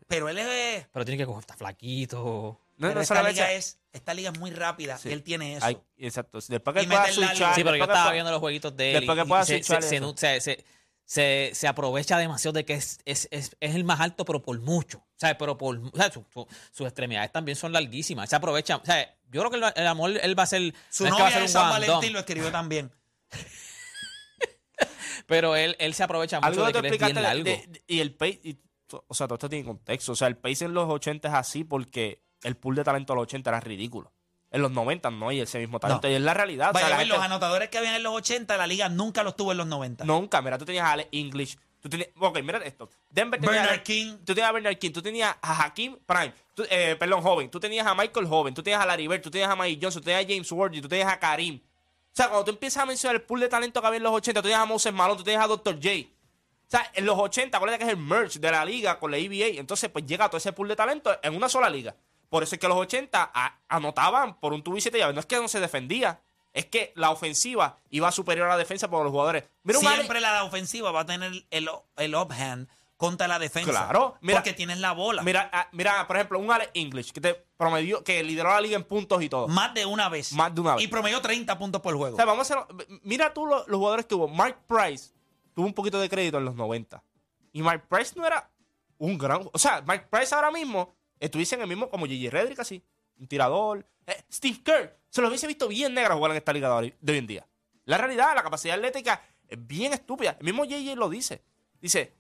Pero 0.08 0.30
él 0.30 0.38
es. 0.40 0.86
Pero 0.92 1.06
tiene 1.06 1.18
que 1.20 1.26
coger, 1.26 1.42
está 1.42 1.56
flaquito. 1.56 2.60
No, 2.78 2.88
pero 2.90 2.96
no 2.96 3.02
esta, 3.02 3.24
liga 3.30 3.52
es 3.54 3.80
esta 3.94 4.14
liga 4.14 4.32
es 4.32 4.40
muy 4.40 4.52
rápida. 4.52 4.98
Sí. 4.98 5.10
Él 5.12 5.24
tiene 5.24 5.56
eso. 5.56 5.66
Hay- 5.66 5.78
exacto. 5.98 6.40
Después 6.48 6.76
que 6.76 6.84
Y 6.84 6.88
pueda 6.88 7.08
switchar. 7.12 7.56
Sí, 7.56 7.64
pero 7.64 7.76
yo 7.78 7.84
estaba 7.84 8.04
pueda- 8.04 8.12
viendo 8.14 8.32
los 8.32 8.40
jueguitos 8.42 8.76
de 8.76 8.92
él. 8.92 9.00
después 9.00 9.18
y- 9.18 9.22
que 9.22 9.28
pueda 9.28 9.42
y 9.44 9.46
se, 9.46 9.54
switchar 9.54 9.82
se- 9.84 9.90
se 9.90 9.96
eso. 9.98 10.06
nu- 10.06 10.14
se- 10.18 10.42
se- 10.42 10.66
se- 11.06 11.52
se 11.54 11.68
aprovecha 11.68 12.18
demasiado 12.18 12.54
de 12.54 12.66
que 12.66 12.74
es, 12.74 13.00
es, 13.06 13.28
es, 13.32 13.56
es 13.60 13.76
el 13.76 13.84
más 13.86 14.02
alto, 14.02 14.26
pero 14.26 14.42
por 14.42 14.60
mucho. 14.60 14.98
O 14.98 15.18
sea, 15.20 15.38
pero 15.38 15.58
por, 15.58 15.78
o 15.78 15.92
sea, 15.96 16.12
su- 16.12 16.26
su- 16.34 16.48
sus 16.72 16.86
extremidades 16.88 17.32
también 17.32 17.56
son 17.56 17.72
larguísimas. 17.72 18.30
Se 18.30 18.36
aprovecha. 18.36 18.76
O 18.78 18.84
sea, 18.86 19.16
yo 19.32 19.42
creo 19.42 19.50
que 19.52 19.58
el, 19.58 19.74
el 19.84 19.88
amor, 19.88 20.12
él 20.22 20.38
va 20.38 20.44
a 20.44 20.48
ser. 20.48 20.74
Su 20.90 21.04
no 21.06 21.10
es 21.12 21.16
que 21.16 21.22
va 21.22 21.28
a 21.28 21.30
novia 21.30 21.32
ser 21.32 21.40
de 21.40 21.44
un 21.46 21.50
San 21.50 21.68
guandón, 21.70 21.88
Valentín 21.88 22.14
lo 22.14 22.20
escribió 22.20 22.52
también. 22.52 22.92
Pero 25.28 25.56
él, 25.56 25.76
él 25.80 25.94
se 25.94 26.04
aprovecha 26.04 26.38
mucho 26.38 26.48
Algo 26.48 26.66
de 26.66 26.74
que 26.74 26.80
él 26.80 26.86
es 26.94 27.00
bien 27.00 27.22
largo. 27.22 27.44
de- 27.44 27.66
de- 27.68 27.84
y 27.88 28.00
el 28.00 28.14
pace, 28.14 28.40
y 28.44 28.58
to- 28.86 29.06
o 29.08 29.14
sea, 29.14 29.28
todo 29.28 29.36
esto 29.36 29.50
tiene 29.50 29.66
contexto. 29.66 30.12
O 30.12 30.16
sea, 30.16 30.28
el 30.28 30.38
pace 30.38 30.66
en 30.66 30.74
los 30.74 30.88
80 30.90 31.28
es 31.30 31.34
así 31.34 31.64
porque 31.64 32.22
el 32.46 32.56
pool 32.56 32.76
de 32.76 32.84
talento 32.84 33.14
de 33.14 33.16
los 33.18 33.24
80 33.24 33.50
era 33.50 33.60
ridículo. 33.60 34.12
En 34.52 34.62
los 34.62 34.72
90 34.72 35.12
no 35.12 35.30
hay 35.30 35.42
ese 35.42 35.60
mismo 35.60 35.80
talento. 35.80 36.08
No. 36.08 36.12
Y 36.14 36.16
es 36.16 36.22
la 36.22 36.34
realidad. 36.34 36.70
o 36.70 36.74
sea, 36.74 36.82
Vaya, 36.84 36.90
la 36.90 36.96
a 36.96 36.98
ver, 37.00 37.08
gente- 37.08 37.18
los 37.18 37.26
anotadores 37.26 37.70
que 37.70 37.78
habían 37.78 37.96
en 37.96 38.04
los 38.04 38.14
80, 38.14 38.56
la 38.58 38.68
liga 38.68 38.88
nunca 38.88 39.22
los 39.24 39.36
tuvo 39.36 39.52
en 39.52 39.58
los 39.58 39.68
90. 39.68 40.06
Nunca, 40.06 40.42
mira, 40.42 40.58
tú 40.58 40.64
tenías 40.66 40.86
a 40.86 40.92
Alex 40.94 41.10
English. 41.12 41.58
Tú 41.82 41.90
tenías, 41.90 42.10
ok, 42.18 42.40
mira 42.42 42.58
esto. 42.60 42.90
Denver 43.10 43.40
tenía 43.40 43.62
Bernard 43.62 43.80
a- 43.80 43.84
King. 43.84 44.18
Tú 44.26 44.34
tenías 44.34 44.50
a 44.50 44.52
Bernard 44.54 44.78
King. 44.78 44.92
Tú 44.92 45.02
tenías 45.02 45.36
a 45.42 45.66
Hakim 45.66 45.98
Prime. 46.06 46.34
tú- 46.54 46.66
eh, 46.70 46.96
perdón, 46.98 47.22
joven. 47.22 47.50
Tú 47.52 47.60
tenías 47.60 47.86
a 47.86 47.94
Michael 47.94 48.26
Joven. 48.28 48.54
Tú 48.54 48.64
tenías 48.64 48.82
a 48.82 48.86
Larry 48.86 49.08
Bird. 49.08 49.22
Tú 49.22 49.30
tenías 49.30 49.50
a 49.50 49.56
Mike 49.56 49.80
Johnson. 49.82 50.02
Tú 50.02 50.06
tenías 50.06 50.24
a 50.26 50.28
James 50.28 50.52
Worthy. 50.52 50.82
Tú 50.82 50.88
tenías 50.88 51.12
a 51.12 51.20
Karim. 51.20 51.60
O 51.62 52.16
sea, 52.16 52.28
cuando 52.30 52.46
tú 52.46 52.52
empiezas 52.52 52.82
a 52.82 52.86
mencionar 52.86 53.18
el 53.18 53.22
pool 53.24 53.42
de 53.42 53.50
talento 53.50 53.82
que 53.82 53.88
había 53.88 53.98
en 53.98 54.04
los 54.04 54.14
80, 54.14 54.42
tú 54.42 54.44
tenías 54.48 54.62
a 54.62 54.66
Moses 54.66 54.94
Malone. 54.94 55.18
Tú 55.18 55.24
tenías 55.26 55.44
a 55.44 55.48
Dr. 55.48 55.76
J. 55.76 55.90
O 56.08 56.68
sea, 56.68 56.90
en 56.96 57.06
los 57.06 57.20
80, 57.20 57.58
acuérdate 57.58 57.80
que 57.80 57.86
es 57.86 57.92
el 57.96 57.98
merge 58.02 58.40
de 58.40 58.50
la 58.52 58.64
liga 58.66 58.98
con 58.98 59.12
la 59.12 59.18
EBA. 59.18 59.60
Entonces, 59.60 59.90
pues 59.90 60.06
llega 60.06 60.28
todo 60.30 60.38
ese 60.38 60.54
pool 60.54 60.70
de 60.70 60.76
talento 60.78 61.16
en 61.22 61.36
una 61.36 61.50
sola 61.50 61.70
liga. 61.70 61.94
Por 62.30 62.44
eso 62.44 62.56
es 62.56 62.60
que 62.62 62.68
los 62.68 62.78
80 62.78 63.32
a- 63.34 63.60
anotaban 63.70 64.40
por 64.40 64.54
un 64.54 64.64
tubo 64.64 64.78
y 64.78 64.82
siete 64.82 64.98
llaves. 64.98 65.14
No 65.16 65.20
es 65.20 65.26
que 65.26 65.38
no 65.38 65.48
se 65.48 65.60
defendía. 65.60 66.22
Es 66.54 66.66
que 66.66 66.94
la 66.96 67.12
ofensiva 67.12 67.80
iba 67.90 68.12
superior 68.12 68.48
a 68.48 68.52
la 68.52 68.58
defensa 68.58 68.90
por 68.90 69.04
los 69.04 69.12
jugadores. 69.12 69.44
Mira 69.64 69.80
Siempre 69.80 70.22
la 70.22 70.44
ofensiva 70.46 70.92
va 70.92 71.02
a 71.02 71.06
tener 71.06 71.32
el, 71.50 71.70
el 71.98 72.16
uphand 72.16 72.70
contra 72.96 73.28
la 73.28 73.40
defensa. 73.40 73.70
Claro, 73.72 74.16
mira- 74.22 74.38
porque 74.40 74.54
tienes 74.54 74.80
la 74.80 74.94
bola. 74.94 75.22
Mira, 75.22 75.50
ah, 75.52 75.68
mira, 75.74 76.08
por 76.08 76.16
ejemplo, 76.16 76.40
un 76.40 76.50
Alex 76.50 76.72
English 76.74 77.12
que 77.12 77.20
te 77.20 77.34
promedió, 77.58 78.06
que 78.06 78.24
lideró 78.24 78.52
la 78.52 78.62
liga 78.62 78.78
en 78.78 78.86
puntos 78.86 79.22
y 79.22 79.28
todo. 79.28 79.50
Más 79.50 79.74
de 79.74 79.86
una 79.86 80.08
vez. 80.08 80.32
Más 80.32 80.56
de 80.56 80.62
una 80.62 80.76
vez. 80.76 80.86
Y 80.86 80.88
promedió 80.88 81.20
30 81.20 81.58
puntos 81.60 81.82
por 81.82 81.94
juego. 81.98 82.14
O 82.14 82.18
sea, 82.18 82.24
vamos 82.26 82.50
a 82.50 82.60
hacer. 82.62 82.66
Mira 83.04 83.34
tú 83.34 83.46
lo- 83.46 83.68
los, 83.68 83.78
jugadores 83.78 84.06
que 84.06 84.10
tuvo. 84.12 84.30
Mark 84.30 84.58
Price 84.66 85.12
tuvo 85.54 85.66
un 85.66 85.74
poquito 85.74 86.00
de 86.00 86.08
crédito 86.10 86.38
en 86.38 86.46
los 86.46 86.56
90. 86.56 87.04
Y 87.52 87.62
Mark 87.62 87.86
Price 87.90 88.14
no 88.18 88.26
era 88.26 88.50
un 88.98 89.18
gran. 89.18 89.42
O 89.52 89.60
sea, 89.60 89.82
Mark 89.82 90.08
Price 90.10 90.34
ahora 90.34 90.52
mismo 90.52 90.95
estuviese 91.20 91.56
en 91.56 91.62
el 91.62 91.68
mismo 91.68 91.90
como 91.90 92.06
Gigi 92.06 92.30
Redrick 92.30 92.60
así. 92.60 92.84
Un 93.18 93.28
tirador. 93.28 93.86
Eh, 94.08 94.24
Steve 94.32 94.62
Kerr 94.64 94.98
se 95.10 95.22
lo 95.22 95.30
hubiese 95.30 95.48
visto 95.48 95.68
bien 95.68 95.94
negra 95.94 96.16
jugar 96.16 96.32
en 96.32 96.38
esta 96.38 96.54
liga 96.54 96.70
de 96.70 96.76
hoy, 96.76 96.94
en 97.08 97.28
día. 97.28 97.48
La 97.86 97.98
realidad, 97.98 98.36
la 98.36 98.44
capacidad 98.44 98.76
atlética 98.76 99.22
es 99.48 99.66
bien 99.66 99.94
estúpida. 99.94 100.36
El 100.40 100.46
mismo 100.46 100.66
JJ 100.66 100.96
lo 100.96 101.10
dice. 101.10 101.44
Dice. 101.80 102.14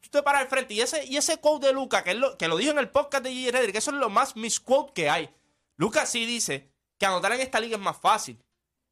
Tú 0.00 0.08
te 0.10 0.22
paras 0.22 0.42
al 0.42 0.48
frente 0.48 0.74
y 0.74 0.80
ese, 0.80 1.04
y 1.06 1.16
ese 1.16 1.38
quote 1.38 1.68
de 1.68 1.72
Luca, 1.72 2.02
que, 2.02 2.12
lo, 2.14 2.36
que 2.36 2.48
lo 2.48 2.56
dijo 2.56 2.72
en 2.72 2.78
el 2.78 2.90
podcast 2.90 3.22
de 3.22 3.30
Gigi 3.30 3.52
Redrick, 3.52 3.76
eso 3.76 3.92
es 3.92 3.96
lo 3.98 4.10
más 4.10 4.34
misquote 4.34 4.92
que 4.92 5.08
hay. 5.08 5.30
Luca 5.76 6.06
sí 6.06 6.26
dice 6.26 6.72
que 6.98 7.06
anotar 7.06 7.32
en 7.32 7.40
esta 7.40 7.60
liga 7.60 7.76
es 7.76 7.82
más 7.82 7.96
fácil. 7.96 8.42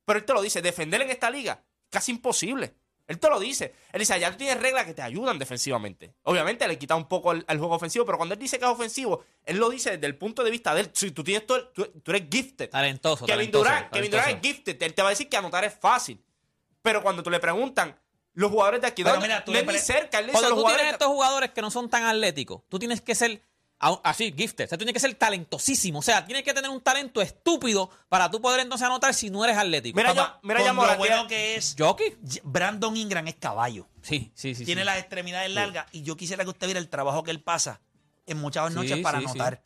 Pero 0.05 0.21
él 0.21 0.25
te 0.25 0.33
lo 0.33 0.41
dice, 0.41 0.63
defender 0.63 1.03
en 1.03 1.11
esta 1.11 1.29
liga, 1.29 1.65
casi 1.89 2.13
imposible. 2.13 2.75
Él 3.11 3.19
te 3.19 3.29
lo 3.29 3.41
dice. 3.41 3.75
Él 3.93 3.99
dice, 3.99 4.19
ya 4.21 4.31
tú 4.31 4.37
tienes 4.39 4.63
reglas 4.63 4.87
que 4.87 4.95
te 4.95 5.03
ayudan 5.03 5.37
defensivamente. 5.37 6.15
Obviamente 6.23 6.67
le 6.69 6.79
quita 6.79 6.95
un 6.95 7.09
poco 7.09 7.33
el, 7.33 7.45
el 7.49 7.59
juego 7.59 7.75
ofensivo, 7.75 8.07
pero 8.07 8.17
cuando 8.17 8.35
él 8.35 8.39
dice 8.41 8.59
que 8.59 8.65
es 8.65 8.71
ofensivo, 8.71 9.25
él 9.45 9.57
lo 9.57 9.69
dice 9.69 9.91
desde 9.91 10.07
el 10.07 10.17
punto 10.17 10.45
de 10.45 10.51
vista 10.53 10.73
de 10.75 10.83
él. 10.83 10.91
Si 10.93 11.11
tú 11.11 11.25
tienes 11.25 11.45
todo, 11.45 11.59
el- 11.59 11.69
tú, 11.73 11.87
tú 12.03 12.13
eres 12.13 12.29
gifted. 12.31 12.71
Talentoso, 12.71 13.27
Kevin 13.27 13.51
talentoso, 13.51 13.65
Durant, 13.65 13.93
Kevin 13.93 14.11
Durant 14.13 14.29
es 14.31 14.41
gifted. 14.41 14.83
Él 14.83 14.95
te 14.95 15.03
va 15.03 15.09
a 15.09 15.11
decir 15.11 15.29
que 15.29 15.37
anotar 15.37 15.65
es 15.65 15.75
fácil. 15.75 16.23
Pero 16.83 17.03
cuando 17.03 17.23
tú 17.23 17.31
le 17.31 17.41
preguntan, 17.41 17.99
los 18.35 18.51
jugadores 18.51 18.81
de 18.81 18.87
aquí, 18.87 19.03
Pero 19.03 19.21
mira, 19.21 19.45
tú 19.45 19.53
le 19.53 19.79
cerca. 19.79 20.21
Él 20.21 20.27
dice, 20.27 20.39
Cuando 20.39 20.55
tú 20.55 20.67
tienes 20.69 20.93
estos 20.93 21.09
jugadores 21.09 21.51
que 21.51 21.61
no 21.63 21.71
son 21.73 21.91
tan 21.91 22.05
atléticos, 22.05 22.63
tú 22.69 22.79
tienes 22.79 23.01
que 23.01 23.17
ser 23.17 23.43
así, 23.81 24.33
gifted. 24.37 24.67
O 24.67 24.69
sea, 24.69 24.77
tú 24.79 24.85
tienes 24.85 24.95
que 24.95 25.01
ser 25.01 25.15
talentosísimo. 25.15 26.01
O 26.01 26.03
sea, 26.03 26.25
tienes 26.27 26.45
que 26.45 26.53
tener 26.53 26.71
un 26.71 26.81
talento 26.81 27.23
estúpido 27.23 27.91
para 28.09 28.31
tú 28.31 28.41
poder 28.41 28.61
entonces 28.61 28.87
anotar 28.87 29.15
si 29.15 29.31
no 29.31 29.45
eres 29.45 29.57
atlético. 29.57 29.97
Mira, 29.97 30.15
Papá, 30.15 30.39
yo- 30.43 30.49
mira, 30.49 30.63
ya 30.63 30.73
lo 30.73 30.97
bueno 30.97 31.27
que 31.27 31.57
es, 31.57 31.75
Jockey. 31.79 32.17
Brandon 32.45 32.97
Ingram 32.97 33.27
es 33.29 33.37
caballo. 33.37 33.89
Sí, 34.03 34.31
sí, 34.35 34.55
sí. 34.55 34.65
Tiene 34.65 34.83
sí. 34.83 34.87
las 34.87 34.99
extremidades 34.99 35.51
largas 35.51 35.87
y 35.93 36.03
yo 36.03 36.17
quisiera 36.17 36.45
que 36.45 36.51
usted 36.51 36.67
viera 36.67 36.81
el 36.81 36.89
trabajo 36.89 37.23
que 37.23 37.31
él 37.31 37.43
pasa 37.43 37.81
en 38.27 38.39
muchas 38.39 38.69
Sí, 38.69 38.75
noches 38.75 38.99
para 38.99 39.19
sí, 39.19 39.25
sí. 39.25 39.31
anotar. 39.33 39.63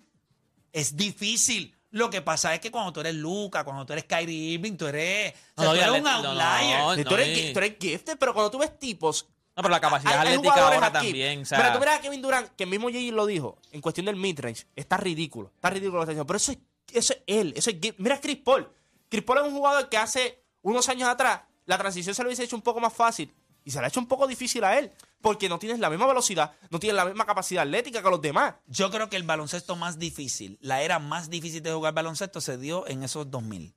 Es 0.73 0.97
difícil. 0.97 1.75
Lo 1.91 2.11
que 2.11 2.23
pasa 2.23 2.53
es 2.55 2.61
que 2.61 2.73
cuando 2.73 2.93
tú 2.93 3.01
eres 3.01 3.15
Luca, 3.15 3.63
cuando 3.63 3.87
tú 3.87 3.93
eres 3.93 4.05
Kyrie 4.05 4.55
Irving, 4.55 4.77
tú 4.77 4.87
eres, 4.89 5.33
o 5.55 5.63
sea, 5.63 5.71
No, 5.73 5.75
tú 5.75 5.81
eres 5.81 5.95
un 5.99 6.03
no, 6.03 6.11
outlier. 6.11 6.79
no, 6.81 7.05
tú, 7.09 7.15
eres, 7.15 7.53
tú 7.53 7.59
eres 7.61 7.77
gifted, 7.81 8.19
pero 8.19 8.35
cuando 8.35 8.51
tú 8.51 8.59
ves 8.59 8.77
tipos. 8.79 9.29
No, 9.57 9.63
pero 9.63 9.69
la 9.71 9.81
capacidad 9.81 10.13
hay- 10.15 10.19
hay 10.19 10.27
atlética 10.35 10.53
jugadores 10.55 10.83
ahora 10.83 10.99
aquí. 10.99 11.07
también. 11.09 11.43
O 11.43 11.45
sea, 11.45 11.59
Mira, 11.59 11.73
tú 11.75 11.79
miras 11.79 11.99
a 11.99 12.01
Kevin 12.03 12.23
Durant, 12.23 12.49
que 12.57 12.65
el 12.65 12.71
mismo 12.71 12.89
Jay 12.91 13.11
lo 13.11 13.25
dijo, 13.27 13.59
en 13.71 13.81
cuestión 13.81 14.07
del 14.07 14.17
midrange, 14.17 14.67
está 14.75 14.97
ridículo. 14.97 15.53
Está 15.55 15.71
ridículo 15.71 16.01
lo 16.01 16.07
que 16.07 16.13
está 16.13 16.23
diciendo. 16.23 16.27
Pero 16.27 16.37
eso 16.39 16.53
es, 16.53 16.59
eso 16.93 17.13
es 17.13 17.21
él. 17.27 17.53
Eso 17.57 17.71
es, 17.71 17.77
mira 17.99 18.17
a 18.17 18.21
Chris 18.21 18.37
Paul. 18.39 18.69
Chris 19.09 19.23
Paul 19.23 19.39
es 19.39 19.45
un 19.45 19.53
jugador 19.53 19.89
que 19.89 19.97
hace 19.97 20.43
unos 20.63 20.89
años 20.89 21.09
atrás 21.09 21.43
la 21.67 21.79
transición 21.79 22.15
se 22.15 22.23
lo 22.23 22.29
hubiese 22.29 22.43
hecho 22.45 22.57
un 22.57 22.63
poco 22.63 22.81
más 22.81 22.93
fácil. 22.93 23.33
Y 23.65 23.71
se 23.71 23.79
le 23.79 23.85
ha 23.87 23.89
hecho 23.89 24.01
un 24.01 24.07
poco 24.09 24.27
difícil 24.27 24.63
a 24.65 24.79
él. 24.79 24.91
Porque 25.23 25.49
no 25.49 25.59
tienes 25.59 25.79
la 25.79 25.89
misma 25.89 26.07
velocidad, 26.07 26.53
no 26.69 26.79
tienes 26.79 26.97
la 26.97 27.07
misma 27.07 27.25
capacidad 27.25 27.63
atlética 27.63 28.03
que 28.03 28.11
los 28.11 28.21
demás. 28.21 28.57
Yo 28.67 28.91
creo 28.91 29.09
que 29.09 29.17
el 29.17 29.23
baloncesto 29.23 29.75
más 29.75 29.99
difícil, 29.99 30.59
la 30.61 30.83
era 30.83 30.99
más 30.99 31.31
difícil 31.31 31.63
de 31.63 31.73
jugar 31.73 31.95
baloncesto 31.95 32.43
se 32.43 32.59
dio 32.59 32.87
en 32.89 33.03
esos 33.05 33.31
2000. 33.31 33.75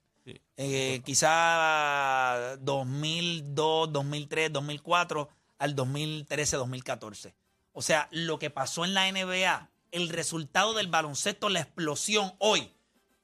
Eh, 0.58 1.00
quizá 1.06 2.56
2002, 2.60 3.92
2003, 3.92 4.52
2004 4.52 5.28
al 5.58 5.74
2013, 5.74 6.56
2014. 6.56 7.34
O 7.72 7.82
sea, 7.82 8.08
lo 8.10 8.38
que 8.38 8.50
pasó 8.50 8.84
en 8.84 8.94
la 8.94 9.10
NBA, 9.10 9.68
el 9.92 10.08
resultado 10.08 10.74
del 10.74 10.88
baloncesto, 10.88 11.48
la 11.48 11.60
explosión 11.60 12.34
hoy, 12.38 12.72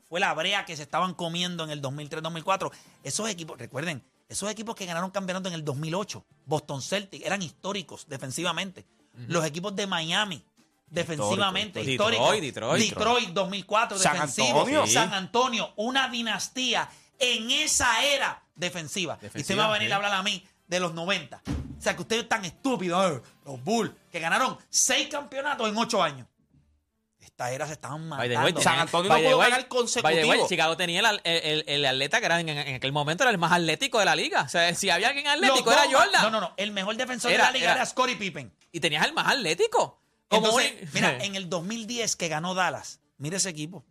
fue 0.09 0.21
la 0.21 0.33
brea 0.35 0.65
que 0.65 0.77
se 0.77 0.83
estaban 0.83 1.15
comiendo 1.15 1.65
en 1.65 1.71
el 1.71 1.81
2003, 1.81 2.23
2004. 2.23 2.71
Esos 3.03 3.29
equipos, 3.29 3.59
recuerden, 3.59 4.05
esos 4.29 4.51
equipos 4.51 4.75
que 4.75 4.87
ganaron 4.87 5.11
campeonato 5.11 5.49
en 5.49 5.55
el 5.55 5.65
2008, 5.65 6.25
Boston 6.47 6.83
Celtics, 6.83 7.25
eran 7.25 7.43
históricos 7.43 8.07
defensivamente. 8.09 8.87
Los 9.29 9.45
equipos 9.45 9.75
de 9.77 9.87
Miami, 9.87 10.45
defensivamente, 10.87 11.81
Detroit, 11.81 12.15
históricos. 12.15 12.41
Detroit, 12.41 12.89
Detroit, 12.91 13.29
2004, 13.31 13.99
San 13.99 14.13
defensivo. 14.13 14.59
Antonio. 14.61 14.87
San 14.87 15.15
Antonio, 15.15 15.73
una 15.77 16.09
dinastía 16.09 16.89
en 17.19 17.51
esa 17.51 18.05
era 18.05 18.43
defensiva. 18.55 19.19
y 19.23 19.41
usted 19.41 19.55
me 19.55 19.63
va 19.63 19.69
a 19.69 19.73
venir 19.73 19.89
sí. 19.89 19.93
a 19.93 19.97
hablar 19.97 20.13
a 20.13 20.23
mí 20.23 20.45
de 20.67 20.81
los 20.81 20.95
90. 20.95 21.43
Sea, 21.85 21.95
que 21.97 22.03
usted 22.03 22.17
es 22.21 22.29
tan 22.29 22.45
estúpido, 22.45 23.17
eh, 23.17 23.23
los 23.45 23.63
Bulls, 23.63 23.93
que 24.11 24.19
ganaron 24.21 24.57
seis 24.71 25.09
campeonatos 25.09 25.69
en 25.69 25.77
ocho 25.77 26.03
años. 26.03 26.27
Esta 27.21 27.51
era 27.51 27.67
se 27.67 27.73
estaban 27.75 28.09
matando. 28.09 28.41
way, 28.43 28.53
San 28.53 28.63
tenía- 28.63 28.81
Antonio 28.83 29.11
no 29.11 29.17
pudo 29.19 29.39
ganar 29.39 29.69
consecutivo. 29.69 30.29
way, 30.29 30.41
Chicago 30.49 30.77
tenía 30.77 31.01
el, 31.01 31.21
el- 31.25 31.65
el- 31.67 31.85
atleta 31.87 32.21
que 32.21 32.27
era 32.27 32.41
en, 32.41 32.49
en 32.49 32.75
aquel 32.77 32.93
momento 32.93 33.25
era 33.25 33.31
el 33.31 33.39
más 33.39 33.51
atlético 33.53 33.99
de 33.99 34.05
la 34.05 34.15
liga. 34.15 34.43
O 34.43 34.49
sea, 34.49 34.75
si 34.75 34.89
había 34.91 35.09
alguien 35.09 35.27
atlético 35.27 35.71
dos 35.71 35.75
era 35.75 35.85
más- 35.87 35.95
Jordan. 35.95 36.23
No, 36.23 36.31
no, 36.31 36.41
no. 36.41 36.55
El 36.57 36.71
mejor 36.73 36.97
defensor 36.97 37.33
Era- 37.33 37.45
de 37.47 37.49
la 37.49 37.53
liga 37.53 37.65
era, 37.73 37.75
era- 37.83 37.87
Scottie 37.87 38.17
Pippen. 38.17 38.53
Y 38.73 38.81
tenías 38.81 39.05
el 39.07 39.13
más 39.15 39.27
atlético. 39.29 40.01
Como 40.29 40.47
Entonces, 40.47 40.73
un- 40.83 40.89
mira, 40.95 41.17
en 41.25 41.35
el 41.35 41.49
2010 41.49 42.17
que 42.17 42.29
ganó 42.29 42.55
Dallas, 42.55 43.01
mira 43.19 43.37
ese 43.39 43.49
equipo. 43.51 43.85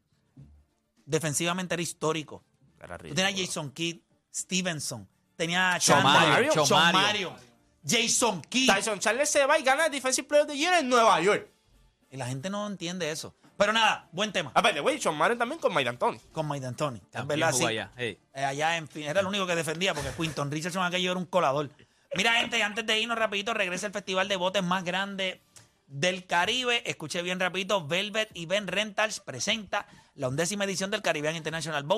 Defensivamente 1.05 1.73
era 1.75 1.81
histórico. 1.83 2.43
Era 2.81 2.97
Tú 2.97 3.13
tenías 3.13 3.33
a 3.33 3.45
Jason 3.45 3.71
Kidd, 3.71 3.97
Stevenson, 4.33 5.07
tenía 5.35 5.73
a 5.73 5.79
Chandler, 5.79 6.51
Mario, 6.93 7.35
Jason 7.85 8.41
Kidd. 8.41 8.69
Tyson 8.73 8.99
Charles 8.99 9.29
se 9.29 9.45
va 9.45 9.59
y 9.59 9.63
gana 9.63 9.85
el 9.87 9.91
Defensive 9.91 10.27
Player 10.27 10.45
of 10.45 10.51
the 10.51 10.57
Year 10.57 10.73
en 10.75 10.89
Nueva 10.89 11.19
York. 11.21 11.47
Y 12.09 12.17
la 12.17 12.27
gente 12.27 12.49
no 12.49 12.65
entiende 12.67 13.09
eso. 13.11 13.35
Pero 13.57 13.71
nada, 13.71 14.07
buen 14.11 14.31
tema. 14.31 14.51
A 14.55 14.61
ver, 14.61 14.81
güey, 14.81 14.99
Sean 14.99 15.15
Marion 15.15 15.37
también 15.37 15.59
con 15.59 15.73
Mike 15.73 15.85
D'Antoni. 15.85 16.19
Con 16.31 16.47
Mike 16.47 16.61
D'Antoni. 16.61 16.97
Es 16.97 17.11
También 17.11 17.39
verdad, 17.39 17.53
jugó 17.53 17.67
sí. 17.67 17.71
allá, 17.73 17.91
hey. 17.95 18.19
Eh, 18.33 18.43
allá 18.43 18.77
en 18.77 18.87
fin, 18.87 19.03
era 19.03 19.19
el 19.19 19.27
único 19.27 19.45
que 19.45 19.55
defendía 19.55 19.93
porque 19.93 20.09
Quinton 20.17 20.49
Richardson 20.51 20.83
aquello 20.83 21.11
era 21.11 21.19
un 21.19 21.25
colador. 21.25 21.69
Mira, 22.15 22.33
gente, 22.33 22.61
antes 22.61 22.85
de 22.85 22.99
irnos 22.99 23.17
rapidito, 23.17 23.53
regresa 23.53 23.87
el 23.87 23.93
festival 23.93 24.27
de 24.27 24.35
botes 24.35 24.63
más 24.63 24.83
grande 24.83 25.41
del 25.87 26.25
Caribe. 26.25 26.83
Escuché 26.89 27.21
bien 27.21 27.39
rapidito, 27.39 27.85
Velvet 27.87 28.29
y 28.33 28.45
Ben 28.47 28.67
Rentals 28.67 29.19
presenta 29.19 29.87
la 30.15 30.27
undécima 30.27 30.65
edición 30.65 30.91
del 30.91 31.01
Caribbean 31.01 31.35
International 31.35 31.83
Boat. 31.83 31.91